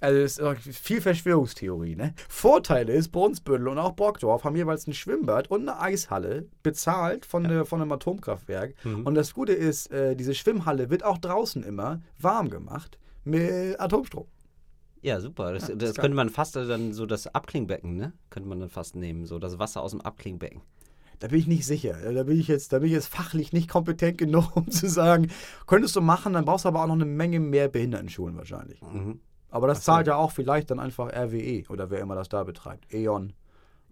Also 0.00 0.18
es 0.20 0.38
ist 0.66 0.78
viel 0.78 1.00
Verschwörungstheorie, 1.00 1.96
ne? 1.96 2.14
Vorteil 2.28 2.88
ist, 2.90 3.08
Brunsbüttel 3.12 3.68
und 3.68 3.78
auch 3.78 3.96
Brockdorf 3.96 4.44
haben 4.44 4.54
jeweils 4.56 4.86
ein 4.86 4.92
Schwimmbad 4.92 5.50
und 5.50 5.62
eine 5.68 5.80
Eishalle 5.80 6.46
bezahlt 6.62 7.24
von, 7.24 7.44
der, 7.44 7.64
von 7.64 7.80
einem 7.80 7.92
Atomkraftwerk. 7.92 8.74
Mhm. 8.84 9.06
Und 9.06 9.14
das 9.14 9.32
Gute 9.32 9.52
ist, 9.52 9.90
äh, 9.90 10.14
diese 10.14 10.34
Schwimmhalle 10.34 10.90
wird 10.90 11.02
auch 11.04 11.18
draußen 11.18 11.62
immer 11.62 12.02
warm 12.18 12.50
gemacht 12.50 12.98
mit 13.24 13.80
Atomstrom. 13.80 14.26
Ja, 15.00 15.20
super. 15.20 15.52
Das, 15.52 15.68
Ja, 15.68 15.74
das 15.76 15.94
geil. 15.94 16.02
könnte 16.02 16.16
man 16.16 16.28
fast 16.30 16.56
äh, 16.56 16.66
dann 16.66 16.92
so 16.92 17.06
das 17.06 17.26
Abklingbecken, 17.28 17.96
ne? 17.96 18.12
Könnte 18.28 18.48
man 18.48 18.60
dann 18.60 18.68
fast 18.68 18.96
nehmen, 18.96 19.24
so 19.24 19.38
das 19.38 19.58
Wasser 19.58 19.82
aus 19.82 19.92
dem 19.92 20.00
Abklingbecken. 20.02 20.60
Da 21.20 21.28
bin 21.28 21.38
ich 21.38 21.46
nicht 21.46 21.64
sicher. 21.64 21.94
Da 22.12 22.24
bin 22.24 22.38
ich 22.38 22.48
jetzt, 22.48 22.72
da 22.74 22.80
bin 22.80 22.88
ich 22.88 22.92
jetzt 22.92 23.06
fachlich 23.08 23.52
nicht 23.54 23.70
kompetent 23.70 24.18
genug, 24.18 24.54
um 24.56 24.70
zu 24.70 24.88
sagen, 24.90 25.30
könntest 25.66 25.96
du 25.96 26.02
machen, 26.02 26.34
dann 26.34 26.44
brauchst 26.44 26.66
du 26.66 26.68
aber 26.68 26.82
auch 26.82 26.86
noch 26.86 26.94
eine 26.94 27.06
Menge 27.06 27.40
mehr 27.40 27.68
Behindertenschulen 27.68 28.36
wahrscheinlich. 28.36 28.82
Mhm. 28.82 29.20
Aber 29.50 29.66
das 29.66 29.78
so. 29.84 29.92
zahlt 29.92 30.06
ja 30.06 30.16
auch 30.16 30.32
vielleicht 30.32 30.70
dann 30.70 30.80
einfach 30.80 31.08
RWE 31.12 31.64
oder 31.68 31.90
wer 31.90 32.00
immer 32.00 32.14
das 32.14 32.28
da 32.28 32.44
betreibt. 32.44 32.92
E.ON. 32.92 33.32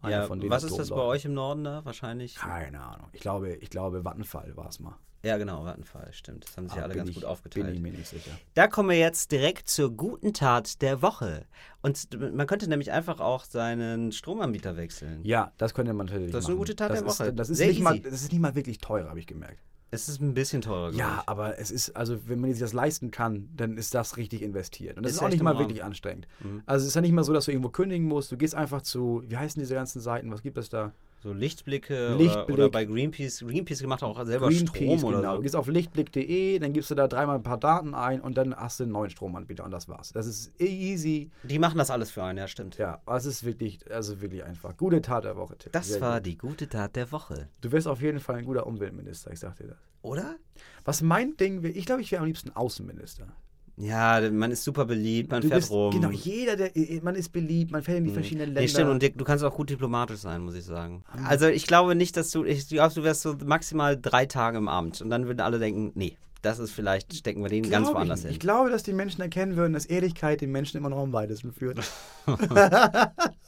einer 0.03 0.23
Ja, 0.25 0.51
was 0.51 0.65
ist 0.65 0.79
das 0.79 0.91
bei 0.91 0.97
euch 1.03 1.25
im 1.25 1.35
Norden 1.35 1.65
da? 1.65 1.85
Wahrscheinlich. 1.85 2.35
Keine 2.35 2.81
Ahnung. 2.83 3.09
Ich 3.13 3.21
glaube, 3.21 3.55
ich 3.55 3.71
glaube, 3.71 4.05
Vattenfall 4.05 4.57
war 4.57 4.69
es 4.69 4.81
mal. 4.81 4.97
Ja, 5.23 5.39
genau, 5.39 5.65
Vattenfall, 5.65 6.13
stimmt. 6.13 6.45
Das 6.47 6.55
haben 6.59 6.65
sich 6.69 6.75
Aber 6.75 6.83
alle 6.85 6.93
bin 6.93 6.99
ganz 6.99 7.09
ich, 7.11 7.15
gut 7.15 7.23
Bin 7.23 7.31
aufgeteilt. 7.31 7.75
ich 7.75 7.81
mir 7.81 7.93
nicht 7.93 8.09
sicher. 8.09 8.31
Da 8.53 8.67
kommen 8.69 8.91
wir 8.91 8.99
jetzt 8.99 9.33
direkt 9.33 9.71
zur 9.71 9.91
guten 9.91 10.35
Tat 10.35 10.83
der 10.83 11.01
Woche. 11.01 11.47
Und 11.81 12.21
man 12.35 12.47
könnte 12.47 12.69
nämlich 12.69 12.93
einfach 12.93 13.21
auch 13.21 13.45
seinen 13.45 14.13
Stromanbieter 14.13 14.77
wechseln. 14.77 15.21
Ja, 15.25 15.53
das 15.57 15.73
könnte 15.73 15.95
man 15.95 16.07
natürlich 16.07 16.31
Das 16.31 16.41
ist 16.41 16.49
machen. 16.49 16.53
eine 16.53 16.59
gute 16.59 16.77
Tat 16.77 16.91
das 16.91 16.99
der 17.01 17.09
ist, 17.09 17.21
Woche. 17.21 17.33
Das 17.33 17.49
ist, 17.49 17.57
Sehr 17.57 17.69
nicht 17.69 17.81
mal, 17.81 17.95
easy. 17.95 18.03
das 18.03 18.13
ist 18.23 18.33
nicht 18.33 18.41
mal 18.43 18.55
wirklich 18.55 18.79
teuer, 18.79 19.09
habe 19.09 19.19
ich 19.19 19.27
gemerkt. 19.27 19.61
Es 19.95 20.09
ist 20.09 20.21
ein 20.21 20.35
bisschen 20.35 20.61
teurer, 20.63 20.93
Ja, 20.93 21.21
ich. 21.23 21.29
aber 21.29 21.59
es 21.59 21.71
ist, 21.71 21.97
also 21.97 22.19
wenn 22.27 22.41
man 22.41 22.51
sich 22.51 22.61
das 22.61 22.73
leisten 22.73 23.11
kann, 23.11 23.49
dann 23.57 23.77
ist 23.79 23.95
das 23.95 24.17
richtig 24.17 24.43
investiert. 24.43 24.97
Und 24.97 25.05
das 25.05 25.13
Ist 25.13 25.19
ist, 25.19 25.23
auch 25.25 25.29
nicht 25.31 25.43
mal 25.43 25.51
Rahmen. 25.53 25.61
wirklich 25.61 25.83
anstrengend. 25.85 26.27
Mhm. 26.41 26.63
Also 26.67 26.83
es 26.85 26.89
ist 26.89 26.95
ja 26.95 27.01
nicht 27.01 27.13
mal 27.13 27.25
so, 27.25 27.33
dass 27.33 27.45
du 27.47 27.51
irgendwo 27.53 27.71
kündigen 27.71 28.07
musst. 28.07 28.31
Du 28.33 28.37
gehst 28.37 28.55
einfach 28.55 28.83
zu, 28.83 29.23
wie 29.27 29.37
heißen 29.37 29.61
diese 29.61 29.75
ganzen 29.75 30.01
Seiten, 30.01 30.31
was 30.31 30.43
gibt 30.43 30.59
es 30.59 30.69
da? 30.69 30.93
So 31.25 31.33
Lichtblicke 31.33 32.09
Oder, 32.09 32.17
Lichtblick. 32.19 32.51
oder 32.51 32.69
bei 32.69 32.85
Greenpeace. 32.85 33.47
Greenpeace 33.47 33.83
macht 33.85 34.03
auch 34.03 34.23
selber 34.27 34.49
Greenpeace, 34.49 34.99
Strom 35.01 35.05
oder 35.05 35.17
genau. 35.23 35.31
Du 35.31 35.37
so. 35.37 35.43
gehst 35.43 35.57
auf 35.57 35.69
lichtblick.de, 35.69 36.59
dann 36.59 36.75
gibst 36.75 36.91
du 36.91 36.95
da 36.95 37.09
dreimal 37.09 37.37
ein 37.37 37.43
paar 37.43 37.57
Daten 37.57 37.95
ein 37.95 38.21
und 38.21 38.37
dann 38.37 38.55
hast 38.55 38.79
du 38.79 38.85
einen 38.85 38.93
neuen 38.93 39.09
Stromanbieter 39.09 39.65
und 39.65 39.71
das 39.71 39.89
war's. 39.89 40.13
Das 40.13 40.27
ist 40.27 40.53
easy. 40.61 41.31
Die 41.43 41.59
machen 41.59 41.79
das 41.79 41.91
alles 41.91 42.11
für 42.11 42.23
einen, 42.23 42.37
ja, 42.37 42.47
stimmt. 42.47 42.77
Ja, 42.77 43.01
es 43.07 43.25
ist 43.25 43.43
wirklich, 43.43 43.91
also 43.91 44.21
wirklich 44.21 44.45
einfach. 44.45 44.77
Gute 44.77 45.01
Tat 45.01 45.25
der 45.25 45.39
Woche, 45.39 45.57
Tim. 45.57 45.73
Das 45.73 45.89
Sehr 45.89 46.03
war 46.03 46.19
gut. 46.19 46.27
die 46.27 46.37
gute 46.37 46.69
Tat 46.69 46.95
der 46.95 47.11
Woche. 47.11 47.49
Du 47.63 47.73
wirst 47.73 47.89
auf 47.89 48.03
jeden 48.03 48.21
Fall 48.21 48.37
ein 48.37 48.45
guter 48.45 48.67
Umweltminister, 48.67 49.33
ich 49.33 49.41
sag 49.41 49.57
dir 49.57 49.69
das. 49.69 49.79
Oder? 50.03 50.37
Was 50.85 51.01
mein 51.01 51.39
Ding 51.39 51.63
wäre, 51.63 51.73
ich 51.73 51.87
glaube, 51.87 52.03
ich 52.03 52.13
wäre 52.13 52.21
am 52.21 52.27
liebsten 52.27 52.51
Außenminister. 52.51 53.29
Ja, 53.77 54.21
man 54.31 54.53
ist 54.53 54.63
super 54.63 54.85
beliebt, 54.85 55.31
man 55.33 55.43
du 55.43 55.49
fährt 55.49 55.61
bist, 55.63 55.71
rum. 55.73 55.93
Genau, 55.93 56.11
jeder, 56.11 56.55
der, 56.57 56.71
man 57.03 57.17
ist 57.17 57.31
beliebt, 57.33 57.73
man 57.73 57.83
fährt 57.83 57.99
in 57.99 58.05
die 58.05 58.11
Mhm. 58.11 58.15
verschiedenen 58.15 58.47
Länder. 58.49 58.61
Nee, 58.61 58.69
stimmt, 58.69 58.91
und 58.91 59.03
du 59.21 59.25
kannst 59.25 59.43
auch 59.45 59.55
gut 59.55 59.69
diplomatisch 59.71 60.19
sein, 60.21 60.43
muss 60.43 60.55
ich 60.55 60.65
sagen. 60.65 61.03
Also 61.27 61.47
ich 61.49 61.67
glaube 61.67 61.95
nicht, 61.97 62.17
dass 62.17 62.31
du, 62.31 62.45
ich 62.45 62.69
glaube, 62.69 62.95
du 62.95 63.03
wärst 63.03 63.23
so 63.23 63.35
maximal 63.45 64.01
drei 64.01 64.27
Tage 64.27 64.59
im 64.59 64.69
Amt 64.69 65.01
und 65.01 65.11
dann 65.11 65.27
würden 65.27 65.41
alle 65.41 65.59
denken, 65.59 65.91
nee, 65.97 66.17
das 66.43 66.59
ist 66.61 66.71
vielleicht, 66.73 67.15
stecken 67.15 67.43
wir 67.43 67.49
den 67.49 67.69
ganz 67.69 67.89
woanders 67.89 68.23
hin. 68.23 68.31
ich 68.31 68.39
glaube, 68.39 68.71
dass 68.71 68.83
die 68.85 68.93
Menschen 68.93 69.23
erkennen 69.23 69.57
würden, 69.57 69.73
dass 69.73 69.87
Ehrlichkeit 69.87 70.41
den 70.41 70.53
Menschen 70.53 70.77
immer 70.77 70.91
noch 70.91 70.99
am 70.99 71.13
weitesten 71.13 71.53
führt. 71.53 71.79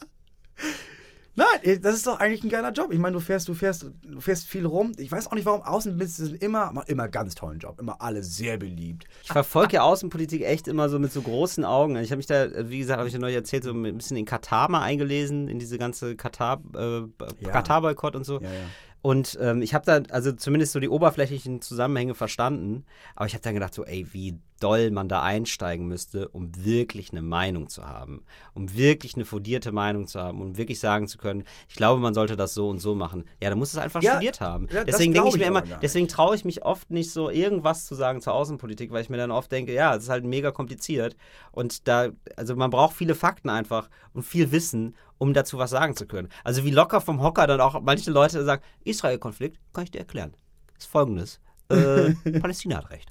Das 1.80 1.94
ist 1.94 2.06
doch 2.06 2.18
eigentlich 2.20 2.44
ein 2.44 2.50
geiler 2.50 2.72
Job. 2.72 2.92
Ich 2.92 2.98
meine, 2.98 3.14
du 3.14 3.20
fährst, 3.20 3.48
du 3.48 3.54
fährst, 3.54 3.86
du 4.02 4.20
fährst 4.20 4.46
viel 4.46 4.66
rum. 4.66 4.92
Ich 4.98 5.10
weiß 5.10 5.26
auch 5.28 5.34
nicht, 5.34 5.46
warum 5.46 5.62
Außenminister 5.62 6.26
sind 6.26 6.42
immer, 6.42 6.72
immer 6.86 7.08
ganz 7.08 7.34
tollen 7.34 7.58
Job, 7.58 7.80
immer 7.80 8.00
alle 8.00 8.22
sehr 8.22 8.56
beliebt. 8.58 9.06
Ich 9.22 9.28
verfolge 9.32 9.74
ja 9.74 9.82
Außenpolitik 9.82 10.42
echt 10.42 10.68
immer 10.68 10.88
so 10.88 10.98
mit 10.98 11.12
so 11.12 11.22
großen 11.22 11.64
Augen. 11.64 11.96
Ich 11.96 12.10
habe 12.10 12.18
mich 12.18 12.26
da, 12.26 12.46
wie 12.70 12.78
gesagt, 12.78 12.98
habe 12.98 13.08
ich 13.08 13.14
ja 13.14 13.20
neulich 13.20 13.36
erzählt, 13.36 13.64
so 13.64 13.72
ein 13.72 13.96
bisschen 13.96 14.16
in 14.16 14.24
Katar 14.24 14.70
mal 14.70 14.82
eingelesen, 14.82 15.48
in 15.48 15.58
diese 15.58 15.78
ganze 15.78 16.16
Katar, 16.16 16.62
äh, 16.74 17.00
Ja. 17.40 17.50
Katar-Boykott 17.50 18.16
und 18.16 18.24
so. 18.24 18.40
Ja, 18.40 18.48
ja. 18.52 18.60
Und 19.02 19.38
ähm, 19.40 19.62
ich 19.62 19.72
habe 19.72 19.84
da 19.84 20.00
also 20.12 20.32
zumindest 20.32 20.72
so 20.72 20.80
die 20.80 20.88
oberflächlichen 20.88 21.60
Zusammenhänge 21.60 22.14
verstanden. 22.16 22.84
Aber 23.14 23.26
ich 23.26 23.34
habe 23.34 23.42
dann 23.42 23.54
gedacht, 23.54 23.72
so, 23.72 23.84
ey, 23.84 24.06
wie 24.12 24.40
doll 24.60 24.90
man 24.90 25.08
da 25.08 25.22
einsteigen 25.22 25.86
müsste, 25.86 26.28
um 26.28 26.50
wirklich 26.64 27.10
eine 27.12 27.22
Meinung 27.22 27.68
zu 27.68 27.86
haben. 27.86 28.24
Um 28.54 28.74
wirklich 28.74 29.14
eine 29.14 29.24
fundierte 29.24 29.72
Meinung 29.72 30.06
zu 30.06 30.20
haben. 30.20 30.40
Um 30.40 30.56
wirklich 30.56 30.80
sagen 30.80 31.08
zu 31.08 31.18
können, 31.18 31.44
ich 31.68 31.74
glaube, 31.76 32.00
man 32.00 32.14
sollte 32.14 32.36
das 32.36 32.54
so 32.54 32.68
und 32.68 32.78
so 32.78 32.94
machen. 32.94 33.24
Ja, 33.42 33.50
dann 33.50 33.58
muss 33.58 33.72
es 33.72 33.78
einfach 33.78 34.02
Ja, 34.02 34.12
studiert 34.12 34.40
haben. 34.40 34.66
ja, 34.72 34.84
deswegen 34.84 35.12
denke 35.12 35.28
ich 35.28 35.36
mir 35.38 35.46
immer, 35.46 35.62
deswegen 35.62 36.08
traue 36.08 36.34
ich 36.36 36.44
mich 36.44 36.64
oft 36.64 36.90
nicht 36.90 37.10
so 37.10 37.30
irgendwas 37.30 37.86
zu 37.86 37.94
sagen 37.94 38.20
zur 38.20 38.32
Außenpolitik, 38.34 38.90
weil 38.90 39.02
ich 39.02 39.10
mir 39.10 39.18
dann 39.18 39.30
oft 39.30 39.50
denke, 39.52 39.72
ja, 39.72 39.94
es 39.94 40.04
ist 40.04 40.08
halt 40.08 40.24
mega 40.24 40.50
kompliziert. 40.50 41.16
Und 41.52 41.86
da, 41.88 42.08
also 42.36 42.56
man 42.56 42.70
braucht 42.70 42.96
viele 42.96 43.14
Fakten 43.14 43.50
einfach 43.50 43.88
und 44.14 44.22
viel 44.22 44.52
Wissen, 44.52 44.96
um 45.18 45.32
dazu 45.34 45.58
was 45.58 45.70
sagen 45.70 45.96
zu 45.96 46.06
können. 46.06 46.28
Also 46.44 46.64
wie 46.64 46.70
locker 46.70 47.00
vom 47.00 47.22
Hocker 47.22 47.46
dann 47.46 47.60
auch 47.60 47.80
manche 47.82 48.10
Leute 48.10 48.44
sagen, 48.44 48.62
Israel-Konflikt, 48.84 49.58
kann 49.72 49.84
ich 49.84 49.90
dir 49.90 49.98
erklären. 50.00 50.34
Ist 50.78 50.86
folgendes. 50.88 51.40
Äh, 51.70 52.10
Palästina 52.40 52.76
hat 52.76 52.90
recht. 52.90 53.08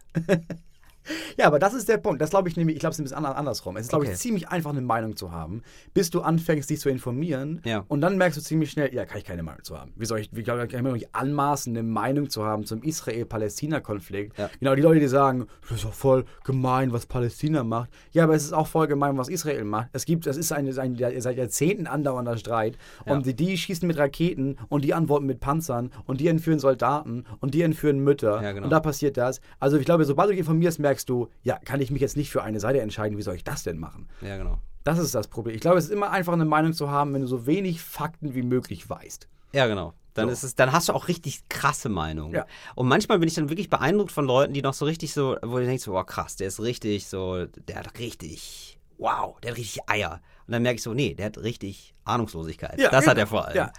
Ja, 1.38 1.48
aber 1.48 1.60
das 1.60 1.74
ist 1.74 1.88
der 1.90 1.98
Punkt. 1.98 2.22
Das 2.22 2.30
glaube 2.32 2.50
ich 2.50 2.58
nämlich, 2.58 2.76
ich 2.76 2.80
glaube, 2.80 2.92
es 2.92 2.98
ist 2.98 3.02
ein 3.02 3.04
bisschen 3.06 3.18
ander- 3.18 3.38
andersrum. 3.38 3.78
Es 3.78 3.84
ist, 3.84 3.90
glaube 3.90 4.06
Okay. 4.06 4.14
ich, 4.14 4.20
ziemlich 4.20 4.50
einfach, 4.50 4.72
eine 4.72 4.82
Meinung 4.82 5.16
zu 5.16 5.32
haben, 5.32 5.62
bis 5.94 6.10
du 6.10 6.22
anfängst, 6.22 6.70
dich 6.70 6.80
zu 6.80 6.90
informieren. 6.90 7.62
Ja. 7.66 7.84
Und 7.88 8.02
dann 8.02 8.18
merkst 8.18 8.38
du 8.38 8.42
ziemlich 8.42 8.72
schnell, 8.72 8.94
ja, 8.94 9.06
kann 9.06 9.18
ich 9.20 9.24
keine 9.26 9.44
Meinung 9.44 9.64
zu 9.64 9.78
haben. 9.80 9.92
Wie 9.96 10.06
soll 10.06 10.20
ich, 10.20 10.30
wie 10.34 10.44
kann 10.44 10.66
ich 10.68 10.74
mir 10.82 10.92
nicht 10.94 11.14
anmaßen, 11.14 11.74
eine 11.76 11.84
Meinung 11.84 12.30
zu 12.30 12.44
haben 12.46 12.66
zum 12.66 12.82
Israel-Palästina-Konflikt? 12.84 14.38
Ja. 14.38 14.50
Genau, 14.60 14.76
die 14.76 14.82
Leute, 14.82 15.00
die 15.00 15.08
sagen, 15.08 15.48
das 15.62 15.72
ist 15.78 15.86
doch 15.86 15.94
voll 15.94 16.26
gemein, 16.44 16.92
was 16.94 17.06
Palästina 17.06 17.64
macht. 17.64 17.90
Ja, 18.12 18.24
aber 18.24 18.36
es 18.36 18.44
ist 18.44 18.54
auch 18.54 18.68
voll 18.68 18.88
gemein, 18.88 19.18
was 19.18 19.30
Israel 19.30 19.64
macht. 19.64 19.90
Es 19.94 20.06
gibt, 20.06 20.28
es 20.28 20.38
ist 20.38 20.52
ein, 20.52 20.68
ein 20.78 21.22
seit 21.22 21.38
Jahrzehnten 21.38 21.88
andauernder 21.88 22.38
Streit. 22.38 22.78
Und 23.06 23.26
die, 23.26 23.36
die 23.36 23.58
schießen 23.58 23.88
mit 23.88 23.98
Raketen 23.98 24.58
und 24.70 24.84
die 24.84 24.94
antworten 24.94 25.26
mit 25.26 25.40
Panzern 25.40 25.92
und 26.06 26.20
die 26.22 26.28
entführen 26.28 26.60
Soldaten 26.60 27.26
und 27.40 27.54
die 27.54 27.62
entführen 27.62 28.00
Mütter. 28.00 28.42
Ja, 28.42 28.52
genau. 28.52 28.66
Und 28.66 28.72
da 28.72 28.80
passiert 28.80 29.18
das. 29.18 29.42
Also 29.60 29.78
ich 29.78 29.86
glaube, 29.86 30.06
sobald 30.06 30.28
du 30.30 30.32
dich 30.32 30.40
informierst, 30.40 30.80
merkst 30.80 30.95
du, 31.04 31.28
ja, 31.44 31.58
kann 31.58 31.82
ich 31.82 31.92
mich 31.92 32.02
jetzt 32.02 32.16
nicht 32.16 32.30
für 32.30 32.44
eine 32.44 32.62
Seite 32.62 32.80
entscheiden, 32.80 33.18
wie 33.18 33.22
soll 33.22 33.36
ich 33.36 33.44
das 33.44 33.64
denn 33.64 33.78
machen? 33.78 34.08
Ja, 34.22 34.38
genau. 34.38 34.60
Das 34.86 35.00
ist 35.00 35.14
das 35.14 35.28
Problem. 35.28 35.56
Ich 35.56 35.62
glaube, 35.62 35.80
es 35.80 35.86
ist 35.86 35.92
immer 35.92 36.12
einfach 36.12 36.34
eine 36.34 36.46
Meinung 36.46 36.72
zu 36.72 36.90
haben, 36.90 37.14
wenn 37.14 37.22
du 37.22 37.28
so 37.28 37.46
wenig 37.48 37.82
Fakten 37.82 38.36
wie 38.36 38.44
möglich 38.44 38.88
weißt. 38.90 39.28
Ja, 39.52 39.68
genau. 39.68 39.94
Dann, 40.14 40.28
So. 40.28 40.34
ist 40.34 40.44
es, 40.44 40.56
dann 40.56 40.72
hast 40.72 40.88
du 40.90 40.94
auch 40.94 41.08
richtig 41.08 41.50
krasse 41.50 41.90
Meinungen. 41.90 42.36
Ja. 42.36 42.46
Und 42.76 42.88
manchmal 42.88 43.20
bin 43.20 43.28
ich 43.28 43.34
dann 43.34 43.50
wirklich 43.50 43.70
beeindruckt 43.70 44.12
von 44.12 44.26
Leuten, 44.26 44.54
die 44.54 44.62
noch 44.62 44.74
so 44.74 44.86
richtig 44.86 45.14
so, 45.14 45.36
wo 45.42 45.58
du 45.58 45.66
denkst, 45.66 45.84
so, 45.84 45.92
wow, 45.92 46.06
krass, 46.06 46.36
der 46.38 46.48
ist 46.48 46.62
richtig 46.62 47.08
so, 47.08 47.46
der 47.46 47.78
hat 47.78 48.00
richtig, 48.00 48.80
wow, 48.98 49.38
der 49.42 49.52
hat 49.52 49.58
richtig 49.58 49.82
Eier. 49.90 50.22
Und 50.48 50.52
dann 50.52 50.62
merke 50.62 50.76
ich 50.76 50.84
so, 50.84 50.94
nee, 50.94 51.16
der 51.16 51.26
hat 51.26 51.40
richtig 51.40 51.96
Ahnungslosigkeit. 52.06 52.80
Ja, 52.80 52.92
das 52.92 53.08
hat 53.08 53.16
genau. 53.16 53.26
er 53.26 53.28
vor 53.28 53.46
allem. 53.48 53.58
Ja. 53.58 53.74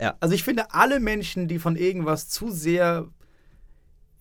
Ja. 0.00 0.16
Also 0.20 0.34
ich 0.34 0.42
finde, 0.42 0.72
alle 0.72 0.98
Menschen, 0.98 1.46
die 1.46 1.58
von 1.58 1.76
irgendwas 1.76 2.28
zu 2.28 2.50
sehr, 2.50 3.06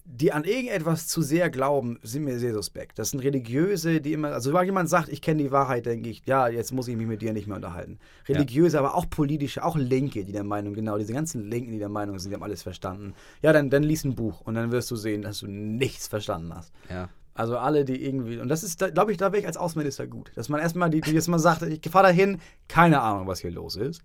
die 0.10 0.32
an 0.32 0.46
irgendetwas 0.46 1.08
zu 1.08 1.22
sehr 1.22 1.50
glauben, 1.50 2.00
sind 2.02 2.24
mir 2.24 2.40
sehr 2.40 2.54
suspekt. 2.54 2.98
Das 2.98 3.10
sind 3.12 3.20
Religiöse, 3.20 4.00
die 4.00 4.14
immer, 4.14 4.30
also 4.30 4.54
wenn 4.54 4.66
jemand 4.66 4.90
sagt, 4.90 5.10
ich 5.10 5.22
kenne 5.22 5.44
die 5.44 5.52
Wahrheit, 5.52 5.86
denke 5.86 6.10
ich, 6.10 6.24
ja, 6.26 6.48
jetzt 6.48 6.72
muss 6.72 6.88
ich 6.88 6.96
mich 6.96 7.08
mit 7.08 7.22
dir 7.22 7.34
nicht 7.34 7.46
mehr 7.46 7.58
unterhalten. 7.58 8.00
Religiöse, 8.28 8.80
aber 8.80 8.96
auch 8.96 9.10
politische, 9.10 9.66
auch 9.66 9.76
Linke, 9.76 10.24
die 10.24 10.32
der 10.32 10.46
Meinung, 10.46 10.74
genau, 10.74 10.98
diese 10.98 11.12
ganzen 11.12 11.50
Linken, 11.50 11.74
die 11.74 11.80
der 11.80 11.90
Meinung 11.90 12.20
sind, 12.20 12.32
die 12.32 12.36
haben 12.36 12.44
alles 12.44 12.64
verstanden. 12.64 13.16
Ja, 13.42 13.52
dann, 13.52 13.70
dann 13.70 13.84
lies 13.84 14.06
ein 14.06 14.16
Buch 14.16 14.40
und 14.42 14.56
dann 14.56 14.72
wirst 14.72 14.90
du 14.92 14.96
sehen, 14.96 15.24
dass 15.24 15.40
du 15.40 15.48
nichts 15.48 16.08
verstanden 16.08 16.56
hast. 16.56 16.72
Ja. 16.90 17.10
Also 17.34 17.58
alle, 17.58 17.84
die 17.84 18.04
irgendwie. 18.04 18.40
Und 18.40 18.48
das 18.48 18.64
ist, 18.64 18.80
glaube 18.94 19.12
ich, 19.12 19.18
da 19.18 19.32
wäre 19.32 19.42
ich 19.42 19.48
als 19.48 19.58
Außenminister 19.58 20.08
gut. 20.08 20.32
Dass 20.36 20.50
man 20.50 20.60
erstmal, 20.60 20.90
die, 20.90 21.02
die 21.02 21.12
jetzt 21.12 21.28
mal 21.28 21.38
sagt, 21.38 21.62
ich 21.62 21.82
fahre 21.92 22.08
dahin, 22.08 22.40
keine 22.68 23.02
Ahnung, 23.02 23.28
was 23.28 23.42
hier 23.42 23.52
los 23.52 23.76
ist. 23.76 24.02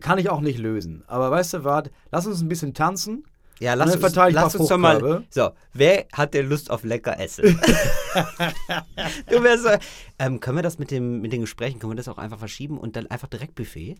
Kann 0.00 0.18
ich 0.18 0.28
auch 0.28 0.40
nicht 0.40 0.58
lösen. 0.58 1.02
Aber 1.06 1.30
weißt 1.30 1.54
du 1.54 1.64
was, 1.64 1.84
lass 2.12 2.26
uns 2.26 2.42
ein 2.42 2.48
bisschen 2.48 2.74
tanzen. 2.74 3.24
Ja, 3.60 3.74
lass 3.74 3.94
uns, 3.94 4.14
lass 4.14 4.54
uns 4.54 4.68
doch 4.68 4.78
mal. 4.78 5.24
So, 5.30 5.50
wer 5.72 6.06
hat 6.12 6.34
denn 6.34 6.48
Lust 6.48 6.70
auf 6.70 6.84
lecker 6.84 7.18
Essen? 7.18 7.44
du 9.30 9.42
wärst 9.42 9.64
so, 9.64 9.70
ähm, 10.18 10.40
können 10.40 10.58
wir 10.58 10.62
das 10.62 10.78
mit, 10.78 10.90
dem, 10.90 11.20
mit 11.20 11.32
den 11.32 11.40
Gesprächen, 11.40 11.78
können 11.78 11.92
wir 11.92 11.96
das 11.96 12.08
auch 12.08 12.18
einfach 12.18 12.38
verschieben 12.38 12.78
und 12.78 12.96
dann 12.96 13.06
einfach 13.08 13.28
direkt 13.28 13.54
Buffet? 13.54 13.96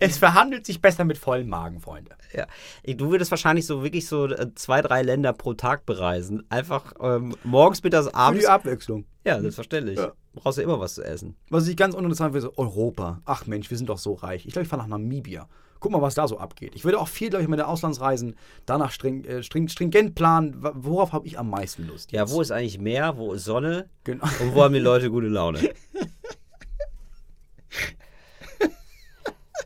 Es 0.00 0.18
verhandelt 0.18 0.66
sich 0.66 0.80
besser 0.80 1.04
mit 1.04 1.18
vollem 1.18 1.48
Magen, 1.48 1.80
Freunde. 1.80 2.10
Ja. 2.34 2.46
Du 2.94 3.10
würdest 3.10 3.30
wahrscheinlich 3.30 3.64
so 3.66 3.82
wirklich 3.84 4.08
so 4.08 4.26
äh, 4.26 4.52
zwei, 4.54 4.82
drei 4.82 5.02
Länder 5.02 5.32
pro 5.32 5.54
Tag 5.54 5.86
bereisen. 5.86 6.44
Einfach 6.50 6.94
ähm, 7.00 7.36
morgens, 7.44 7.82
mittags, 7.82 8.06
Für 8.08 8.14
abends. 8.14 8.40
die 8.42 8.48
Abwechslung. 8.48 9.04
Ja, 9.24 9.40
selbstverständlich. 9.40 9.98
Ja. 9.98 10.12
Brauchst 10.34 10.58
du 10.58 10.62
immer 10.62 10.80
was 10.80 10.94
zu 10.94 11.04
essen. 11.04 11.36
Was 11.48 11.68
ich 11.68 11.76
ganz 11.76 11.94
uninteressant 11.94 12.32
finde, 12.32 12.48
so 12.48 12.52
Europa. 12.56 13.22
Ach 13.24 13.46
Mensch, 13.46 13.70
wir 13.70 13.76
sind 13.76 13.88
doch 13.88 13.98
so 13.98 14.14
reich. 14.14 14.46
Ich 14.46 14.52
glaube, 14.52 14.64
ich 14.64 14.68
fahre 14.68 14.82
nach 14.82 14.88
Namibia. 14.88 15.48
Guck 15.82 15.90
mal, 15.90 16.00
was 16.00 16.14
da 16.14 16.28
so 16.28 16.38
abgeht. 16.38 16.76
Ich 16.76 16.84
würde 16.84 17.00
auch 17.00 17.08
viel, 17.08 17.28
glaube 17.28 17.42
ich, 17.42 17.48
mit 17.48 17.58
der 17.58 17.66
Auslandsreisen 17.68 18.36
danach 18.66 18.92
string, 18.92 19.24
äh, 19.24 19.42
string, 19.42 19.66
stringent 19.66 20.14
planen, 20.14 20.56
worauf 20.60 21.12
habe 21.12 21.26
ich 21.26 21.40
am 21.40 21.50
meisten 21.50 21.88
Lust. 21.88 22.12
Ja, 22.12 22.20
jetzt? 22.22 22.32
wo 22.32 22.40
ist 22.40 22.52
eigentlich 22.52 22.78
Meer, 22.78 23.16
wo 23.16 23.32
ist 23.32 23.44
Sonne 23.44 23.88
Genau. 24.04 24.24
und 24.40 24.54
wo 24.54 24.62
haben 24.62 24.74
die 24.74 24.78
Leute 24.80 25.10
gute 25.10 25.26
Laune? 25.26 25.58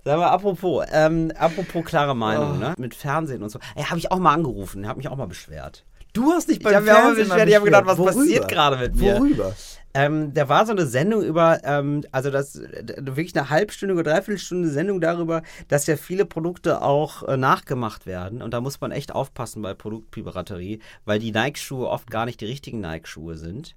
Sag 0.05 0.19
mal, 0.19 0.29
apropos, 0.29 0.87
ähm, 0.93 1.33
apropos 1.37 1.85
klare 1.85 2.15
Meinung, 2.15 2.53
Oh. 2.53 2.59
ne? 2.59 2.75
Mit 2.79 2.95
Fernsehen 2.95 3.43
und 3.43 3.49
so. 3.51 3.59
Ey, 3.75 3.83
habe 3.85 3.99
ich 3.99 4.11
auch 4.13 4.19
mal 4.19 4.33
angerufen, 4.35 4.87
habe 4.89 4.99
mich 4.99 5.09
auch 5.09 5.17
mal 5.17 5.27
beschwert. 5.27 5.85
Du 6.17 6.33
hast 6.33 6.49
dich 6.49 6.59
Ich 6.59 6.63
beim 6.63 6.83
mich 6.83 6.93
mal 6.93 7.01
Fernsehen 7.03 7.29
beschwert, 7.29 7.49
ich 7.49 7.55
hab 7.57 7.65
gedacht, 7.65 7.87
was 7.87 7.99
Worüber? 7.99 8.13
passiert 8.15 8.49
gerade 8.49 8.77
mit 8.79 8.97
mir? 8.97 9.17
Worüber? 9.19 9.55
Ähm, 9.95 10.35
da 10.35 10.49
war 10.51 10.67
so 10.67 10.73
eine 10.73 10.87
Sendung 10.87 11.23
über, 11.23 11.61
ähm, 11.65 12.03
also 12.13 12.31
das 12.31 12.61
wirklich 12.61 13.35
eine 13.35 13.49
halbstündige 13.49 14.01
oder 14.01 14.13
dreiviertelstunde 14.13 14.69
Sendung 14.69 15.01
darüber, 15.01 15.43
dass 15.69 15.87
ja 15.87 15.97
viele 15.97 16.27
Produkte 16.27 16.83
auch 16.83 17.23
äh, 17.23 17.37
nachgemacht 17.39 18.05
werden. 18.05 18.43
Und 18.43 18.53
da 18.53 18.61
muss 18.61 18.81
man 18.81 18.91
echt 18.93 19.15
aufpassen 19.15 19.63
bei 19.63 19.73
Produktpiraterie, 19.73 20.81
weil 21.07 21.19
die 21.19 21.33
Nike-Schuhe 21.33 21.89
oft 21.89 22.11
gar 22.11 22.27
nicht 22.27 22.41
die 22.43 22.47
richtigen 22.47 22.81
Nike-Schuhe 22.81 23.37
sind. 23.37 23.75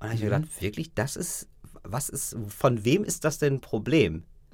dann 0.00 0.08
habe 0.10 0.14
ich 0.16 0.20
mir 0.24 0.30
gedacht, 0.30 0.60
wirklich, 0.62 0.92
das 0.94 1.16
ist, 1.16 1.48
was 1.82 2.10
ist, 2.10 2.36
von 2.48 2.84
wem 2.84 3.02
ist 3.04 3.24
das 3.24 3.38
denn 3.38 3.54
ein 3.54 3.60
Problem? 3.60 4.24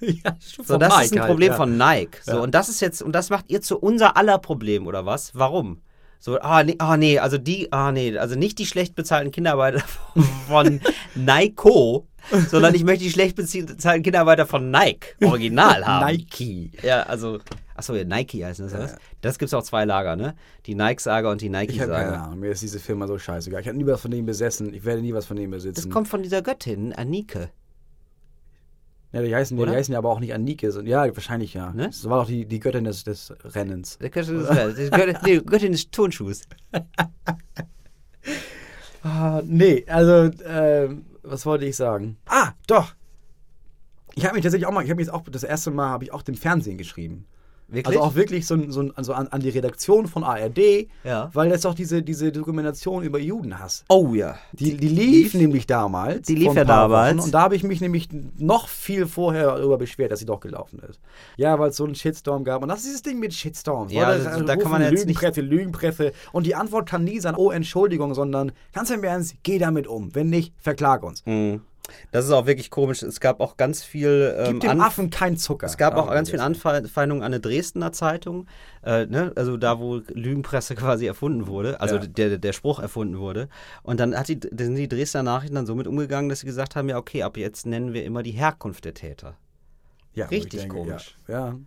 ja, 0.00 0.36
So, 0.40 0.78
das 0.78 0.94
Nike 0.94 1.04
ist 1.04 1.12
ein 1.12 1.20
halt, 1.20 1.30
Problem 1.30 1.50
ja. 1.52 1.56
von 1.56 1.76
Nike. 1.76 2.18
So, 2.22 2.32
Ja. 2.32 2.38
und 2.40 2.54
das 2.54 2.68
ist 2.70 2.80
jetzt, 2.80 3.02
und 3.02 3.12
das 3.12 3.28
macht 3.30 3.46
ihr 3.48 3.60
zu 3.60 3.78
unser 3.78 4.16
aller 4.16 4.38
Problem, 4.38 4.86
oder 4.86 5.04
was? 5.04 5.34
Warum? 5.34 5.82
So, 6.24 6.38
ah 6.40 6.62
nee, 6.62 6.76
ah 6.78 6.96
nee, 6.96 7.18
also 7.18 7.36
die, 7.36 7.72
ah 7.72 7.90
nee, 7.90 8.16
also 8.16 8.36
nicht 8.36 8.60
die 8.60 8.66
schlecht 8.66 8.94
bezahlten 8.94 9.32
Kinderarbeiter 9.32 9.82
von 10.46 10.80
Nike, 11.16 12.02
sondern 12.48 12.76
ich 12.76 12.84
möchte 12.84 13.02
die 13.04 13.10
schlecht 13.10 13.34
bezahlten 13.34 14.04
Kinderarbeiter 14.04 14.46
von 14.46 14.70
Nike 14.70 15.16
original 15.24 15.84
haben. 15.86 16.06
Nike. 16.06 16.70
Ja, 16.82 17.02
also, 17.02 17.40
achso, 17.74 17.96
ja, 17.96 18.04
Nike 18.04 18.44
heißen 18.44 18.66
das, 18.66 18.72
Ja. 18.72 18.78
was? 18.84 18.96
Das 19.20 19.38
gibt's 19.38 19.52
auch 19.52 19.64
zwei 19.64 19.84
Lager, 19.84 20.14
ne? 20.14 20.34
Die 20.66 20.76
Nike-Saga 20.76 21.28
und 21.32 21.40
die 21.40 21.46
Ich 21.48 21.52
habe 21.54 21.66
keine 21.66 21.86
Nike-Saga. 22.10 22.22
Ahnung, 22.26 22.38
mir 22.38 22.52
ist 22.52 22.62
diese 22.62 22.78
Firma 22.78 23.08
so 23.08 23.18
scheißegal. 23.18 23.60
Ich 23.60 23.66
habe 23.66 23.76
nie 23.76 23.86
was 23.86 24.00
von 24.00 24.12
denen 24.12 24.26
besessen, 24.26 24.72
ich 24.72 24.84
werde 24.84 25.02
nie 25.02 25.12
was 25.14 25.26
von 25.26 25.36
denen 25.36 25.50
Das 25.50 25.64
besitzen. 25.64 25.90
kommt 25.90 26.06
von 26.06 26.22
dieser 26.22 26.42
Göttin, 26.42 26.92
Anike. 26.92 27.50
Ja, 29.12 29.22
die 29.22 29.34
heißen, 29.34 29.56
die 29.56 29.66
heißen 29.66 29.92
ja 29.92 29.98
aber 29.98 30.10
auch 30.10 30.20
nicht 30.20 30.32
Annike. 30.34 30.70
sondern- 30.72 30.90
Ja, 30.90 31.14
wahrscheinlich 31.16 31.54
ja. 31.54 31.72
Ne? 31.72 31.86
Das 31.86 32.08
war 32.08 32.20
doch 32.22 32.28
die, 32.28 32.46
die 32.46 32.60
Göttin 32.60 32.84
des, 32.84 33.04
des 33.04 33.32
Rennens. 33.44 33.98
Die 33.98 34.10
Göttin 34.10 34.38
des, 34.38 34.76
die 34.76 34.90
Göttin, 34.90 35.16
nee, 35.24 35.38
Göttin 35.40 35.72
des 35.72 35.90
Turnschuhs. 35.90 36.42
Ah, 39.04 39.42
nee, 39.44 39.84
also, 39.88 40.12
äh, 40.44 40.88
was 41.22 41.44
wollte 41.44 41.64
ich 41.64 41.74
sagen? 41.76 42.16
Ah, 42.26 42.52
doch. 42.68 42.94
Ich 44.14 44.24
habe 44.24 44.34
mich 44.34 44.42
tatsächlich 44.44 44.66
auch 44.66 44.72
mal, 44.72 44.84
ich 44.84 44.90
habe 44.90 44.98
mich 44.98 45.06
jetzt 45.06 45.14
auch, 45.14 45.24
das 45.28 45.42
erste 45.42 45.70
Mal 45.72 45.88
habe 45.88 46.04
ich 46.04 46.12
auch 46.12 46.22
dem 46.22 46.36
Fernsehen 46.36 46.78
geschrieben. 46.78 47.26
Wirklich? 47.72 47.86
Also 47.86 48.00
auch 48.00 48.14
wirklich 48.14 48.46
so, 48.46 48.70
so, 48.70 48.90
also 48.94 49.14
an, 49.14 49.28
an 49.28 49.40
die 49.40 49.48
Redaktion 49.48 50.06
von 50.06 50.24
ARD, 50.24 50.88
Ja. 51.04 51.30
weil 51.32 51.50
jetzt 51.50 51.66
auch 51.66 51.74
diese, 51.74 52.02
diese 52.02 52.30
Dokumentation 52.30 53.02
über 53.02 53.18
Juden 53.18 53.58
hast. 53.58 53.84
Oh 53.88 54.12
ja. 54.14 54.36
Die, 54.52 54.76
die 54.76 54.88
lief 54.88 55.32
nämlich 55.34 55.66
damals. 55.66 56.26
Die 56.26 56.34
lief 56.34 56.52
ja 56.54 56.64
damals. 56.64 57.16
Wochen, 57.16 57.24
und 57.24 57.34
da 57.34 57.40
habe 57.40 57.56
ich 57.56 57.62
mich 57.64 57.80
nämlich 57.80 58.08
noch 58.38 58.68
viel 58.68 59.06
vorher 59.06 59.46
darüber 59.56 59.78
beschwert, 59.78 60.12
dass 60.12 60.18
sie 60.18 60.26
doch 60.26 60.40
gelaufen 60.40 60.80
ist. 60.88 61.00
Ja, 61.36 61.58
weil 61.58 61.70
es 61.70 61.76
so 61.76 61.84
einen 61.84 61.94
Shitstorm 61.94 62.44
gab. 62.44 62.62
Und 62.62 62.68
das 62.68 62.80
ist 62.80 62.86
dieses 62.86 63.02
Ding 63.02 63.18
mit 63.18 63.32
Shitstorms. 63.32 63.90
Ja, 63.92 64.14
das- 64.16 64.24
da 64.24 64.40
da 64.40 64.56
kann 64.56 64.70
man 64.70 64.82
jetzt 64.82 64.90
nicht- 64.92 65.06
Lügenpresse, 65.06 65.40
Lügenpresse. 65.40 66.12
Und 66.32 66.46
die 66.46 66.54
Antwort 66.54 66.88
kann 66.88 67.04
nie 67.04 67.20
sein, 67.20 67.34
oh, 67.36 67.50
Entschuldigung, 67.50 68.12
sondern 68.14 68.52
ganz 68.74 68.90
im 68.90 69.02
Ernst, 69.02 69.36
geh 69.42 69.58
damit 69.58 69.86
um. 69.86 70.14
Wenn 70.14 70.28
nicht, 70.28 70.52
verklag 70.58 71.02
uns. 71.02 71.24
Mhm. 71.26 71.62
Das 72.10 72.24
ist 72.24 72.30
auch 72.32 72.46
wirklich 72.46 72.70
komisch. 72.70 73.02
Es 73.02 73.20
gab 73.20 73.40
auch 73.40 73.56
ganz 73.56 73.82
viel. 73.82 74.34
Ähm, 74.38 74.52
Gib 74.60 74.60
dem 74.60 74.80
Anf- 74.80 74.86
Affen 74.86 75.10
kein 75.10 75.36
Zucker. 75.36 75.66
Es 75.66 75.76
gab 75.76 75.96
auch 75.96 76.10
ganz 76.10 76.30
viele. 76.30 76.42
Anfeindungen 76.42 77.22
an 77.22 77.32
eine 77.32 77.40
Dresdner 77.40 77.92
Zeitung, 77.92 78.46
äh, 78.84 79.06
ne? 79.06 79.32
also 79.36 79.56
da, 79.56 79.78
wo 79.78 80.00
Lügenpresse 80.12 80.74
quasi 80.76 81.06
erfunden 81.06 81.46
wurde, 81.46 81.80
also 81.80 81.96
Ja. 81.96 82.06
der, 82.06 82.38
der 82.38 82.52
Spruch 82.52 82.78
erfunden 82.78 83.18
wurde. 83.18 83.48
Und 83.82 84.00
dann 84.00 84.16
hat 84.18 84.28
die, 84.28 84.40
sind 84.56 84.74
die 84.76 84.88
Dresdner 84.88 85.22
Nachrichten 85.22 85.54
dann 85.54 85.66
so 85.66 85.74
mit 85.74 85.86
umgegangen, 85.86 86.28
dass 86.28 86.40
sie 86.40 86.46
gesagt 86.46 86.76
haben, 86.76 86.88
ja 86.88 86.96
okay, 86.98 87.22
ab 87.22 87.36
jetzt 87.36 87.66
nennen 87.66 87.92
wir 87.92 88.04
immer 88.04 88.22
die 88.22 88.32
Herkunft 88.32 88.84
der 88.84 88.94
Täter. 88.94 89.36
Ja, 90.14 90.26
richtig 90.26 90.68
komisch. 90.68 91.16
Ja. 91.28 91.48
ja. 91.48 91.58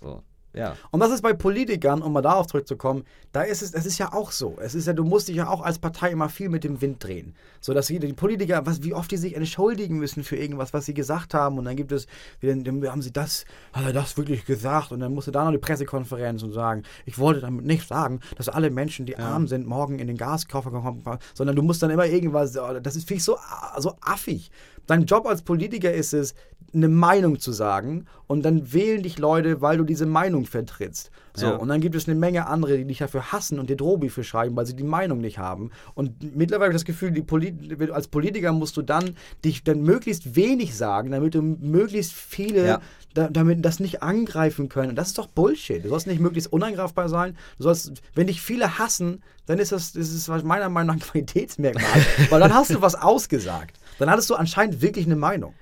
So, 0.00 0.22
ja. 0.58 0.76
Und 0.90 1.00
das 1.00 1.10
ist 1.12 1.22
bei 1.22 1.32
Politikern, 1.32 2.02
um 2.02 2.12
mal 2.12 2.22
darauf 2.22 2.46
zurückzukommen, 2.46 3.04
da 3.32 3.42
ist 3.42 3.62
es, 3.62 3.72
es 3.72 3.86
ist 3.86 3.98
ja 3.98 4.12
auch 4.12 4.32
so. 4.32 4.56
Es 4.60 4.74
ist 4.74 4.86
ja, 4.86 4.92
du 4.92 5.04
musst 5.04 5.28
dich 5.28 5.36
ja 5.36 5.48
auch 5.48 5.62
als 5.62 5.78
Partei 5.78 6.10
immer 6.10 6.28
viel 6.28 6.48
mit 6.48 6.64
dem 6.64 6.80
Wind 6.80 7.02
drehen. 7.02 7.34
So 7.60 7.74
dass 7.74 7.86
die, 7.86 7.98
Politiker, 7.98 8.66
was, 8.66 8.82
wie 8.82 8.94
oft 8.94 9.10
die 9.10 9.16
sich 9.16 9.36
entschuldigen 9.36 9.98
müssen 9.98 10.24
für 10.24 10.36
irgendwas, 10.36 10.72
was 10.72 10.86
sie 10.86 10.94
gesagt 10.94 11.34
haben. 11.34 11.58
Und 11.58 11.64
dann 11.64 11.76
gibt 11.76 11.92
es, 11.92 12.06
dann, 12.42 12.64
haben 12.88 13.02
sie 13.02 13.12
das, 13.12 13.44
hat 13.72 13.84
er 13.84 13.92
das 13.92 14.16
wirklich 14.16 14.44
gesagt? 14.44 14.90
Und 14.90 15.00
dann 15.00 15.14
musste 15.14 15.30
da 15.30 15.42
noch 15.42 15.48
eine 15.48 15.58
Pressekonferenz 15.58 16.42
und 16.42 16.52
sagen, 16.52 16.82
ich 17.06 17.18
wollte 17.18 17.40
damit 17.40 17.64
nicht 17.64 17.86
sagen, 17.86 18.20
dass 18.36 18.48
alle 18.48 18.70
Menschen, 18.70 19.06
die 19.06 19.16
arm 19.16 19.46
sind, 19.46 19.66
morgen 19.66 19.98
in 19.98 20.08
den 20.08 20.16
Gaskoffer 20.16 20.70
kommen, 20.70 21.02
sondern 21.34 21.54
du 21.54 21.62
musst 21.62 21.82
dann 21.82 21.90
immer 21.90 22.06
irgendwas, 22.06 22.52
das 22.82 22.96
ist, 22.96 23.06
finde 23.06 23.18
ich, 23.18 23.24
so, 23.24 23.38
so 23.78 23.94
affig. 24.00 24.50
Dein 24.86 25.04
Job 25.04 25.26
als 25.26 25.42
Politiker 25.42 25.92
ist 25.92 26.14
es, 26.14 26.34
eine 26.74 26.88
Meinung 26.88 27.38
zu 27.38 27.52
sagen 27.52 28.06
und 28.26 28.42
dann 28.42 28.72
wählen 28.72 29.02
dich 29.02 29.18
Leute, 29.18 29.60
weil 29.62 29.78
du 29.78 29.84
diese 29.84 30.06
Meinung 30.06 30.44
vertrittst. 30.48 31.10
So, 31.34 31.46
Ja. 31.46 31.56
und 31.56 31.68
dann 31.68 31.80
gibt 31.80 31.94
es 31.94 32.08
eine 32.08 32.14
Menge 32.18 32.46
andere, 32.46 32.76
die 32.78 32.84
dich 32.84 32.98
dafür 32.98 33.32
hassen 33.32 33.58
und 33.58 33.70
dir 33.70 33.76
für 34.10 34.24
schreiben, 34.24 34.56
weil 34.56 34.66
sie 34.66 34.74
die 34.74 34.82
Meinung 34.84 35.20
nicht 35.20 35.38
haben. 35.38 35.70
Und 35.94 36.36
mittlerweile 36.36 36.66
habe 36.66 36.72
ich 36.74 36.80
das 36.80 36.84
Gefühl, 36.84 37.12
Polit 37.22 37.90
als 37.90 38.08
Politiker 38.08 38.52
musst 38.52 38.76
du 38.76 38.82
dann 38.82 39.14
dich 39.44 39.62
dann 39.64 39.82
möglichst 39.82 40.34
wenig 40.36 40.76
sagen, 40.76 41.10
damit 41.10 41.34
du 41.34 41.42
möglichst 41.42 42.12
viele 42.12 42.66
Ja. 42.66 42.80
da, 43.14 43.28
damit 43.28 43.64
das 43.64 43.80
nicht 43.80 44.02
angreifen 44.02 44.68
können. 44.68 44.90
Und 44.90 44.96
das 44.96 45.08
ist 45.08 45.18
doch 45.18 45.26
Bullshit. 45.28 45.84
Du 45.84 45.88
sollst 45.88 46.06
nicht 46.06 46.20
möglichst 46.20 46.52
unangreifbar 46.52 47.08
sein. 47.08 47.36
Du 47.58 47.64
sollst, 47.64 47.92
wenn 48.14 48.26
dich 48.26 48.40
viele 48.42 48.78
hassen, 48.78 49.22
dann 49.46 49.58
ist 49.58 49.72
das, 49.72 49.92
das 49.92 50.12
ist 50.12 50.28
meiner 50.44 50.68
Meinung 50.68 50.88
nach 50.88 50.94
ein 50.94 51.00
Qualitätsmerkmal, 51.00 51.82
weil 52.30 52.40
dann 52.40 52.52
hast 52.54 52.70
du 52.70 52.82
was 52.82 52.94
ausgesagt. 52.94 53.78
Dann 53.98 54.10
hattest 54.10 54.28
du 54.30 54.34
anscheinend 54.34 54.82
wirklich 54.82 55.06
eine 55.06 55.16
Meinung. 55.16 55.54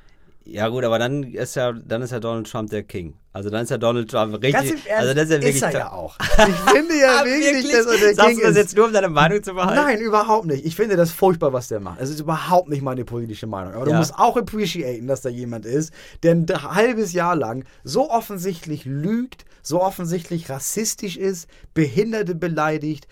Ja 0.49 0.69
gut, 0.69 0.85
aber 0.85 0.99
dann 1.01 1.25
ist 1.25 1.57
ja, 1.57 1.73
dann 1.73 2.03
ist 2.03 2.13
ja 2.13 2.21
Donald 2.21 2.49
Trump 2.49 2.71
der 2.71 2.85
King. 2.85 3.15
Also 3.33 3.51
dann 3.51 3.65
ist 3.65 3.71
ja 3.71 3.79
Donald 3.79 4.09
Trump 4.11 4.33
richtig. 4.35 4.53
Ganz 4.53 4.71
im 4.71 4.77
Ernst, 4.87 4.91
also 4.91 5.15
das 5.15 5.25
ist 5.25 5.31
ja 5.31 5.43
wirklich. 5.43 5.63
er 5.63 5.73
ja 5.73 5.93
auch. 5.93 6.17
Ich 6.21 6.71
finde 6.73 6.99
ja 6.99 7.17
Ah, 7.21 7.25
wirklich, 7.25 7.73
dass 7.73 7.87
er 7.87 7.99
der 7.99 8.15
Sagst 8.15 8.29
King 8.29 8.37
du 8.39 8.43
das 8.45 8.51
ist. 8.53 8.57
jetzt 8.57 8.77
nur, 8.77 8.87
um 8.87 8.93
deine 8.93 9.09
Meinung 9.09 9.43
zu 9.43 9.55
behalten? 9.55 9.75
Nein, 9.83 9.99
überhaupt 10.01 10.47
nicht. 10.47 10.65
Ich 10.65 10.77
finde 10.77 10.97
das 10.97 11.11
furchtbar, 11.11 11.53
was 11.53 11.69
der 11.69 11.81
macht. 11.81 12.01
Es 12.01 12.11
ist 12.11 12.21
überhaupt 12.21 12.69
nicht 12.69 12.81
meine 12.83 13.05
politische 13.05 13.47
Meinung. 13.49 13.75
Aber 13.75 13.85
du 13.87 13.91
Ja. 13.91 13.99
musst 13.99 14.15
auch 14.17 14.37
appreciaten, 14.37 15.07
dass 15.09 15.21
da 15.23 15.29
jemand 15.29 15.67
ist, 15.67 15.93
der 16.23 16.33
ein 16.33 16.47
halbes 16.49 17.13
Jahr 17.13 17.35
lang 17.37 17.65
so 17.85 18.09
offensichtlich 18.11 18.85
lügt, 18.85 19.45
so 19.63 19.83
offensichtlich 19.83 20.49
rassistisch 20.49 21.17
ist, 21.17 21.49
Behinderte 21.75 22.37
beleidigt, 22.37 23.09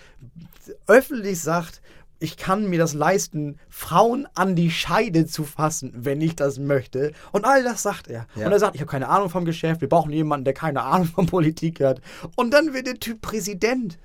öffentlich 0.87 1.41
sagt, 1.41 1.81
ich 2.21 2.37
kann 2.37 2.69
mir 2.71 2.79
das 2.79 2.95
leisten, 2.95 3.59
Frauen 3.69 4.27
an 4.35 4.57
die 4.57 4.71
Scheide 4.71 5.27
zu 5.27 5.45
fassen, 5.45 5.93
wenn 5.95 6.21
ich 6.21 6.37
das 6.37 6.59
möchte. 6.59 7.13
Und 7.33 7.45
all 7.45 7.63
das 7.63 7.83
sagt 7.83 8.09
er. 8.09 8.27
Ja. 8.37 8.47
Und 8.47 8.53
er 8.53 8.59
sagt, 8.59 8.75
ich 8.77 8.81
habe 8.81 8.91
keine 8.91 9.09
Ahnung 9.09 9.29
vom 9.31 9.45
Geschäft, 9.45 9.81
wir 9.81 9.89
brauchen 9.89 10.13
jemanden, 10.13 10.45
der 10.45 10.55
keine 10.55 10.83
Ahnung 10.83 11.07
von 11.09 11.27
Politik 11.27 11.81
hat. 11.81 12.01
Und 12.37 12.53
dann 12.55 12.73
wird 12.73 12.87
der 12.87 12.95
Typ 13.01 13.21
Präsident. 13.21 13.99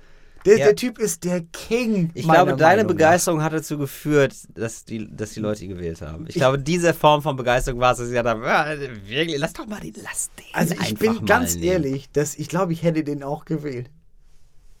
Der, 0.46 0.56
Ja. 0.58 0.64
der 0.66 0.76
Typ 0.76 0.98
ist 0.98 1.24
der 1.24 1.42
King. 1.52 2.10
Ich 2.14 2.24
glaube, 2.24 2.52
deine 2.56 2.60
Meinung 2.62 2.82
nach. 2.82 2.88
Begeisterung 2.94 3.42
hat 3.42 3.52
dazu 3.52 3.76
geführt, 3.76 4.34
dass 4.54 4.86
die, 4.86 5.06
dass 5.14 5.32
die 5.32 5.40
Leute 5.40 5.64
ihn 5.64 5.70
gewählt 5.70 6.00
haben. 6.00 6.24
Ich, 6.28 6.34
glaube, 6.36 6.58
diese 6.58 6.94
Form 6.94 7.20
von 7.20 7.36
Begeisterung 7.36 7.78
war 7.78 7.92
es, 7.92 7.98
dass 7.98 8.06
sie 8.06 8.14
gesagt 8.14 8.28
haben, 8.28 8.42
wirklich, 9.06 9.36
lass 9.38 9.52
doch 9.52 9.66
mal 9.66 9.80
den, 9.80 9.92
lass 10.02 10.30
den 10.38 10.46
Also 10.54 10.74
ich 10.80 10.94
bin 10.94 11.26
ganz 11.26 11.56
nehmen. 11.56 11.66
ehrlich, 11.66 12.10
dass 12.12 12.34
ich 12.36 12.48
glaube, 12.48 12.72
ich 12.72 12.82
hätte 12.82 13.04
den 13.04 13.22
auch 13.22 13.44
gewählt. 13.44 13.90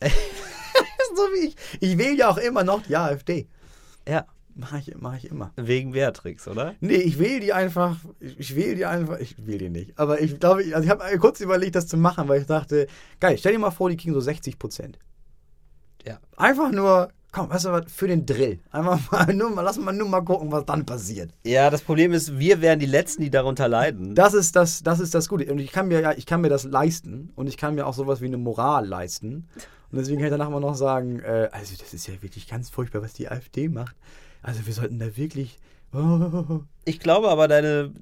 so 1.14 1.22
wie 1.34 1.48
ich. 1.48 1.56
Ich 1.80 1.98
wähle 1.98 2.16
ja 2.16 2.28
auch 2.28 2.38
immer 2.38 2.64
noch 2.64 2.82
die 2.82 2.96
AfD. 2.96 3.48
Ja, 4.08 4.26
Mache 4.54 4.78
ich, 4.78 4.94
mach 4.98 5.16
ich 5.16 5.30
immer. 5.30 5.52
wegen 5.56 5.92
Beatrix, 5.92 6.46
oder? 6.48 6.74
Nee, 6.80 6.96
ich 6.96 7.18
wähle 7.18 7.40
die 7.40 7.52
einfach. 7.52 7.96
Ich, 8.18 8.38
ich 8.38 8.56
wähle 8.56 8.74
die 8.74 8.84
einfach. 8.84 9.18
Ich 9.18 9.46
wähle 9.46 9.58
die 9.58 9.70
nicht. 9.70 9.98
Aber 9.98 10.20
ich 10.20 10.38
glaube, 10.38 10.62
ich, 10.62 10.74
also 10.74 10.84
ich 10.84 10.90
habe 10.90 11.18
kurz 11.18 11.40
überlegt, 11.40 11.76
das 11.76 11.86
zu 11.86 11.96
machen, 11.96 12.28
weil 12.28 12.40
ich 12.40 12.46
dachte, 12.46 12.86
geil, 13.20 13.38
stell 13.38 13.52
dir 13.52 13.58
mal 13.58 13.70
vor, 13.70 13.88
die 13.90 13.96
kriegen 13.96 14.12
so 14.12 14.20
60 14.20 14.58
Prozent. 14.58 14.98
Ja. 16.06 16.18
Einfach 16.36 16.72
nur, 16.72 17.10
komm, 17.32 17.48
weißt 17.48 17.66
du 17.66 17.72
was, 17.72 17.92
für 17.92 18.08
den 18.08 18.26
Drill. 18.26 18.60
Einfach 18.70 19.10
mal, 19.10 19.34
nur 19.34 19.50
mal, 19.50 19.62
lass 19.62 19.78
mal 19.78 19.92
nur 19.92 20.08
mal 20.08 20.22
gucken, 20.22 20.50
was 20.50 20.64
dann 20.66 20.84
passiert. 20.84 21.30
Ja, 21.44 21.70
das 21.70 21.82
Problem 21.82 22.12
ist, 22.12 22.38
wir 22.38 22.60
wären 22.60 22.80
die 22.80 22.86
Letzten, 22.86 23.22
die 23.22 23.30
darunter 23.30 23.68
leiden. 23.68 24.14
Das 24.14 24.34
ist 24.34 24.56
das, 24.56 24.82
das 24.82 25.00
ist 25.00 25.14
das 25.14 25.28
Gute. 25.28 25.50
Und 25.50 25.58
ich 25.58 25.72
kann 25.72 25.88
mir 25.88 26.00
ja, 26.00 26.12
ich 26.12 26.26
kann 26.26 26.40
mir 26.40 26.50
das 26.50 26.64
leisten 26.64 27.30
und 27.36 27.46
ich 27.46 27.56
kann 27.56 27.74
mir 27.74 27.86
auch 27.86 27.94
sowas 27.94 28.20
wie 28.20 28.26
eine 28.26 28.38
Moral 28.38 28.86
leisten. 28.86 29.48
Und 29.90 29.98
deswegen 29.98 30.18
kann 30.18 30.26
ich 30.26 30.30
danach 30.30 30.50
mal 30.50 30.60
noch 30.60 30.74
sagen, 30.74 31.20
äh, 31.20 31.48
also 31.52 31.74
das 31.78 31.92
ist 31.94 32.06
ja 32.06 32.22
wirklich 32.22 32.46
ganz 32.48 32.70
furchtbar, 32.70 33.02
was 33.02 33.12
die 33.12 33.28
AfD 33.28 33.68
macht. 33.68 33.96
Also 34.42 34.66
wir 34.66 34.72
sollten 34.72 34.98
da 34.98 35.16
wirklich. 35.16 35.58
Oh, 35.92 36.60
Ich 36.84 37.00
glaube 37.00 37.28
aber, 37.28 37.48
deine, 37.48 37.92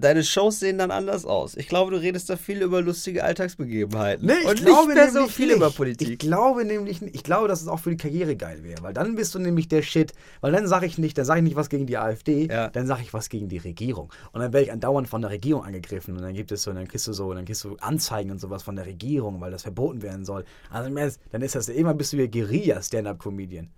deine 0.00 0.22
Shows 0.24 0.60
sehen 0.60 0.78
dann 0.78 0.90
anders 0.90 1.24
aus. 1.24 1.56
Ich 1.56 1.68
glaube, 1.68 1.90
du 1.90 1.96
redest 2.00 2.30
da 2.30 2.36
viel 2.36 2.62
über 2.62 2.80
lustige 2.80 3.24
Alltagsbegebenheiten. 3.24 4.26
Nee, 4.26 4.34
ich 4.42 4.48
und 4.48 4.56
glaube 4.64 4.88
nicht 4.88 4.96
mehr 4.96 5.10
so 5.10 5.26
viel 5.28 5.46
nicht. 5.48 5.56
über 5.56 5.68
Ich 5.68 5.76
Politik. 5.76 6.18
glaube 6.18 6.64
nämlich. 6.64 7.02
Ich 7.02 7.22
glaube, 7.22 7.48
dass 7.48 7.60
es 7.62 7.68
auch 7.68 7.80
für 7.80 7.90
die 7.90 7.96
Karriere 7.96 8.36
geil 8.36 8.62
wäre, 8.62 8.82
weil 8.82 8.92
dann 8.94 9.14
bist 9.14 9.34
du 9.34 9.38
nämlich 9.38 9.68
der 9.68 9.82
Shit. 9.82 10.12
Weil 10.40 10.52
dann 10.52 10.66
sage 10.66 10.86
ich 10.86 10.98
nicht, 10.98 11.18
dann 11.18 11.24
sage 11.24 11.40
ich 11.40 11.44
nicht 11.44 11.56
was 11.56 11.68
gegen 11.68 11.86
die 11.86 11.98
AfD, 11.98 12.46
Ja. 12.46 12.68
dann 12.68 12.86
sage 12.86 13.02
ich 13.02 13.12
was 13.12 13.28
gegen 13.28 13.48
die 13.48 13.58
Regierung. 13.58 14.12
Und 14.32 14.40
dann 14.40 14.52
werde 14.52 14.64
ich 14.66 14.72
andauernd 14.72 15.08
von 15.08 15.20
der 15.22 15.30
Regierung 15.30 15.64
angegriffen 15.64 16.16
und 16.16 16.22
dann 16.22 16.34
gibt 16.34 16.52
es 16.52 16.62
so, 16.62 16.72
dann 16.72 16.86
kriegst 16.88 17.06
du 17.06 17.12
so, 17.12 17.32
dann 17.34 17.44
kriegst 17.44 17.64
du 17.64 17.76
Anzeigen 17.80 18.30
und 18.30 18.40
sowas 18.40 18.62
von 18.62 18.76
der 18.76 18.86
Regierung, 18.86 19.40
weil 19.40 19.50
das 19.50 19.62
verboten 19.62 20.02
werden 20.02 20.24
soll. 20.24 20.44
Also 20.70 20.90
dann 21.32 21.42
ist 21.42 21.54
das 21.54 21.68
immer 21.68 21.94
bist 21.94 22.12
du 22.12 22.16
ja 22.18 22.26
Guerilla 22.26 22.82
Stand-up-Comedian. 22.82 23.68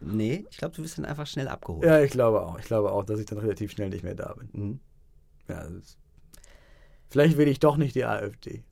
Nee, 0.00 0.44
ich 0.50 0.58
glaube, 0.58 0.74
du 0.76 0.82
wirst 0.82 0.98
dann 0.98 1.04
einfach 1.04 1.26
schnell 1.26 1.48
abgeholt. 1.48 1.84
Ja, 1.84 2.00
ich 2.00 2.10
glaube 2.10 2.42
auch. 2.42 2.58
Ich 2.58 2.66
glaube 2.66 2.92
auch, 2.92 3.04
dass 3.04 3.18
ich 3.20 3.26
dann 3.26 3.38
relativ 3.38 3.70
schnell 3.70 3.88
nicht 3.88 4.04
mehr 4.04 4.14
da 4.14 4.34
bin. 4.34 4.48
Mhm. 4.52 4.80
Ja, 5.48 5.60
ist, 5.62 5.98
vielleicht 7.10 7.36
will 7.36 7.48
ich 7.48 7.60
doch 7.60 7.76
nicht 7.76 7.94
die 7.94 8.04
AfD. 8.04 8.64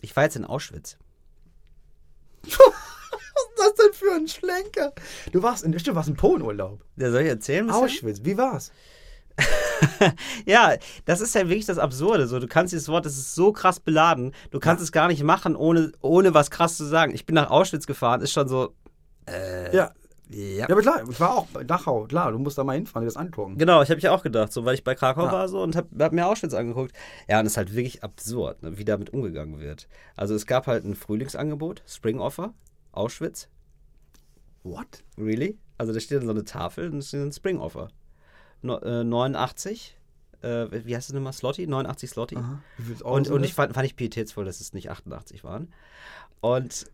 Ich 0.00 0.14
war 0.16 0.24
jetzt 0.24 0.36
in 0.36 0.44
Auschwitz. 0.44 0.96
Was 2.42 2.52
ist 2.54 3.58
das 3.58 3.74
denn 3.74 3.92
für 3.92 4.12
ein 4.14 4.28
Schlenker? 4.28 4.92
Du 5.32 5.42
warst 5.42 5.64
in, 5.64 5.72
du 5.72 5.94
warst 5.94 6.08
in 6.08 6.16
Polenurlaub. 6.16 6.84
Ja, 6.96 7.10
soll 7.10 7.22
ich 7.22 7.28
erzählen? 7.28 7.70
Auschwitz, 7.70 8.20
wie 8.24 8.36
war's? 8.36 8.72
Ja, 10.46 10.74
das 11.04 11.20
ist 11.20 11.34
ja 11.34 11.48
wirklich 11.48 11.66
das 11.66 11.78
Absurde. 11.78 12.26
So, 12.26 12.40
du 12.40 12.48
kannst 12.48 12.72
dieses 12.72 12.88
Wort, 12.88 13.06
das 13.06 13.16
ist 13.16 13.34
so 13.34 13.52
krass 13.52 13.78
beladen. 13.80 14.34
Du 14.50 14.58
kannst 14.58 14.82
es 14.82 14.92
gar 14.92 15.08
nicht 15.08 15.22
machen, 15.22 15.54
ohne, 15.54 15.92
ohne 16.00 16.34
was 16.34 16.50
krass 16.50 16.76
zu 16.76 16.84
sagen. 16.84 17.14
Ich 17.14 17.26
bin 17.26 17.34
nach 17.34 17.50
Auschwitz 17.50 17.86
gefahren, 17.86 18.20
ist 18.20 18.32
schon 18.32 18.48
so. 18.48 18.74
Ja, 19.72 19.92
Ja. 20.30 20.38
Ja, 20.38 20.70
aber 20.70 20.80
klar, 20.82 21.02
ich 21.08 21.18
war 21.20 21.36
auch 21.38 21.46
bei 21.46 21.64
Dachau. 21.64 22.04
Klar, 22.04 22.32
du 22.32 22.38
musst 22.38 22.58
da 22.58 22.64
mal 22.64 22.74
hinfahren, 22.74 23.02
dir 23.02 23.06
das 23.12 23.16
angucken. 23.16 23.56
Genau, 23.56 23.82
ich 23.82 23.88
habe 23.88 23.96
mich 23.96 24.08
auch 24.08 24.22
gedacht, 24.22 24.52
so 24.52 24.64
weil 24.64 24.74
ich 24.74 24.84
bei 24.84 24.94
Krakau 24.94 25.24
Ja. 25.26 25.32
war 25.32 25.48
so 25.48 25.62
und 25.62 25.74
habe 25.74 25.88
hab 26.04 26.12
mir 26.12 26.26
Auschwitz 26.26 26.52
angeguckt. 26.54 26.92
Ja, 27.28 27.40
und 27.40 27.46
es 27.46 27.52
ist 27.52 27.56
halt 27.56 27.74
wirklich 27.74 28.02
absurd, 28.04 28.62
ne, 28.62 28.76
wie 28.76 28.84
damit 28.84 29.10
umgegangen 29.14 29.58
wird. 29.58 29.88
Also 30.16 30.34
es 30.34 30.46
gab 30.46 30.66
halt 30.66 30.84
ein 30.84 30.94
Frühlingsangebot, 30.94 31.82
Spring 31.86 32.18
Offer, 32.20 32.52
Auschwitz. 32.92 33.48
What? 34.64 35.02
Really? 35.16 35.56
Also 35.78 35.92
da 35.92 36.00
steht 36.00 36.18
dann 36.18 36.26
so 36.26 36.32
eine 36.32 36.44
Tafel 36.44 36.90
und 36.90 36.98
es 36.98 37.08
steht 37.08 37.20
ein 37.20 37.32
Spring 37.32 37.58
Offer. 37.58 37.88
No, 38.60 38.78
äh, 38.80 39.04
89, 39.04 39.96
äh, 40.42 40.66
wie 40.84 40.94
heißt 40.96 41.08
das 41.08 41.14
nochmal? 41.14 41.32
Slotty? 41.32 41.66
89 41.66 42.10
Slotty. 42.10 42.36
Und, 43.02 43.30
und 43.30 43.44
ich 43.44 43.54
fand, 43.54 43.72
fand 43.74 43.86
ich 43.86 43.96
pietätsvoll, 43.96 44.44
dass 44.44 44.60
es 44.60 44.72
nicht 44.74 44.90
88 44.90 45.44
waren. 45.44 45.72
Und 46.40 46.86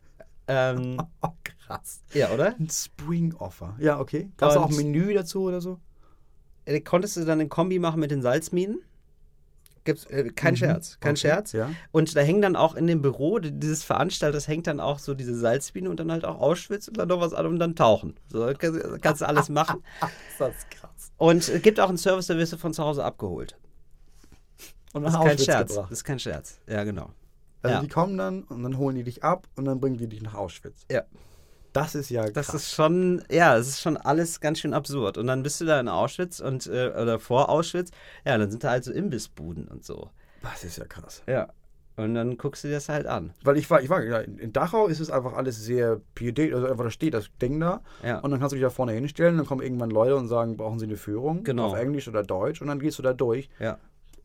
ähm, 0.48 1.00
Oh, 1.22 1.28
krass. 1.44 2.02
ja, 2.12 2.30
oder? 2.32 2.54
Ein 2.58 2.68
Spring-Offer. 2.70 3.76
Ja, 3.78 3.98
okay. 4.00 4.30
Gab 4.36 4.50
es 4.50 4.56
auch 4.56 4.68
ein 4.70 4.76
Menü 4.76 5.12
dazu 5.14 5.42
oder 5.42 5.60
so? 5.60 5.80
Äh, 6.64 6.80
Konntest 6.80 7.16
du 7.16 7.24
dann 7.24 7.40
ein 7.40 7.48
Kombi 7.48 7.78
machen 7.78 8.00
mit 8.00 8.10
den 8.10 8.22
Salzminen? 8.22 8.80
Gibt's, 9.84 10.06
äh, 10.06 10.30
kein 10.30 10.54
Mhm. 10.54 10.56
Scherz, 10.58 10.98
kein 11.00 11.10
Okay, 11.12 11.20
Scherz. 11.20 11.52
ja. 11.52 11.70
Und 11.92 12.16
da 12.16 12.20
hängen 12.22 12.40
dann 12.40 12.56
auch 12.56 12.74
in 12.74 12.86
dem 12.86 13.02
Büro 13.02 13.38
dieses 13.38 13.84
Veranstalters 13.84 14.48
hängt 14.48 14.66
dann 14.66 14.80
auch 14.80 14.98
so 14.98 15.12
diese 15.12 15.34
Salzmine 15.38 15.90
und 15.90 16.00
dann 16.00 16.10
halt 16.10 16.24
auch 16.24 16.40
Auschwitz 16.40 16.88
und 16.88 16.96
dann 16.96 17.08
noch 17.08 17.20
was 17.20 17.34
an 17.34 17.44
und 17.46 17.58
dann 17.58 17.76
tauchen. 17.76 18.14
So 18.28 18.50
kannst, 18.58 18.80
kannst 19.02 19.20
du 19.20 19.28
alles 19.28 19.50
machen. 19.50 19.82
Das 20.38 20.54
ist 20.56 20.70
krass. 20.70 20.90
Und 21.18 21.46
es 21.48 21.62
gibt 21.62 21.78
auch 21.80 21.88
einen 21.90 21.98
Service, 21.98 22.26
der 22.28 22.38
wirst 22.38 22.54
du 22.54 22.56
von 22.56 22.72
zu 22.72 22.82
Hause 22.82 23.04
abgeholt. 23.04 23.58
Und 24.94 25.02
Das 25.02 25.12
ist 25.12 25.18
kein 25.18 25.26
Auschwitz 25.28 25.44
Scherz. 25.44 25.68
gebracht. 25.70 25.90
Das 25.90 25.98
ist 25.98 26.04
kein 26.04 26.18
Scherz. 26.18 26.60
Ja, 26.66 26.82
genau. 26.84 27.10
Also 27.64 27.76
ja. 27.76 27.80
die 27.82 27.88
kommen 27.88 28.16
dann 28.18 28.42
und 28.44 28.62
dann 28.62 28.76
holen 28.78 28.94
die 28.94 29.04
dich 29.04 29.24
ab 29.24 29.46
und 29.56 29.64
dann 29.64 29.80
bringen 29.80 29.96
die 29.96 30.06
dich 30.06 30.22
nach 30.22 30.34
Auschwitz. 30.34 30.84
Ja. 30.90 31.02
Das 31.72 31.94
ist 31.96 32.08
ja 32.10 32.26
Das 32.28 32.46
krass. 32.48 32.54
ist 32.62 32.72
schon, 32.74 33.24
ja, 33.30 33.56
das 33.56 33.66
ist 33.66 33.80
schon 33.80 33.96
alles 33.96 34.40
ganz 34.40 34.60
schön 34.60 34.74
absurd. 34.74 35.18
Und 35.18 35.26
dann 35.26 35.42
bist 35.42 35.60
du 35.60 35.64
da 35.64 35.80
in 35.80 35.88
Auschwitz 35.88 36.38
und 36.40 36.66
äh, 36.68 36.90
oder 36.90 37.18
vor 37.18 37.48
Auschwitz, 37.48 37.90
ja, 38.24 38.38
dann 38.38 38.50
sind 38.50 38.62
da 38.62 38.70
halt 38.70 38.84
so 38.84 38.92
Imbissbuden 38.92 39.66
und 39.66 39.84
so. 39.84 40.10
das 40.42 40.62
ist 40.62 40.76
ja 40.78 40.84
krass. 40.84 41.22
Ja. 41.26 41.48
Und 41.96 42.14
dann 42.14 42.36
guckst 42.36 42.62
du 42.64 42.68
dir 42.68 42.74
das 42.74 42.88
halt 42.88 43.06
an. 43.06 43.32
Weil 43.44 43.56
ich 43.56 43.70
war, 43.70 43.80
ich 43.80 43.88
war, 43.88 44.02
in 44.22 44.52
Dachau 44.52 44.88
ist 44.88 45.00
es 45.00 45.10
einfach 45.10 45.32
alles 45.32 45.64
sehr 45.64 46.00
pietät, 46.14 46.52
also 46.52 46.66
einfach 46.66 46.84
da 46.84 46.90
steht 46.90 47.14
das 47.14 47.26
Ding 47.40 47.58
da 47.60 47.82
Ja. 48.04 48.18
und 48.18 48.30
dann 48.30 48.40
kannst 48.40 48.52
du 48.52 48.56
dich 48.56 48.62
da 48.64 48.70
vorne 48.70 48.92
hinstellen, 48.92 49.36
dann 49.38 49.46
kommen 49.46 49.62
irgendwann 49.62 49.90
Leute 49.90 50.16
und 50.16 50.28
sagen, 50.28 50.56
brauchen 50.56 50.78
sie 50.80 50.86
eine 50.86 50.96
Führung 50.96 51.44
Genau. 51.44 51.66
auf 51.68 51.74
Englisch 51.78 52.06
oder 52.08 52.22
Deutsch 52.24 52.60
und 52.60 52.68
dann 52.68 52.78
gehst 52.80 52.98
du 52.98 53.02
da 53.02 53.12
durch 53.12 53.48
Ja. 53.58 53.78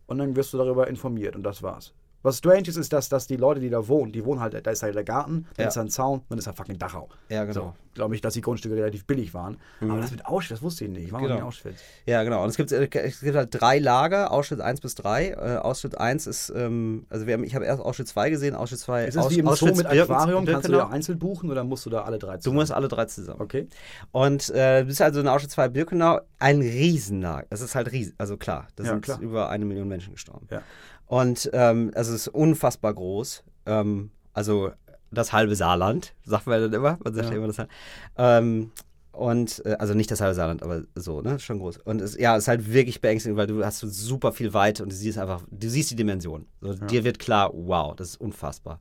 und 0.08 0.18
dann 0.18 0.36
wirst 0.36 0.52
du 0.54 0.58
darüber 0.58 0.88
informiert 0.88 1.36
und 1.36 1.44
das 1.44 1.62
war's. 1.64 1.94
Was 2.22 2.38
strange 2.40 2.68
ist, 2.68 2.76
ist, 2.76 2.92
dass, 2.92 3.08
dass 3.10 3.28
die 3.28 3.38
Leute, 3.38 3.60
die 3.62 3.70
da 3.70 3.88
wohnen, 3.88 4.12
die 4.12 4.26
wohnen 4.26 4.42
halt, 4.42 4.66
da 4.66 4.72
ist 4.72 4.84
halt 4.84 4.96
der 4.96 5.04
Garten, 5.04 5.48
da 5.56 5.64
Ja. 5.64 5.70
ist 5.70 5.76
da 5.78 5.82
ein 5.82 5.90
Zaun, 5.90 6.22
dann 6.30 6.38
ist 6.38 6.48
da 6.48 6.54
fucking 6.54 6.78
Dachau. 6.78 7.08
Ja, 7.30 7.46
genau. 7.46 7.54
So, 7.62 7.74
glaube 7.94 8.16
ich, 8.16 8.22
dass 8.22 8.34
die 8.34 8.42
Grundstücke 8.42 8.76
relativ 8.76 9.06
billig 9.06 9.34
waren. 9.34 9.58
Aber 9.82 9.98
das 10.02 10.12
mit 10.12 10.26
Auschwitz, 10.26 10.58
das 10.60 10.62
wusste 10.62 10.86
ich 10.86 10.92
nicht. 10.92 11.06
Ich 11.06 11.12
war 11.14 11.22
nie 11.22 11.28
in 11.28 11.34
Genau. 11.36 11.48
Auschwitz. 11.48 11.80
Ja, 12.06 12.24
genau. 12.24 12.44
Und 12.44 12.50
es 12.50 12.58
gibt, 12.58 12.72
es 12.72 13.20
gibt 13.22 13.36
halt 13.36 13.50
drei 13.52 13.80
Lager, 13.80 14.32
Auschwitz 14.32 14.60
1 14.60 14.82
bis 14.82 14.96
3. 14.96 15.30
Äh, 15.30 15.58
Auschwitz 15.58 15.94
1 15.96 16.28
ist, 16.28 16.52
ähm, 16.56 17.06
also 17.10 17.26
wir 17.26 17.34
haben, 17.36 17.44
ich 17.44 17.56
habe 17.56 17.66
erst 17.66 17.82
Auschwitz 17.82 18.10
2 18.10 18.30
gesehen, 18.30 18.56
Auschwitz 18.56 18.82
2 18.82 19.06
Ist 19.06 19.16
das 19.18 19.26
Aus, 19.26 19.32
wie 19.32 19.40
im 19.40 19.46
Zoo 19.46 19.52
Auschwitz 19.54 19.78
mit 19.78 19.90
Birken- 19.90 20.12
Aquarium? 20.14 20.46
Kannst 20.46 20.68
du 20.68 20.72
da 20.74 20.88
einzeln 20.90 21.20
buchen 21.20 21.50
oder 21.50 21.64
musst 21.64 21.86
du 21.86 21.90
da 21.90 22.02
alle 22.04 22.20
drei 22.20 22.34
Du 22.36 22.42
zusammen? 22.42 22.56
musst 22.58 22.72
alle 22.74 22.88
drei 22.90 23.06
zusammen. 23.06 23.40
Okay. 23.42 23.68
Und 24.12 24.50
äh, 24.50 24.82
du 24.82 24.88
bist 24.88 25.02
also 25.02 25.22
in 25.22 25.28
Auschwitz 25.30 25.52
2 25.54 25.70
Birkenau 25.70 26.20
ein 26.38 26.60
Riesenlager. 26.60 27.48
Das 27.50 27.62
ist 27.62 27.76
halt 27.76 27.92
riesig. 27.92 28.14
Also 28.18 28.36
klar, 28.38 28.68
da 28.76 28.84
Ja, 28.84 28.90
sind 28.92 29.02
klar. 29.04 29.20
über 29.22 29.50
eine 29.50 29.64
Million 29.66 29.88
Menschen 29.88 30.14
gestorben. 30.14 30.48
Ja. 30.52 30.62
Und 31.10 31.50
ähm, 31.54 31.92
also 31.96 32.14
es 32.14 32.28
ist 32.28 32.28
unfassbar 32.28 32.94
groß. 32.94 33.44
Ähm, 33.66 34.12
also 34.32 34.70
das 35.10 35.34
halbe 35.34 35.56
Saarland, 35.56 36.14
sagt 36.24 36.46
man 36.46 36.62
dann 36.62 36.72
immer. 36.74 37.00
Man 37.04 37.16
sagt 37.16 37.26
Ja. 37.26 37.32
ja 37.32 37.38
immer 37.38 37.48
das 37.48 37.58
halbe. 37.58 37.72
Ähm, 38.16 38.72
und 39.12 39.66
äh, 39.66 39.76
also 39.80 39.96
nicht 39.96 40.12
das 40.12 40.22
halbe 40.22 40.36
Saarland, 40.36 40.62
aber 40.62 40.84
so, 40.94 41.22
ne? 41.22 41.40
Schon 41.40 41.58
groß. 41.58 41.78
Und 41.78 42.00
es, 42.00 42.16
ja, 42.16 42.36
es 42.38 42.44
ist 42.44 42.48
halt 42.48 42.72
wirklich 42.72 43.02
beängstigend, 43.02 43.40
weil 43.40 43.48
du 43.48 43.66
hast 43.66 43.80
so 43.80 43.88
super 43.88 44.32
viel 44.34 44.54
Weite 44.54 44.84
und 44.84 44.92
du 44.92 44.96
siehst 44.96 45.18
einfach, 45.18 45.42
du 45.50 45.68
siehst 45.68 45.90
die 45.90 45.96
Dimension. 45.96 46.46
So, 46.62 46.74
Dir 46.76 47.04
wird 47.04 47.18
klar, 47.18 47.50
wow, 47.54 47.96
das 47.96 48.10
ist 48.10 48.22
unfassbar. 48.22 48.80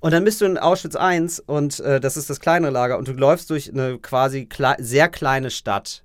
Und 0.00 0.12
dann 0.12 0.24
bist 0.24 0.40
du 0.40 0.46
in 0.46 0.56
Auschwitz 0.56 0.96
I 0.98 1.42
und 1.44 1.80
äh, 1.80 2.00
das 2.00 2.16
ist 2.16 2.30
das 2.30 2.40
kleinere 2.40 2.72
Lager 2.72 2.96
und 2.96 3.08
du 3.08 3.12
läufst 3.12 3.50
durch 3.50 3.70
eine 3.70 3.98
quasi 3.98 4.46
klei 4.46 4.76
sehr 4.78 5.10
kleine 5.10 5.50
Stadt 5.50 6.02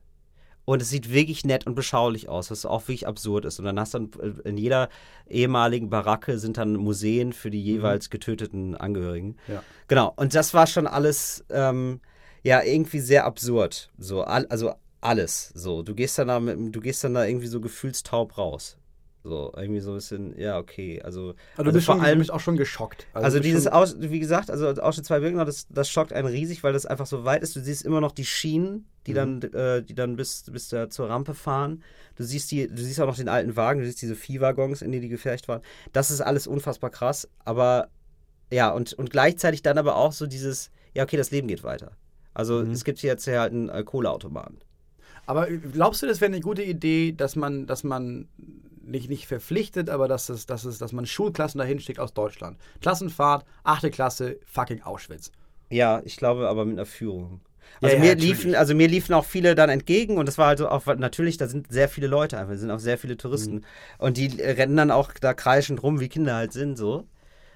und 0.66 0.82
es 0.82 0.89
sieht 0.89 1.11
wirklich 1.11 1.45
nett 1.45 1.68
und 1.68 1.76
beschaulich 1.76 2.30
aus, 2.30 2.51
was 2.51 2.66
auch 2.66 2.82
wirklich 2.84 3.07
absurd 3.07 3.45
ist. 3.45 3.59
Und 3.59 3.66
dann 3.66 3.80
hast 3.80 3.93
du 3.93 3.99
dann 3.99 4.36
äh, 4.45 4.49
in 4.49 4.57
jeder 4.57 4.89
ehemaligen 5.28 5.89
Baracke 5.89 6.39
sind 6.39 6.57
dann 6.57 6.76
Museen 6.76 7.34
für 7.34 7.49
die 7.49 7.61
jeweils 7.61 8.09
getöteten 8.09 8.76
Angehörigen. 8.76 9.38
Ja. 9.47 9.64
Genau. 9.88 10.14
Und 10.16 10.36
das 10.36 10.53
war 10.53 10.68
schon 10.68 10.88
alles 10.88 11.43
ähm, 11.49 11.99
ja 12.43 12.61
irgendwie 12.64 12.99
sehr 12.99 13.26
absurd. 13.26 13.91
So, 13.97 14.24
also 14.24 14.74
alles. 15.01 15.51
So, 15.53 15.82
du 15.82 15.93
gehst 15.93 16.18
dann 16.18 16.30
da 16.30 16.39
mit, 16.39 16.74
du 16.74 16.80
gehst 16.80 17.03
dann 17.03 17.14
da 17.14 17.26
irgendwie 17.26 17.47
so 17.47 17.59
gefühlstaub 17.59 18.38
raus. 18.38 18.78
So, 19.26 19.53
irgendwie 19.55 19.80
so 19.80 19.91
ein 19.91 19.95
bisschen, 19.95 20.38
ja, 20.38 20.57
okay. 20.57 21.01
Also, 21.01 21.34
Also, 21.55 21.69
du, 21.69 21.74
bist 21.74 21.86
vor 21.86 21.95
schon, 21.95 22.03
allem, 22.03 22.30
auch 22.30 22.41
schon 22.41 22.57
geschockt. 22.57 23.07
also 23.13 23.38
bist 23.38 23.45
dieses 23.45 23.67
Aus, 23.67 23.95
wie 23.99 24.19
gesagt, 24.19 24.51
also 24.51 24.67
Auschwitz 24.67 25.07
2 25.07 25.21
Birkenau, 25.21 25.45
das, 25.45 25.65
das 25.69 25.89
schockt 25.89 26.11
einen 26.11 26.28
riesig, 26.28 26.61
weil 26.61 26.74
das 26.74 26.86
einfach 26.86 27.05
so 27.05 27.24
weit 27.24 27.41
ist. 27.41 27.55
Du 27.55 27.61
siehst 27.61 27.86
immer 27.86 28.01
noch 28.01 28.11
die 28.11 28.26
Schienen, 28.26 28.86
die 29.07 29.13
dann, 29.13 29.41
äh, 29.41 29.82
die 29.82 29.95
dann 29.95 30.17
bis, 30.17 30.43
bis 30.51 30.67
da 30.67 30.89
zur 30.89 31.07
Rampe 31.07 31.36
fahren. 31.36 31.84
Du 32.17 32.26
siehst 32.26 32.51
die, 32.51 32.67
du 32.67 32.84
siehst 32.84 32.99
auch 32.99 33.07
noch 33.07 33.15
den 33.15 33.30
alten 33.30 33.55
Wagen, 33.55 33.80
du 33.80 33.86
siehst 33.86 34.01
diese 34.01 34.15
Viehwaggons, 34.15 34.82
in 34.82 34.91
die 34.91 34.99
die 34.99 35.09
gefercht 35.09 35.47
waren. 35.47 35.61
Das 35.93 36.11
ist 36.11 36.19
alles 36.19 36.45
unfassbar 36.45 36.89
krass, 36.89 37.30
aber 37.45 37.88
ja, 38.51 38.71
und, 38.71 38.91
und 38.93 39.09
gleichzeitig 39.09 39.61
dann 39.63 39.78
aber 39.78 39.95
auch 39.95 40.11
so 40.11 40.28
dieses, 40.28 40.69
ja, 40.93 41.03
okay, 41.03 41.17
das 41.17 41.32
Leben 41.32 41.47
geht 41.47 41.63
weiter. 41.63 41.93
Also 42.34 42.61
es 42.61 42.84
gibt 42.84 42.99
hier 42.99 43.11
jetzt 43.11 43.26
ja 43.26 43.41
halt 43.41 43.53
einen 43.53 43.69
äh, 43.69 43.84
Kohleautomaten. 43.84 44.57
Aber 45.26 45.47
glaubst 45.47 46.01
du, 46.01 46.07
das 46.07 46.19
wäre 46.19 46.32
eine 46.32 46.41
gute 46.41 46.63
Idee, 46.63 47.13
dass 47.13 47.36
man, 47.36 47.65
dass 47.65 47.84
man 47.84 48.28
nicht, 48.84 49.10
nicht 49.10 49.28
verpflichtet, 49.28 49.90
aber 49.90 50.08
dass, 50.08 50.30
es, 50.30 50.46
dass, 50.46 50.66
es, 50.66 50.78
dass 50.78 50.92
man 50.94 51.06
Schulklassen 51.06 51.60
dahin 51.60 51.80
schickt 51.80 52.00
aus 52.00 52.14
Deutschland? 52.14 52.58
Klassenfahrt, 52.82 53.46
achte 53.64 53.92
Klasse, 53.92 54.40
fucking 54.46 54.82
Auschwitz. 54.84 55.32
Ja, 55.70 56.02
ich 56.06 56.18
glaube 56.18 56.48
aber 56.50 56.66
mit 56.66 56.76
einer 56.78 56.86
Führung. 56.86 57.42
Ja, 57.82 57.90
Also, 57.90 57.96
ja, 57.96 58.00
mir 58.00 58.16
natürlich. 58.16 58.30
liefen, 58.30 58.56
also 58.56 58.76
mir 58.76 58.88
liefen 58.88 59.14
auch 59.14 59.26
viele 59.26 59.56
dann 59.56 59.70
entgegen 59.70 60.18
und 60.18 60.28
das 60.28 60.38
war 60.38 60.48
also 60.48 60.70
auch, 60.70 60.86
natürlich, 60.86 61.38
da 61.38 61.48
sind 61.48 61.72
sehr 61.72 61.90
viele 61.90 62.08
Leute 62.08 62.38
einfach, 62.38 62.56
sind 62.56 62.72
auch 62.72 62.80
sehr 62.80 62.98
viele 62.98 63.18
Touristen. 63.18 63.56
Mhm. 63.58 63.64
Und 63.98 64.18
die 64.18 64.40
äh, 64.40 64.52
rennen 64.52 64.78
dann 64.78 64.92
auch 64.92 65.12
da 65.14 65.34
kreischend 65.34 65.82
rum, 65.84 66.00
wie 66.00 66.10
Kinder 66.10 66.36
halt 66.36 66.54
sind, 66.54 66.78
so. 66.78 67.08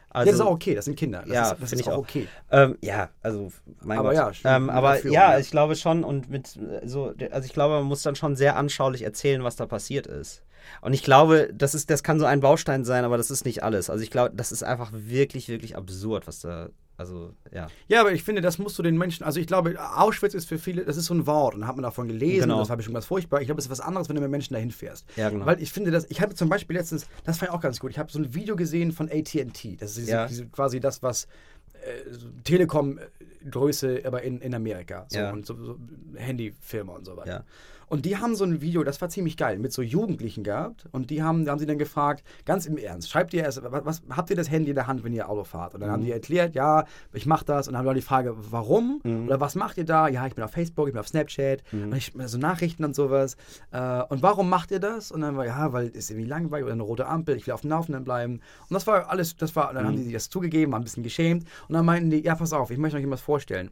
Also, 0.10 0.28
ja, 0.28 0.32
das 0.32 0.36
ist 0.36 0.42
auch 0.42 0.52
okay, 0.52 0.76
das 0.76 0.86
sind 0.86 0.98
Kinder. 0.98 1.26
Das 1.28 1.30
ja, 1.34 1.56
finde 1.66 1.82
ist 1.82 1.82
ich 1.82 1.90
auch 1.90 1.98
okay. 1.98 2.30
Ähm, 2.52 2.78
ja, 2.82 3.10
also 3.22 3.52
mein 3.82 4.00
Aber 4.00 4.10
Gott. 4.10 4.16
ja, 4.16 4.34
stimmt, 4.34 4.56
ähm, 4.56 4.70
aber 4.70 4.96
Führung, 4.96 5.14
ja, 5.16 5.34
ja. 5.34 5.40
ich 5.40 5.52
glaube 5.52 5.76
schon 5.76 6.04
und 6.04 6.30
mit 6.30 6.56
äh, 6.58 6.88
so, 6.88 7.14
also 7.32 7.46
ich 7.46 7.54
glaube, 7.54 7.76
man 7.76 7.84
muss 7.86 8.02
dann 8.04 8.16
schon 8.16 8.36
sehr 8.36 8.56
anschaulich 8.56 9.04
erzählen, 9.04 9.44
was 9.44 9.56
da 9.58 9.66
passiert 9.66 10.08
ist. 10.08 10.44
Und 10.82 10.94
ich 10.94 11.04
glaube, 11.04 11.50
das 11.54 11.76
ist, 11.76 11.90
das 11.90 12.04
kann 12.04 12.20
so 12.20 12.26
ein 12.26 12.40
Baustein 12.40 12.86
sein, 12.86 13.04
aber 13.06 13.18
das 13.18 13.32
ist 13.32 13.46
nicht 13.46 13.64
alles. 13.64 13.90
Also 13.90 14.04
ich 14.04 14.12
glaube, 14.12 14.36
das 14.36 14.52
ist 14.52 14.64
einfach 14.64 14.92
wirklich, 14.94 15.48
wirklich 15.50 15.76
absurd, 15.76 16.28
was 16.28 16.40
da, 16.40 16.70
also 16.98 17.34
ja. 17.54 17.68
Ja, 17.88 18.02
aber 18.02 18.12
ich 18.12 18.24
finde, 18.24 18.42
das 18.42 18.58
musst 18.58 18.78
du 18.80 18.84
den 18.84 18.98
Menschen, 18.98 19.24
also 19.24 19.40
ich 19.40 19.46
glaube, 19.48 19.76
Auschwitz 19.98 20.34
ist 20.34 20.48
für 20.48 20.58
viele, 20.58 20.84
das 20.84 20.98
ist 20.98 21.06
so 21.06 21.14
ein 21.14 21.28
Wort 21.28 21.54
und 21.56 21.68
hat 21.68 21.76
man 21.76 21.84
davon 21.84 22.08
gelesen 22.08 22.42
Genau. 22.44 22.60
das 22.60 22.70
war 22.70 22.78
bestimmt 22.78 22.98
was 22.98 23.06
furchtbar. 23.06 23.40
Ich 23.42 23.48
glaube, 23.48 23.60
es 23.60 23.66
ist 23.66 23.72
was 23.72 23.82
anderes, 23.82 24.10
wenn 24.10 24.16
du 24.16 24.22
mit 24.22 24.32
Menschen 24.32 24.54
dahin 24.54 24.72
fährst. 24.72 25.06
Ja, 25.16 25.30
genau. 25.30 25.46
Weil 25.46 25.62
ich 25.62 25.72
finde, 25.72 25.92
dass, 25.92 26.06
ich 26.10 26.22
habe 26.22 26.34
zum 26.34 26.50
Beispiel 26.50 26.76
letztens, 26.76 27.06
das 27.24 27.38
fand 27.38 27.52
ich 27.52 27.56
auch 27.56 27.62
ganz 27.62 27.80
gut, 27.80 27.92
ich 27.92 28.00
habe 28.00 28.12
so 28.12 28.18
ein 28.20 28.34
Video 28.34 28.56
gesehen 28.56 28.92
von 28.92 29.10
AT&T, 29.12 29.78
das 29.80 29.98
ist 29.98 30.10
Ja. 30.10 30.26
diese, 30.26 30.48
quasi 30.48 30.80
das, 30.80 31.04
was 31.04 31.28
äh, 31.74 32.18
Telekom-Größe, 32.44 34.02
aber 34.06 34.24
in, 34.24 34.42
in 34.42 34.54
Amerika, 34.56 35.06
so, 35.10 35.20
Ja. 35.20 35.32
und 35.32 35.46
so, 35.46 35.56
so 35.64 35.78
Handyfirma 36.16 36.94
und 36.94 37.06
so 37.06 37.16
weiter. 37.18 37.30
Ja. 37.32 37.44
Und 37.90 38.06
die 38.06 38.18
haben 38.18 38.36
so 38.36 38.44
ein 38.44 38.62
Video, 38.62 38.84
das 38.84 39.02
war 39.02 39.10
ziemlich 39.10 39.38
geil, 39.38 39.60
mit 39.60 39.72
so 39.72 39.82
Jugendlichen 39.82 40.44
gehabt. 40.44 40.86
Und 40.92 41.10
die 41.10 41.24
haben, 41.24 41.46
da 41.46 41.52
haben 41.52 41.60
sie 41.60 41.66
dann 41.66 41.78
gefragt, 41.78 42.24
ganz 42.46 42.66
im 42.66 42.78
Ernst, 42.78 43.10
schreibt 43.10 43.34
ihr 43.34 43.44
erst, 43.44 43.62
was, 43.64 43.86
was 43.86 44.02
habt 44.10 44.30
ihr 44.30 44.36
das 44.36 44.52
Handy 44.52 44.70
in 44.72 44.76
der 44.76 44.88
Hand, 44.88 45.04
wenn 45.04 45.14
ihr 45.14 45.30
Auto 45.30 45.44
fahrt? 45.44 45.74
Und 45.74 45.82
dann 45.82 45.92
haben 45.92 46.04
die 46.04 46.12
erklärt, 46.12 46.56
ja, 46.56 46.86
ich 47.14 47.26
mache 47.26 47.46
das. 47.46 47.68
Und 47.68 47.74
dann 47.74 47.80
haben 47.80 47.86
wir 47.86 47.94
die 47.94 48.02
Frage, 48.02 48.36
warum? 48.52 49.02
Oder 49.28 49.40
was 49.40 49.56
macht 49.56 49.78
ihr 49.78 49.86
da? 49.86 50.08
Ja, 50.08 50.28
ich 50.28 50.36
bin 50.36 50.44
auf 50.44 50.52
Facebook, 50.52 50.88
ich 50.88 50.94
bin 50.94 51.00
auf 51.00 51.08
Snapchat, 51.08 51.64
und 51.92 51.96
ich, 51.96 52.14
so 52.26 52.38
Nachrichten 52.38 52.84
und 52.84 52.96
sowas. 52.96 53.38
Äh, 53.72 54.04
und 54.10 54.22
warum 54.22 54.50
macht 54.50 54.72
ihr 54.72 54.80
das? 54.80 55.12
Und 55.12 55.22
dann 55.22 55.38
war, 55.38 55.46
ja, 55.46 55.72
weil 55.74 55.92
es 55.94 56.10
irgendwie 56.10 56.28
langweilig 56.28 56.66
oder 56.66 56.74
eine 56.74 56.84
rote 56.84 57.08
Ampel, 57.08 57.36
ich 57.36 57.48
will 57.48 57.54
auf 57.54 57.62
dem 57.62 57.70
Laufenden 57.70 58.04
bleiben. 58.04 58.34
Und 58.34 58.74
das 58.74 58.86
war 58.88 59.10
alles, 59.10 59.36
das 59.38 59.56
war, 59.56 59.74
dann 59.74 59.86
haben 59.86 59.96
die 59.96 60.04
sich 60.04 60.14
das 60.14 60.30
zugegeben, 60.30 60.72
waren 60.74 60.82
ein 60.82 60.86
bisschen 60.86 61.04
geschämt. 61.04 61.46
Und 61.68 61.74
dann 61.74 61.86
meinten 61.86 62.10
die, 62.10 62.24
ja, 62.24 62.36
pass 62.36 62.54
auf, 62.54 62.72
ich 62.72 62.78
möchte 62.78 62.98
euch 62.98 63.04
etwas 63.04 63.22
vorstellen. 63.22 63.72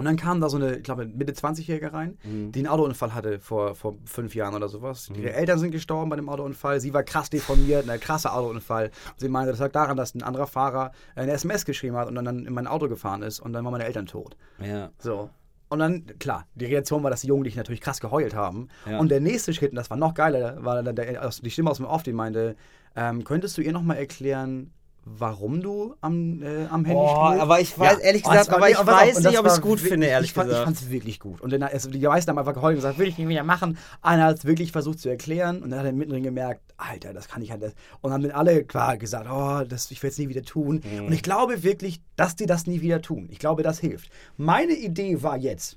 Und 0.00 0.06
dann 0.06 0.16
kam 0.16 0.40
da 0.40 0.48
so 0.48 0.56
eine, 0.56 0.76
ich 0.76 0.82
glaube, 0.82 1.04
Mitte 1.04 1.34
20-Jährige 1.34 1.92
rein, 1.92 2.16
die 2.24 2.60
einen 2.60 2.68
Autounfall 2.68 3.12
hatte 3.12 3.38
vor, 3.38 3.74
vor 3.74 3.96
fünf 4.06 4.34
Jahren 4.34 4.54
oder 4.54 4.66
sowas. 4.66 5.10
Ihre 5.14 5.34
Eltern 5.34 5.58
sind 5.58 5.72
gestorben 5.72 6.08
bei 6.08 6.16
dem 6.16 6.30
Autounfall. 6.30 6.80
Sie 6.80 6.94
war 6.94 7.02
krass 7.02 7.28
deformiert, 7.28 7.86
ein 7.86 8.00
krasser 8.00 8.34
Autounfall. 8.34 8.86
Und 8.86 9.20
sie 9.20 9.28
meinte, 9.28 9.50
das 9.50 9.60
lag 9.60 9.72
daran, 9.72 9.98
dass 9.98 10.14
ein 10.14 10.22
anderer 10.22 10.46
Fahrer 10.46 10.92
eine 11.16 11.32
SMS 11.32 11.66
geschrieben 11.66 11.96
hat 11.96 12.08
und 12.08 12.14
dann, 12.14 12.24
dann 12.24 12.46
in 12.46 12.54
mein 12.54 12.66
Auto 12.66 12.88
gefahren 12.88 13.20
ist 13.20 13.40
und 13.40 13.52
dann 13.52 13.62
waren 13.62 13.72
meine 13.72 13.84
Eltern 13.84 14.06
tot. 14.06 14.38
Ja. 14.58 14.88
So. 14.98 15.28
Und 15.68 15.80
dann, 15.80 16.06
klar, 16.18 16.46
die 16.54 16.64
Reaktion 16.64 17.02
war, 17.02 17.10
dass 17.10 17.20
die 17.20 17.26
Jugendlichen 17.26 17.58
natürlich 17.58 17.82
krass 17.82 18.00
geheult 18.00 18.34
haben. 18.34 18.68
Ja. 18.86 19.00
Und 19.00 19.10
der 19.10 19.20
nächste 19.20 19.52
Schritt, 19.52 19.72
und 19.72 19.76
das 19.76 19.90
war 19.90 19.98
noch 19.98 20.14
geiler, 20.14 20.64
war 20.64 20.82
dann 20.82 20.96
der, 20.96 21.28
die 21.28 21.50
Stimme 21.50 21.68
aus 21.68 21.76
dem 21.76 21.84
Off, 21.84 22.04
die 22.04 22.14
meinte, 22.14 22.56
ähm, 22.96 23.22
könntest 23.22 23.58
du 23.58 23.60
ihr 23.60 23.72
nochmal 23.72 23.98
erklären, 23.98 24.72
warum 25.04 25.60
du 25.62 25.94
am, 26.00 26.42
äh, 26.42 26.66
am 26.70 26.84
Handy 26.84 27.00
Oh, 27.02 27.26
spielst. 27.26 27.42
aber 27.42 27.60
ich 27.60 27.72
weiß- 27.74 27.98
ehrlich 28.00 28.24
Und 28.24 28.30
gesagt, 28.32 28.50
aber 28.50 28.66
nee, 28.66 28.72
ich 28.72 28.78
und 28.78 28.88
auf, 28.88 28.94
weiß 29.00 29.16
und 29.16 29.24
nicht, 29.26 29.38
ob 29.38 29.46
ich's 29.46 29.54
war 29.54 29.60
gut 29.60 29.80
finde, 29.80 30.06
ehrlich 30.06 30.30
ich 30.30 30.34
fand, 30.34 30.48
gesagt. 30.48 30.62
Ich 30.62 30.64
fand 30.66 30.76
es 30.86 30.90
wirklich 30.90 31.20
gut. 31.20 31.40
Und 31.40 31.52
dann, 31.52 31.62
also, 31.62 31.90
die 31.90 31.98
meisten 32.00 32.30
haben 32.30 32.38
einfach 32.38 32.54
geheult 32.54 32.72
und 32.74 32.82
gesagt, 32.82 32.98
will 32.98 33.08
ich 33.08 33.18
nicht 33.18 33.28
wieder 33.28 33.42
machen. 33.44 33.78
Einer 34.02 34.24
hat 34.26 34.38
es 34.38 34.44
wirklich 34.44 34.72
versucht 34.72 35.00
zu 35.00 35.08
erklären 35.08 35.62
und 35.62 35.70
dann 35.70 35.80
hat 35.80 35.86
er 35.86 35.92
mittendrin 35.92 36.22
gemerkt, 36.22 36.60
Alter, 36.76 37.12
das 37.12 37.28
kann 37.28 37.42
ich 37.42 37.50
halt. 37.50 37.74
Und 38.02 38.12
haben 38.12 38.22
dann 38.22 38.32
alle 38.32 38.64
klar 38.64 38.96
gesagt, 38.98 39.26
oh, 39.30 39.64
das, 39.68 39.90
ich 39.90 40.02
will 40.02 40.10
es 40.10 40.18
nie 40.18 40.28
wieder 40.28 40.42
tun. 40.42 40.82
Mhm. 40.98 41.06
Und 41.06 41.12
ich 41.12 41.22
glaube 41.22 41.62
wirklich, 41.62 42.00
dass 42.16 42.36
die 42.36 42.46
das 42.46 42.66
nie 42.66 42.80
wieder 42.80 43.00
tun. 43.02 43.28
Ich 43.30 43.38
glaube, 43.38 43.62
das 43.62 43.78
hilft. 43.78 44.10
Meine 44.36 44.72
Idee 44.74 45.22
war 45.22 45.36
jetzt, 45.36 45.76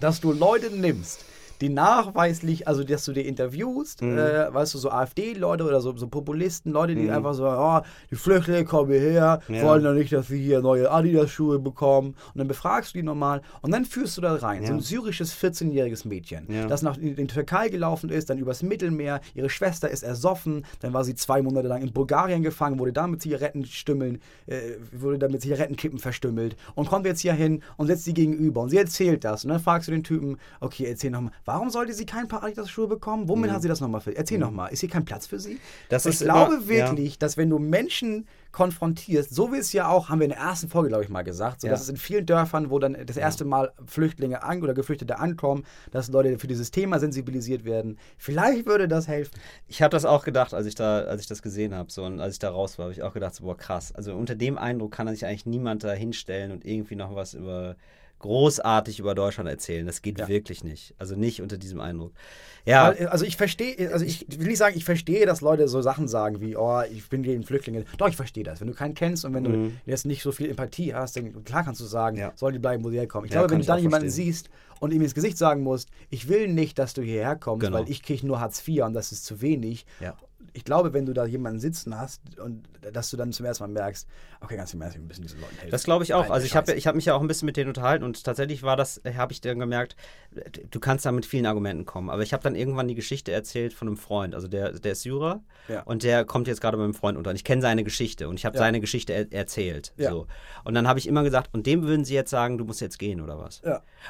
dass 0.00 0.20
du 0.20 0.32
Leute 0.32 0.70
nimmst, 0.70 1.24
die 1.60 1.68
nachweislich, 1.68 2.68
also 2.68 2.84
dass 2.84 3.04
du 3.04 3.12
die 3.12 3.26
interviewst, 3.26 4.02
Mhm. 4.02 4.18
äh, 4.18 4.52
weißt 4.54 4.74
du, 4.74 4.78
so 4.78 4.90
AfD-Leute 4.90 5.64
oder 5.64 5.80
so, 5.80 5.96
so 5.96 6.06
Populisten, 6.08 6.72
Leute, 6.72 6.94
die 6.94 7.10
einfach 7.10 7.34
so, 7.34 7.46
oh, 7.48 7.80
die 8.10 8.16
Flüchtlinge 8.16 8.64
kommen 8.64 8.90
hierher, 8.90 9.40
Ja. 9.48 9.62
wollen 9.62 9.82
doch 9.84 9.92
nicht, 9.94 10.12
dass 10.12 10.28
sie 10.28 10.38
hier 10.42 10.60
neue 10.60 10.90
Adidas-Schuhe 10.90 11.58
bekommen. 11.58 12.08
Und 12.34 12.38
dann 12.38 12.48
befragst 12.48 12.94
du 12.94 12.98
die 12.98 13.02
normal 13.02 13.42
und 13.62 13.72
dann 13.72 13.84
führst 13.84 14.16
du 14.16 14.20
da 14.20 14.34
rein, 14.34 14.62
so 14.62 14.68
Ja. 14.68 14.74
ein 14.74 14.80
syrisches 14.80 15.32
14-jähriges 15.34 16.06
Mädchen, 16.06 16.46
Ja. 16.50 16.66
das 16.66 16.82
nach 16.82 16.96
in 16.98 17.16
die 17.16 17.26
Türkei 17.26 17.68
gelaufen 17.68 18.10
ist, 18.10 18.30
dann 18.30 18.38
übers 18.38 18.62
Mittelmeer, 18.62 19.20
ihre 19.34 19.48
Schwester 19.50 19.88
ist 19.90 20.02
ersoffen, 20.02 20.64
dann 20.80 20.92
war 20.92 21.04
sie 21.04 21.14
zwei 21.14 21.42
Monate 21.42 21.68
lang 21.68 21.82
in 21.82 21.92
Bulgarien 21.92 22.42
gefangen, 22.42 22.78
wurde 22.78 22.92
da 22.92 23.06
mit 23.06 23.22
Zigarettenstümmeln, 23.22 24.20
äh, 24.46 24.60
wurde 24.92 25.18
da 25.18 25.28
mit 25.28 25.40
Zigarettenkippen 25.42 25.98
verstümmelt 25.98 26.56
und 26.74 26.88
kommt 26.88 27.06
jetzt 27.06 27.20
hier 27.20 27.32
hin 27.32 27.62
und 27.76 27.86
setzt 27.86 28.04
sie 28.04 28.14
gegenüber 28.14 28.60
und 28.62 28.70
sie 28.70 28.78
erzählt 28.78 29.24
das 29.24 29.44
und 29.44 29.50
dann 29.50 29.60
fragst 29.60 29.88
du 29.88 29.92
den 29.92 30.04
Typen, 30.04 30.36
okay, 30.60 30.84
erzähl 30.86 31.10
nochmal, 31.10 31.32
warum 31.46 31.70
sollte 31.70 31.94
sie 31.94 32.04
kein 32.04 32.28
paar 32.28 32.42
Adidas-Schuhe 32.42 32.86
bekommen? 32.88 33.28
Womit 33.28 33.50
hat 33.50 33.62
sie 33.62 33.68
das 33.68 33.80
nochmal 33.80 34.02
für? 34.02 34.14
Erzähl 34.14 34.38
nochmal, 34.38 34.70
ist 34.72 34.80
hier 34.80 34.90
kein 34.90 35.04
Platz 35.06 35.26
für 35.26 35.38
sie? 35.40 35.54
Mhm. 35.54 35.58
Das 35.88 36.04
ich 36.04 36.18
glaube 36.18 36.54
immer- 36.56 36.68
wirklich, 36.68 37.18
dass 37.18 37.36
wenn 37.38 37.48
du 37.48 37.58
Menschen 37.58 38.26
konfrontierst, 38.52 39.34
so 39.34 39.52
wie 39.52 39.58
es 39.58 39.72
ja 39.72 39.88
auch, 39.88 40.08
haben 40.08 40.18
wir 40.20 40.24
in 40.24 40.30
der 40.30 40.40
ersten 40.40 40.68
Folge, 40.68 40.88
glaube 40.88 41.04
ich, 41.04 41.10
mal 41.10 41.22
gesagt, 41.22 41.60
so 41.60 41.66
Ja. 41.66 41.72
dass 41.72 41.82
es 41.82 41.88
in 41.88 41.96
vielen 41.96 42.26
Dörfern, 42.26 42.70
wo 42.70 42.78
dann 42.78 42.96
das 43.06 43.16
erste 43.16 43.44
Mal 43.44 43.72
Flüchtlinge 43.86 44.42
an 44.42 44.62
oder 44.62 44.74
Geflüchtete 44.74 45.18
ankommen, 45.18 45.64
dass 45.92 46.08
Leute 46.08 46.38
für 46.38 46.46
dieses 46.46 46.70
Thema 46.70 46.98
sensibilisiert 46.98 47.64
werden. 47.64 47.98
Vielleicht 48.18 48.66
würde 48.66 48.88
das 48.88 49.08
helfen. 49.08 49.38
Ich 49.68 49.82
habe 49.82 49.90
das 49.90 50.04
auch 50.04 50.24
gedacht, 50.24 50.54
als 50.54 50.66
ich 50.66 50.74
da, 50.74 51.00
als 51.02 51.20
ich 51.20 51.26
das 51.28 51.42
gesehen 51.42 51.74
habe, 51.74 51.90
so 51.92 52.02
und 52.04 52.18
als 52.20 52.34
ich 52.34 52.38
da 52.38 52.50
raus 52.50 52.78
war, 52.78 52.84
habe 52.84 52.92
ich 52.94 53.02
auch 53.02 53.12
gedacht, 53.14 53.34
so, 53.34 53.44
boah 53.44 53.56
krass. 53.56 53.92
Also 53.94 54.14
unter 54.14 54.34
dem 54.34 54.58
Eindruck 54.58 54.92
kann 54.92 55.06
sich 55.08 55.26
eigentlich 55.26 55.46
niemand 55.46 55.84
da 55.84 55.92
hinstellen 55.92 56.50
und 56.50 56.64
irgendwie 56.64 56.96
noch 56.96 57.14
was 57.14 57.34
über 57.34 57.76
großartig 58.18 58.98
über 58.98 59.14
Deutschland 59.14 59.48
erzählen. 59.48 59.86
Das 59.86 60.02
geht 60.02 60.18
Ja. 60.18 60.28
wirklich 60.28 60.64
nicht. 60.64 60.94
Also 60.98 61.14
nicht 61.16 61.42
unter 61.42 61.56
diesem 61.58 61.80
Eindruck. 61.80 62.12
Ja, 62.64 62.88
also 63.10 63.24
ich 63.24 63.36
verstehe, 63.36 63.92
also 63.92 64.04
ich 64.04 64.26
will 64.28 64.48
nicht 64.48 64.58
sagen, 64.58 64.76
ich 64.76 64.84
verstehe, 64.84 65.24
dass 65.26 65.40
Leute 65.40 65.68
so 65.68 65.82
Sachen 65.82 66.08
sagen 66.08 66.40
wie, 66.40 66.56
oh, 66.56 66.80
ich 66.90 67.08
bin 67.08 67.22
gegen 67.22 67.44
Flüchtlinge. 67.44 67.84
Doch, 67.98 68.08
ich 68.08 68.16
verstehe 68.16 68.42
das. 68.42 68.60
Wenn 68.60 68.66
du 68.68 68.74
keinen 68.74 68.94
kennst 68.94 69.24
und 69.24 69.34
wenn 69.34 69.44
du 69.44 69.72
jetzt 69.84 70.04
nicht 70.06 70.22
so 70.22 70.32
viel 70.32 70.50
Empathie 70.50 70.92
hast, 70.94 71.16
dann 71.16 71.44
klar 71.44 71.62
kannst 71.64 71.80
du 71.80 71.84
sagen, 71.84 72.16
Mhm. 72.16 72.22
Ja. 72.22 72.32
sollen 72.34 72.54
die 72.54 72.58
bleiben, 72.58 72.82
wo 72.82 72.90
sie 72.90 72.96
herkommen. 72.98 73.26
Ich 73.26 73.32
Ja, 73.34 73.40
glaube, 73.40 73.52
wenn 73.52 73.60
du 73.60 73.66
dann 73.66 73.78
jemanden 73.80 74.08
verstehen. 74.08 74.26
siehst 74.32 74.50
und 74.80 74.92
ihm 74.92 75.02
ins 75.02 75.14
Gesicht 75.14 75.38
sagen 75.38 75.62
musst, 75.62 75.88
ich 76.10 76.28
will 76.28 76.48
nicht, 76.48 76.78
dass 76.78 76.94
du 76.94 77.02
hierher 77.02 77.36
kommst, 77.36 77.64
Genau. 77.66 77.78
weil 77.78 77.88
ich 77.90 78.02
kriege 78.02 78.26
nur 78.26 78.40
Hartz 78.40 78.66
IV 78.66 78.82
und 78.84 78.94
das 78.94 79.12
ist 79.12 79.24
zu 79.24 79.40
wenig. 79.40 79.86
Ja. 80.00 80.16
Ich 80.56 80.64
glaube, 80.64 80.94
wenn 80.94 81.04
du 81.04 81.12
da 81.12 81.26
jemanden 81.26 81.60
sitzen 81.60 81.98
hast 81.98 82.22
und 82.40 82.62
dass 82.92 83.10
du 83.10 83.18
dann 83.18 83.30
zum 83.30 83.44
ersten 83.44 83.64
Mal 83.64 83.68
merkst, 83.68 84.08
okay, 84.40 84.56
ganz 84.56 84.72
im 84.72 84.80
Ernst, 84.80 84.96
wir 84.96 85.02
müssen 85.04 85.20
diesen 85.20 85.38
Leuten 85.38 85.54
helfen. 85.56 85.70
Das 85.70 85.84
glaube 85.84 86.02
ich 86.04 86.14
auch. 86.14 86.22
Alter, 86.22 86.32
Also 86.32 86.46
ich 86.46 86.56
habe 86.56 86.72
ich 86.72 86.86
hab 86.86 86.94
mich 86.94 87.04
ja 87.04 87.14
auch 87.14 87.20
ein 87.20 87.28
bisschen 87.28 87.44
mit 87.44 87.58
denen 87.58 87.68
unterhalten 87.68 88.04
und 88.04 88.24
tatsächlich 88.24 88.62
war 88.62 88.74
das, 88.74 89.02
habe 89.16 89.32
ich 89.32 89.42
dann 89.42 89.58
gemerkt, 89.58 89.96
du 90.70 90.80
kannst 90.80 91.04
da 91.04 91.12
mit 91.12 91.26
vielen 91.26 91.44
Argumenten 91.44 91.84
kommen. 91.84 92.08
Aber 92.08 92.22
ich 92.22 92.32
habe 92.32 92.42
dann 92.42 92.54
irgendwann 92.54 92.88
die 92.88 92.94
Geschichte 92.94 93.32
erzählt 93.32 93.74
von 93.74 93.86
einem 93.88 93.98
Freund. 93.98 94.34
Also 94.34 94.48
der, 94.48 94.72
der 94.72 94.92
ist 94.92 95.02
Syrer 95.02 95.42
Ja. 95.68 95.82
und 95.82 96.02
der 96.04 96.24
kommt 96.24 96.48
jetzt 96.48 96.62
gerade 96.62 96.78
bei 96.78 96.82
meinem 96.84 96.94
Freund 96.94 97.18
unter. 97.18 97.30
Und 97.30 97.36
ich 97.36 97.44
kenne 97.44 97.60
seine 97.60 97.84
Geschichte 97.84 98.26
und 98.26 98.38
ich 98.38 98.46
habe 98.46 98.56
Ja. 98.56 98.62
seine 98.62 98.80
Geschichte 98.80 99.12
er 99.12 99.30
erzählt. 99.32 99.92
Ja. 99.98 100.10
So. 100.10 100.26
Und 100.64 100.72
dann 100.74 100.88
habe 100.88 100.98
ich 100.98 101.06
immer 101.06 101.22
gesagt, 101.22 101.50
und 101.52 101.66
dem 101.66 101.82
würden 101.82 102.06
sie 102.06 102.14
jetzt 102.14 102.30
sagen, 102.30 102.56
du 102.56 102.64
musst 102.64 102.80
jetzt 102.80 102.98
gehen 102.98 103.20
oder 103.20 103.38
was? 103.38 103.60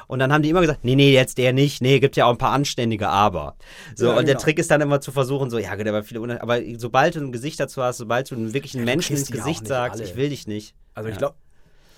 Und 0.07 0.19
dann 0.19 0.31
haben 0.31 0.43
die 0.43 0.49
immer 0.49 0.61
gesagt, 0.61 0.85
nee, 0.85 0.95
nee, 0.95 1.11
jetzt 1.13 1.37
der 1.37 1.51
nicht. 1.51 1.81
Nee, 1.81 1.99
gibt 1.99 2.15
ja 2.15 2.25
auch 2.25 2.31
ein 2.31 2.37
paar 2.37 2.51
anständige 2.53 3.09
Aber. 3.09 3.55
So, 3.95 4.09
und 4.11 4.15
der 4.27 4.35
genau. 4.35 4.39
Trick 4.39 4.59
ist 4.59 4.71
dann 4.71 4.79
immer 4.79 5.01
zu 5.01 5.11
versuchen, 5.11 5.49
so, 5.49 5.57
ja, 5.57 5.75
gut, 5.75 5.87
aber 5.87 6.03
viele, 6.03 6.36
Aber 6.41 6.59
sobald 6.77 7.15
du 7.15 7.19
ein 7.21 7.31
Gesicht 7.31 7.59
dazu 7.59 7.81
hast, 7.83 7.97
sobald 7.97 8.29
du 8.31 8.35
einen 8.35 8.53
wirklichen 8.53 8.79
du 8.79 8.85
Menschen 8.85 9.15
ins 9.17 9.31
Gesicht 9.31 9.67
sagst, 9.67 9.99
alle. 10.01 10.09
ich 10.09 10.15
will 10.15 10.29
dich 10.29 10.47
nicht. 10.47 10.75
Also 10.93 11.09
ich 11.09 11.15
Ja. 11.15 11.19
glaube, 11.19 11.35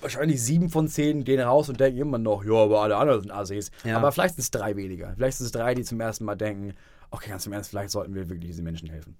wahrscheinlich 0.01 0.41
sieben 0.41 0.69
von 0.69 0.87
zehn 0.87 1.23
gehen 1.23 1.39
raus 1.41 1.69
und 1.69 1.79
denken 1.79 1.99
immer 1.99 2.17
noch, 2.17 2.43
ja, 2.45 2.53
aber 2.53 2.81
alle 2.81 2.95
anderen 2.97 3.21
sind 3.21 3.31
Assis. 3.31 3.71
Ja. 3.83 3.97
Aber 3.97 4.11
vielleicht 4.11 4.35
sind 4.35 4.43
es 4.43 4.51
drei 4.51 4.75
weniger. 4.75 5.13
Vielleicht 5.15 5.37
sind 5.37 5.45
es 5.47 5.51
drei, 5.51 5.75
die 5.75 5.83
zum 5.83 5.99
ersten 5.99 6.25
Mal 6.25 6.35
denken, 6.35 6.73
okay, 7.11 7.29
ganz 7.31 7.45
im 7.45 7.53
Ernst, 7.53 7.69
vielleicht 7.69 7.89
sollten 7.91 8.13
wir 8.15 8.29
wirklich 8.29 8.49
diesen 8.49 8.63
Menschen 8.63 8.89
helfen. 8.89 9.15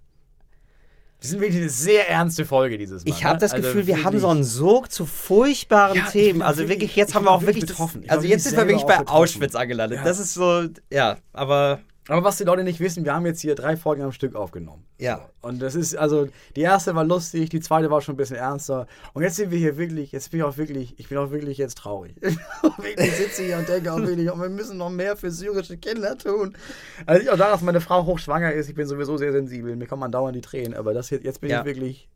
Das 1.22 1.32
ist 1.32 1.40
wirklich 1.42 1.58
eine 1.58 1.70
sehr 1.70 2.08
ernste 2.10 2.46
Folge 2.46 2.78
dieses 2.78 3.04
Mal. 3.04 3.12
Ich 3.12 3.26
habe 3.26 3.34
ne? 3.36 3.40
das 3.42 3.52
Also 3.52 3.68
Gefühl, 3.68 3.88
wir 3.88 3.98
haben 3.98 4.04
wirklich- 4.06 4.22
so 4.22 4.30
einen 4.30 4.44
Sog 4.46 4.90
zu 4.90 5.06
furchtbaren 5.06 5.98
Ja, 5.98 6.04
ich 6.06 6.12
Themen. 6.12 6.42
Also 6.42 6.60
wirklich- 6.60 6.70
wirklich, 6.80 6.96
jetzt 6.96 7.10
ich 7.10 7.16
haben 7.16 7.26
wir 7.26 7.32
auch 7.32 7.42
wirklich 7.42 7.58
wirklich. 7.58 7.72
betroffen. 7.72 8.04
Ich 8.04 8.12
Also 8.12 8.24
jetzt 8.24 8.46
wirklich 8.46 8.58
sind 8.58 8.58
wir 8.58 8.68
wirklich 8.96 9.06
bei. 9.06 9.12
Auschwitz 9.12 9.54
angelandet. 9.56 9.98
Ja. 10.00 10.06
Das 10.06 10.18
ist 10.18 10.34
so, 10.34 10.68
ja, 10.90 11.18
aber 11.34 11.80
Aber 12.10 12.24
was 12.24 12.38
die 12.38 12.44
Leute 12.44 12.64
nicht 12.64 12.80
wissen, 12.80 13.06
wir 13.06 13.14
haben 13.14 13.26
jetzt 13.26 13.42
hier 13.42 13.56
drei 13.56 13.78
Folgen 13.78 14.02
am 14.02 14.12
Stück 14.12 14.36
aufgenommen. 14.36 14.84
Ja. 14.98 15.30
Und 15.42 15.62
das 15.62 15.76
ist, 15.76 15.96
also, 15.96 16.28
die 16.56 16.62
erste 16.62 16.96
war 16.96 17.04
lustig, 17.04 17.50
die 17.50 17.60
zweite 17.60 17.90
war 17.92 18.02
schon 18.02 18.16
ein 18.16 18.18
bisschen 18.18 18.38
ernster. 18.38 18.88
Und 19.14 19.24
jetzt 19.24 19.36
sind 19.36 19.52
wir 19.52 19.58
hier 19.60 19.78
wirklich, 19.78 20.12
jetzt 20.12 20.32
bin 20.32 20.40
ich 20.40 20.44
auch 20.44 20.58
wirklich, 20.58 20.96
ich 20.98 21.08
bin 21.10 21.18
auch 21.18 21.32
wirklich 21.32 21.58
jetzt 21.58 21.78
traurig. 21.78 22.16
ich 22.22 23.14
sitze 23.16 23.44
hier 23.44 23.58
und 23.58 23.70
denke 23.70 23.94
auch 23.94 24.00
wirklich, 24.00 24.32
oh, 24.32 24.40
wir 24.40 24.50
müssen 24.50 24.78
noch 24.78 24.90
mehr 24.90 25.16
für 25.16 25.32
syrische 25.32 25.78
Kinder 25.78 26.18
tun. 26.18 26.58
Also 27.06 27.22
ich 27.22 27.30
auch 27.30 27.38
da, 27.38 27.52
dass 27.52 27.62
meine 27.62 27.82
Frau 27.82 28.06
hochschwanger 28.06 28.54
ist, 28.54 28.70
ich 28.70 28.76
bin 28.76 28.88
sowieso 28.88 29.18
sehr 29.18 29.32
sensibel, 29.32 29.76
mir 29.76 29.88
kommen 29.88 30.12
dauernd 30.12 30.36
die 30.36 30.42
Tränen, 30.42 30.74
aber 30.74 30.94
das 30.94 31.10
jetzt, 31.12 31.24
jetzt 31.24 31.42
bin 31.42 31.50
Ja. 31.52 31.60
ich 31.60 31.66
wirklich, 31.66 32.10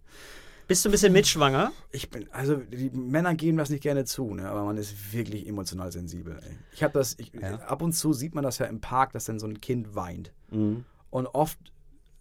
bist 0.68 0.84
du 0.86 0.90
ein 0.90 0.92
bisschen 0.92 1.14
mitschwanger? 1.14 1.72
ich 1.92 2.10
bin, 2.10 2.28
also 2.32 2.56
die 2.56 2.90
Männer 2.92 3.36
geben 3.36 3.58
das 3.58 3.70
nicht 3.70 3.84
gerne 3.84 4.06
zu, 4.06 4.34
ne? 4.34 4.48
aber 4.50 4.64
man 4.64 4.78
ist 4.78 5.14
wirklich 5.14 5.48
emotional 5.48 5.92
sensibel. 5.92 6.38
Ey. 6.42 6.58
Ich 6.74 6.84
habe 6.84 6.94
das, 6.94 7.16
ich, 7.20 7.32
Ja. 7.34 7.56
ab 7.60 7.82
und 7.82 7.94
zu 7.94 8.14
sieht 8.14 8.34
man 8.36 8.44
das 8.44 8.58
ja 8.58 8.66
im 8.68 8.80
Park, 8.82 9.12
dass 9.14 9.26
dann 9.26 9.40
so 9.40 9.48
ein 9.48 9.60
Kind 9.62 9.96
weint. 9.96 10.32
Mhm. 10.52 10.86
Und 11.10 11.28
oft 11.28 11.60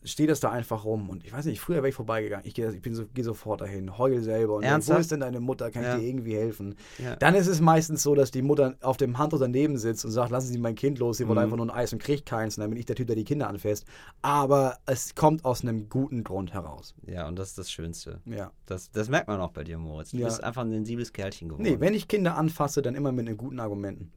steht 0.05 0.30
das 0.30 0.40
da 0.40 0.50
einfach 0.50 0.84
rum. 0.84 1.09
Und 1.11 1.24
ich 1.24 1.32
weiß 1.32 1.44
nicht, 1.44 1.61
früher 1.61 1.76
wäre 1.76 1.88
ich 1.88 1.94
vorbeigegangen. 1.94 2.46
Ich 2.46 2.55
gehe 2.55 2.70
so, 2.92 3.05
geh 3.14 3.22
sofort 3.22 3.61
dahin, 3.61 3.96
heul 3.98 4.20
selber. 4.20 4.55
Und 4.57 4.62
denk, 4.62 4.70
wo 4.70 4.74
Ernsthaft? 4.74 5.00
ist 5.00 5.11
denn 5.12 5.20
deine 5.20 5.40
Mutter? 5.40 5.70
Kann 5.70 5.82
Ja. 5.84 5.94
ich 5.96 6.00
dir 6.03 6.09
irgendwie 6.09 6.34
helfen? 6.36 6.74
Ja. 6.98 7.16
Dann 7.16 7.34
ist 7.34 7.46
es 7.46 7.61
meistens 7.61 8.03
so, 8.03 8.14
dass 8.14 8.30
die 8.30 8.42
Mutter 8.42 8.74
auf 8.80 8.96
dem 8.96 9.18
Handtuch 9.18 9.38
daneben 9.40 9.78
sitzt 9.78 10.05
und 10.05 10.11
sagt, 10.11 10.30
lassen 10.30 10.48
Sie 10.53 10.59
mein 10.59 10.74
Kind 10.74 10.98
los, 10.98 11.18
sie 11.18 11.24
Mhm. 11.24 11.38
einfach 11.38 11.57
nur 11.57 11.66
ein 11.66 11.70
Eis 11.70 11.92
und 11.92 12.00
kriegt 12.03 12.26
keins. 12.26 12.57
Und 12.57 12.62
dann 12.62 12.70
bin 12.70 12.78
ich 12.78 12.86
der 12.86 12.96
Typ, 12.96 13.07
der 13.07 13.16
die 13.16 13.24
Kinder 13.24 13.48
anfasst. 13.48 13.84
Aber 14.22 14.78
es 14.86 15.14
kommt 15.14 15.44
aus 15.44 15.62
einem 15.62 15.88
guten 15.88 16.24
Grund 16.24 16.53
heraus. 16.53 16.94
Ja, 17.07 17.28
und 17.28 17.38
das 17.38 17.50
ist 17.50 17.59
das 17.59 17.70
Schönste. 17.70 18.20
Ja. 18.26 18.50
Das, 18.66 18.90
das 18.90 19.09
merkt 19.09 19.28
man 19.28 19.40
auch 19.40 19.53
bei 19.53 19.64
dir, 19.64 19.78
Moritz. 19.78 20.11
Du 20.11 20.16
Ja. 20.18 20.26
bist 20.26 20.42
einfach 20.42 20.62
ein 20.62 20.70
sensibles 20.70 21.12
Kerlchen 21.12 21.48
geworden. 21.48 21.62
Nee, 21.62 21.78
wenn 21.80 21.94
ich 21.94 22.09
Kinder 22.09 22.36
anfasse, 22.36 22.82
dann 22.82 22.94
immer 22.94 23.12
mit 23.12 23.28
den 23.28 23.36
guten 23.36 23.61
Argumenten. 23.61 24.12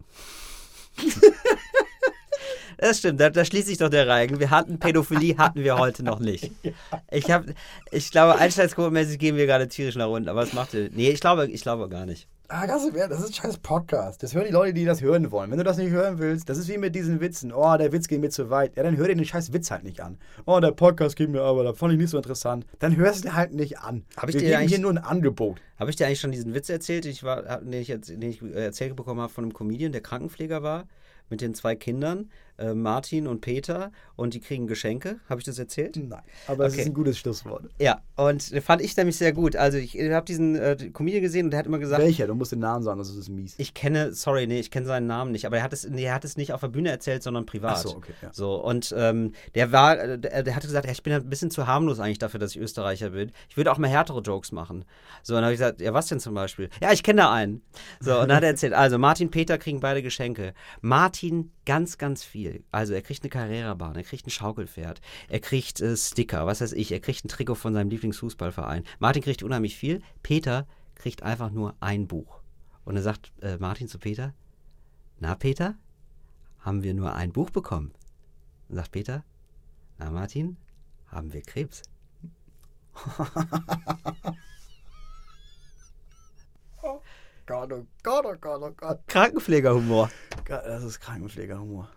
Das 2.78 3.00
stimmt, 3.00 3.20
da, 3.20 3.30
da 3.30 3.46
schließt 3.46 3.68
sich 3.68 3.78
doch 3.78 3.90
der 3.90 4.08
Reigen. 4.08 4.40
Wir 4.40 4.50
hatten 4.50 4.80
Pädophilie, 4.80 5.38
hatten 5.38 5.64
wir 5.64 5.78
heute 5.78 6.04
noch 6.04 6.20
nicht. 6.20 6.52
Ich, 7.12 7.32
hab, 7.32 7.46
ich 7.92 8.12
glaube, 8.12 8.38
Einsteins-mäßig 8.40 9.18
gehen 9.18 9.36
wir 9.36 9.46
gerade 9.46 9.68
tierisch 9.68 9.96
nach 9.96 10.10
unten, 10.10 10.28
aber 10.28 10.42
das 10.42 10.54
macht 10.54 10.74
Nee, 10.74 11.10
ich 11.10 11.20
glaube, 11.20 11.48
ich 11.48 11.62
glaube 11.62 11.88
gar 11.88 12.06
nicht. 12.06 12.28
Ah, 12.48 12.68
das 12.68 12.86
ist 12.86 12.96
ein 12.96 13.34
scheiß 13.34 13.58
Podcast. 13.58 14.22
Das 14.22 14.36
hören 14.36 14.46
die 14.46 14.52
Leute, 14.52 14.74
die 14.74 14.86
das 14.86 15.02
hören 15.02 15.32
wollen. 15.32 15.50
Wenn 15.50 15.58
du 15.58 15.64
das 15.64 15.78
nicht 15.78 15.90
hören 15.90 16.20
willst, 16.20 16.48
das 16.48 16.60
ist 16.60 16.68
wie 16.68 16.78
mit 16.78 16.94
diesen 16.94 17.20
Witzen. 17.20 17.52
Oh, 17.52 17.76
der 17.76 17.92
Witz 17.92 18.08
geht 18.08 18.22
mir 18.22 18.30
zu 18.30 18.52
weit. 18.52 18.76
Ja, 18.78 18.84
dann 18.84 18.98
hör 18.98 19.08
dir 19.08 19.16
den 19.16 19.26
scheiß 19.26 19.52
Witz 19.52 19.72
halt 19.72 19.84
nicht 19.84 20.00
an. 20.00 20.20
Oh, 20.46 20.60
der 20.60 20.72
Podcast 20.72 21.16
geht 21.16 21.30
mir 21.30 21.42
aber, 21.42 21.64
da 21.64 21.74
fand 21.74 21.94
ich 21.94 22.00
nicht 22.00 22.12
so 22.12 22.18
interessant. 22.18 22.68
Dann 22.78 22.96
hörst 22.98 23.26
du 23.26 23.34
halt 23.34 23.54
nicht 23.54 23.80
an. 23.80 24.06
Hab 24.16 24.30
ich 24.30 24.36
Wir 24.36 24.42
dir 24.42 24.58
geben 24.58 24.70
hier 24.70 24.80
nur 24.80 24.92
ein 24.92 25.00
Angebot. 25.00 25.60
Habe 25.80 25.90
ich 25.90 25.96
dir 25.96 26.06
eigentlich 26.06 26.20
schon 26.20 26.32
diesen 26.32 26.54
Witz 26.54 26.70
erzählt, 26.70 27.06
den 27.06 27.12
ich, 27.12 27.24
war, 27.24 27.62
den 27.62 27.74
ich, 27.74 27.88
den 27.88 28.22
ich 28.22 28.44
äh, 28.44 28.66
erzählt 28.66 28.96
bekommen 28.96 29.22
habe 29.22 29.34
von 29.34 29.46
einem 29.46 29.54
Comedian, 29.54 29.92
der 29.92 30.02
Krankenpfleger 30.02 30.62
war, 30.62 30.86
mit 31.32 31.42
den 31.42 31.56
zwei 31.56 31.76
Kindern, 31.76 32.30
äh, 32.58 32.74
Martin 32.74 33.28
und 33.28 33.42
Peter, 33.42 33.92
und 34.16 34.34
die 34.34 34.40
kriegen 34.40 34.68
Geschenke? 34.68 35.20
Habe 35.30 35.40
ich 35.42 35.46
das 35.46 35.60
erzählt? 35.60 35.96
Nein. 35.98 36.22
Aber 36.48 36.66
es 36.66 36.74
Okay. 36.74 36.82
ist 36.84 36.88
ein 36.88 36.94
gutes 36.94 37.18
Schlusswort. 37.18 37.66
Ja, 37.80 38.02
und 38.16 38.52
äh, 38.54 38.62
fand 38.62 38.82
ich 38.82 38.96
nämlich 38.96 39.18
sehr 39.18 39.34
gut. 39.34 39.56
Also 39.56 39.78
ich 39.78 39.98
äh, 39.98 40.14
habe 40.14 40.26
diesen 40.26 40.56
äh, 40.56 40.76
Comedian 40.94 41.22
gesehen 41.22 41.46
und 41.46 41.52
der 41.52 41.60
hat 41.60 41.66
immer 41.66 41.80
gesagt, 41.80 42.02
Welcher? 42.02 42.28
Du 42.28 42.36
musst 42.36 42.52
den 42.52 42.60
Namen 42.60 42.84
sagen, 42.84 43.00
das 43.00 43.10
ist 43.10 43.30
mies. 43.30 43.56
ich 43.58 43.74
kenne, 43.74 44.14
sorry, 44.14 44.48
nee, 44.48 44.60
ich 44.60 44.72
kenne 44.72 44.86
seinen 44.86 45.08
Namen 45.08 45.32
nicht, 45.32 45.46
aber 45.46 45.58
er 45.58 45.64
hat 45.64 45.74
es, 45.74 45.88
nee, 45.90 46.04
er 46.06 46.14
hat 46.14 46.24
es 46.26 46.38
nicht 46.38 46.54
auf 46.54 46.62
der 46.62 46.70
Bühne 46.70 46.90
erzählt, 46.90 47.24
sondern 47.24 47.46
privat. 47.46 47.74
Ach 47.74 47.78
so, 47.82 47.96
okay, 47.98 48.14
ja. 48.22 48.30
So, 48.32 48.56
und 48.64 48.94
ähm, 48.98 49.34
der 49.54 49.72
war, 49.72 50.00
äh, 50.00 50.18
der, 50.20 50.44
der 50.44 50.56
hatte 50.56 50.68
gesagt, 50.68 50.86
ja, 50.86 50.92
ich 50.92 51.04
bin 51.04 51.12
ein 51.14 51.30
bisschen 51.30 51.52
zu 51.52 51.68
harmlos 51.68 52.00
eigentlich 52.00 52.20
dafür, 52.20 52.40
dass 52.40 52.52
ich 52.52 52.60
Österreicher 52.62 53.10
bin. 53.10 53.32
Ich 53.50 53.58
würde 53.58 53.72
auch 53.72 53.78
mal 53.78 53.90
härtere 53.90 54.22
Jokes 54.22 54.52
machen. 54.52 54.86
So, 55.24 55.34
und 55.34 55.38
dann 55.38 55.46
habe 55.46 55.54
ich 55.54 55.60
gesagt, 55.60 55.82
ja, 55.82 55.94
was 55.94 56.08
denn 56.08 56.20
zum 56.20 56.34
Beispiel? 56.34 56.70
Ja, 56.82 56.92
ich 56.94 57.04
kenne 57.04 57.22
da 57.24 57.32
einen. 57.34 57.62
So, 58.00 58.14
und 58.20 58.30
dann 58.30 58.38
hat 58.38 58.44
er 58.44 58.50
erzählt, 58.50 58.74
also 58.74 58.98
Martin, 58.98 59.30
Peter 59.30 59.58
kriegen 59.58 59.80
beide 59.82 60.02
Geschenke. 60.02 60.54
Martin 60.82 61.52
ganz, 61.66 61.98
ganz 61.98 62.24
viel. 62.24 62.64
Also 62.72 62.94
er 62.94 63.02
kriegt 63.02 63.24
eine 63.24 63.30
Carrera-Bahn, 63.30 63.96
er 63.96 64.04
kriegt 64.04 64.26
ein 64.28 64.32
Schaukelpferd, 64.32 65.02
er 65.28 65.40
kriegt 65.40 65.82
äh, 65.82 65.98
Sticker, 65.98 66.46
was 66.46 66.62
weiß 66.62 66.74
ich, 66.74 66.92
er 66.92 67.00
kriegt 67.00 67.26
ein 67.26 67.30
Trikot 67.30 67.56
von 67.56 67.74
seinem 67.74 67.90
Lieblingsfußballverein. 67.90 68.84
Martin 69.00 69.24
kriegt 69.24 69.44
unheimlich 69.44 69.76
viel, 69.76 70.02
Peter 70.24 70.68
kriegt 70.96 71.24
einfach 71.24 71.52
nur 71.52 71.76
ein 71.80 72.08
Buch. 72.08 72.42
Und 72.86 72.96
dann 72.96 73.04
sagt 73.04 73.34
äh, 73.42 73.58
Martin 73.58 73.88
zu 73.88 74.00
Peter, 74.00 74.34
na 75.20 75.36
Peter, 75.36 75.76
haben 76.60 76.84
wir 76.84 76.94
nur 76.94 77.14
ein 77.14 77.32
Buch 77.32 77.50
bekommen? 77.50 77.94
Dann 78.68 78.78
sagt 78.78 78.92
Peter, 78.92 79.24
na 79.98 80.12
Martin, 80.12 80.58
haben 81.08 81.34
wir 81.34 81.42
Krebs? 81.42 81.82
Gott, 87.46 87.72
oh 87.74 87.86
Gott, 88.04 88.26
oh 88.26 88.36
Gott, 88.40 88.62
oh 88.64 88.72
Gott. 88.76 89.00
Krankenpflegerhumor. 89.08 90.10
Das 90.48 90.84
ist 90.84 91.00
Krankenpflegerhumor. 91.00 91.90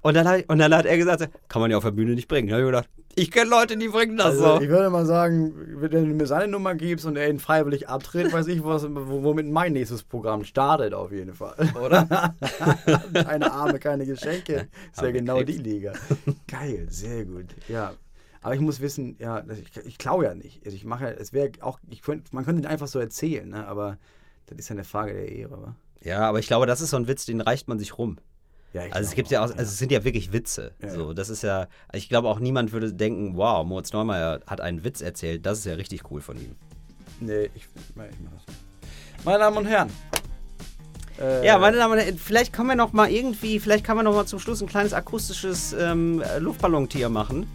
Und 0.00 0.14
dann, 0.14 0.28
hat, 0.28 0.44
und 0.48 0.58
dann 0.58 0.74
hat 0.74 0.84
er 0.84 0.96
gesagt, 0.98 1.28
kann 1.48 1.62
man 1.62 1.70
ja 1.70 1.78
auf 1.78 1.84
der 1.84 1.92
Bühne 1.92 2.14
nicht 2.14 2.28
bringen. 2.28 2.48
Da 2.48 2.54
habe 2.56 2.64
ich 2.64 2.68
gedacht, 2.68 2.88
ich 3.16 3.30
kenne 3.30 3.48
Leute, 3.48 3.76
die 3.76 3.88
bringen 3.88 4.16
das 4.16 4.26
Also, 4.26 4.56
so. 4.56 4.60
ich 4.60 4.68
würde 4.68 4.90
mal 4.90 5.06
sagen, 5.06 5.54
wenn 5.80 5.90
du 5.90 6.00
mir 6.00 6.26
seine 6.26 6.48
Nummer 6.48 6.74
gibst 6.74 7.06
und 7.06 7.16
er 7.16 7.30
ihn 7.30 7.38
freiwillig 7.38 7.88
abtritt, 7.88 8.32
weiß 8.32 8.48
ich, 8.48 8.62
was, 8.64 8.84
wo- 8.84 9.22
womit 9.22 9.46
mein 9.46 9.72
nächstes 9.72 10.02
Programm 10.02 10.44
startet, 10.44 10.92
auf 10.92 11.10
jeden 11.12 11.32
Fall. 11.32 11.54
Oder? 11.80 12.06
Keine 13.14 13.52
Arme, 13.52 13.78
keine 13.78 14.04
Geschenke. 14.04 14.68
Ist 14.92 15.00
ja 15.00 15.10
genau 15.12 15.36
Krebs. 15.36 15.52
die 15.52 15.58
Liga. 15.58 15.92
Geil, 16.50 16.86
sehr 16.90 17.24
gut. 17.24 17.46
Ja. 17.68 17.92
Aber 18.42 18.54
ich 18.54 18.60
muss 18.60 18.80
wissen, 18.80 19.16
ja, 19.20 19.42
ich, 19.48 19.86
ich 19.86 19.96
klaue 19.96 20.24
ja 20.24 20.34
nicht. 20.34 20.60
Also 20.66 20.76
ich 20.76 20.84
mache 20.84 21.16
es 21.16 21.32
wäre 21.32 21.50
auch, 21.60 21.78
ich 21.88 22.02
könnt, 22.02 22.32
man 22.34 22.44
könnte 22.44 22.62
ihn 22.62 22.66
einfach 22.66 22.88
so 22.88 22.98
erzählen, 22.98 23.48
ne? 23.48 23.66
aber 23.66 23.96
das 24.46 24.58
ist 24.58 24.68
ja 24.68 24.74
eine 24.74 24.84
Frage 24.84 25.12
der 25.14 25.28
Ehre. 25.30 25.50
wa? 25.62 25.76
Ja, 26.02 26.20
aber 26.28 26.38
ich 26.38 26.46
glaube, 26.46 26.66
das 26.66 26.80
ist 26.80 26.90
so 26.90 26.96
ein 26.96 27.08
Witz, 27.08 27.24
den 27.24 27.40
reicht 27.40 27.66
man 27.68 27.78
sich 27.78 27.96
rum. 27.98 28.18
Ja, 28.74 28.82
Also 28.90 29.08
es 29.08 29.14
gibt 29.14 29.30
ja 29.30 29.40
auch, 29.40 29.46
auch, 29.50 29.56
also 29.56 29.62
es 29.62 29.78
sind 29.78 29.92
ja 29.92 30.02
wirklich 30.04 30.32
Witze. 30.32 30.72
Ja, 30.82 30.90
so, 30.90 31.12
das 31.14 31.28
ist 31.30 31.42
ja, 31.42 31.68
ich 31.92 32.08
glaube 32.08 32.28
auch 32.28 32.40
niemand 32.40 32.72
würde 32.72 32.92
denken, 32.92 33.36
wow, 33.36 33.64
Moritz 33.64 33.92
Neumeier 33.92 34.40
hat 34.46 34.60
einen 34.60 34.82
Witz 34.84 35.00
erzählt. 35.00 35.46
Das 35.46 35.58
ist 35.58 35.64
ja 35.64 35.74
richtig 35.74 36.10
cool 36.10 36.20
von 36.20 36.36
ihm. 36.36 36.56
Nee, 37.20 37.44
ich, 37.54 37.62
ich 37.62 37.68
mach 37.94 38.04
das 38.06 38.18
nicht. 38.18 39.24
Meine 39.24 39.38
Damen 39.38 39.56
und 39.56 39.66
Herren. 39.66 39.90
Äh, 41.20 41.46
Ja, 41.46 41.58
meine 41.58 41.76
Damen 41.76 41.92
und 41.94 42.00
Herren, 42.00 42.18
vielleicht 42.18 42.52
können 42.52 42.68
wir 42.68 42.74
noch 42.74 42.92
mal 42.92 43.08
irgendwie, 43.10 43.60
vielleicht 43.60 43.84
kann 43.84 43.96
man 43.96 44.04
noch 44.04 44.14
mal 44.14 44.26
zum 44.26 44.40
Schluss 44.40 44.60
ein 44.60 44.66
kleines 44.68 44.92
akustisches 44.92 45.72
ähm, 45.78 46.22
Luftballontier 46.40 47.08
machen. 47.08 47.46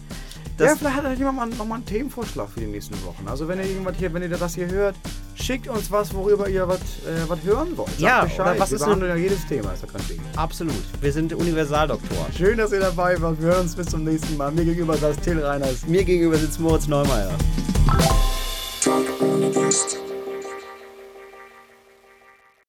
Ja, 0.60 0.66
Das, 0.68 0.80
vielleicht 0.80 0.96
hat 1.04 1.18
jemand 1.18 1.38
mal, 1.38 1.48
noch 1.48 1.66
mal 1.66 1.76
einen 1.76 1.86
Themenvorschlag 1.86 2.50
für 2.50 2.60
die 2.60 2.68
nächsten 2.68 2.96
Wochen. 3.06 3.28
Also 3.28 3.48
wenn 3.48 3.60
ihr 3.60 3.66
irgendwas 3.66 3.96
hier, 3.98 4.14
wenn 4.14 4.22
ihr 4.22 4.30
das 4.30 4.56
hier 4.56 4.68
hört, 4.68 4.96
schickt 5.36 5.68
uns 5.68 5.90
was, 5.92 6.14
worüber 6.14 6.50
ihr 6.50 6.68
was, 6.68 6.80
äh, 6.80 7.46
hören 7.46 7.76
wollt. 7.78 7.90
Sagt 7.90 8.02
Ja, 8.02 8.24
Bescheid. 8.24 8.40
oder 8.42 8.60
was 8.60 8.70
Wir 8.72 8.76
ist 8.78 8.86
behandeln 8.86 9.12
ja 9.12 9.18
jedes 9.18 9.48
Thema, 9.48 9.72
ist 9.74 9.82
ja 9.84 9.88
kein 9.92 10.08
Ding. 10.08 10.20
absolut. 10.36 10.76
Wir 11.02 11.12
sind 11.14 11.34
Universaldoktoren. 11.34 12.34
Schön, 12.38 12.58
dass 12.58 12.72
ihr 12.72 12.80
dabei 12.82 13.20
wart. 13.22 13.42
Wir 13.42 13.50
hören 13.50 13.62
uns 13.62 13.76
bis 13.76 13.88
zum 13.88 14.04
nächsten 14.04 14.38
Mal. 14.38 14.52
Mir 14.52 14.66
gegenüber 14.66 14.98
saß 14.98 15.18
Till 15.18 15.40
Reiners. 15.44 15.86
Mir 15.88 16.04
gegenüber 16.04 16.38
sitzt 16.38 16.60
Moritz 16.60 16.88
Neumeier. 16.88 17.32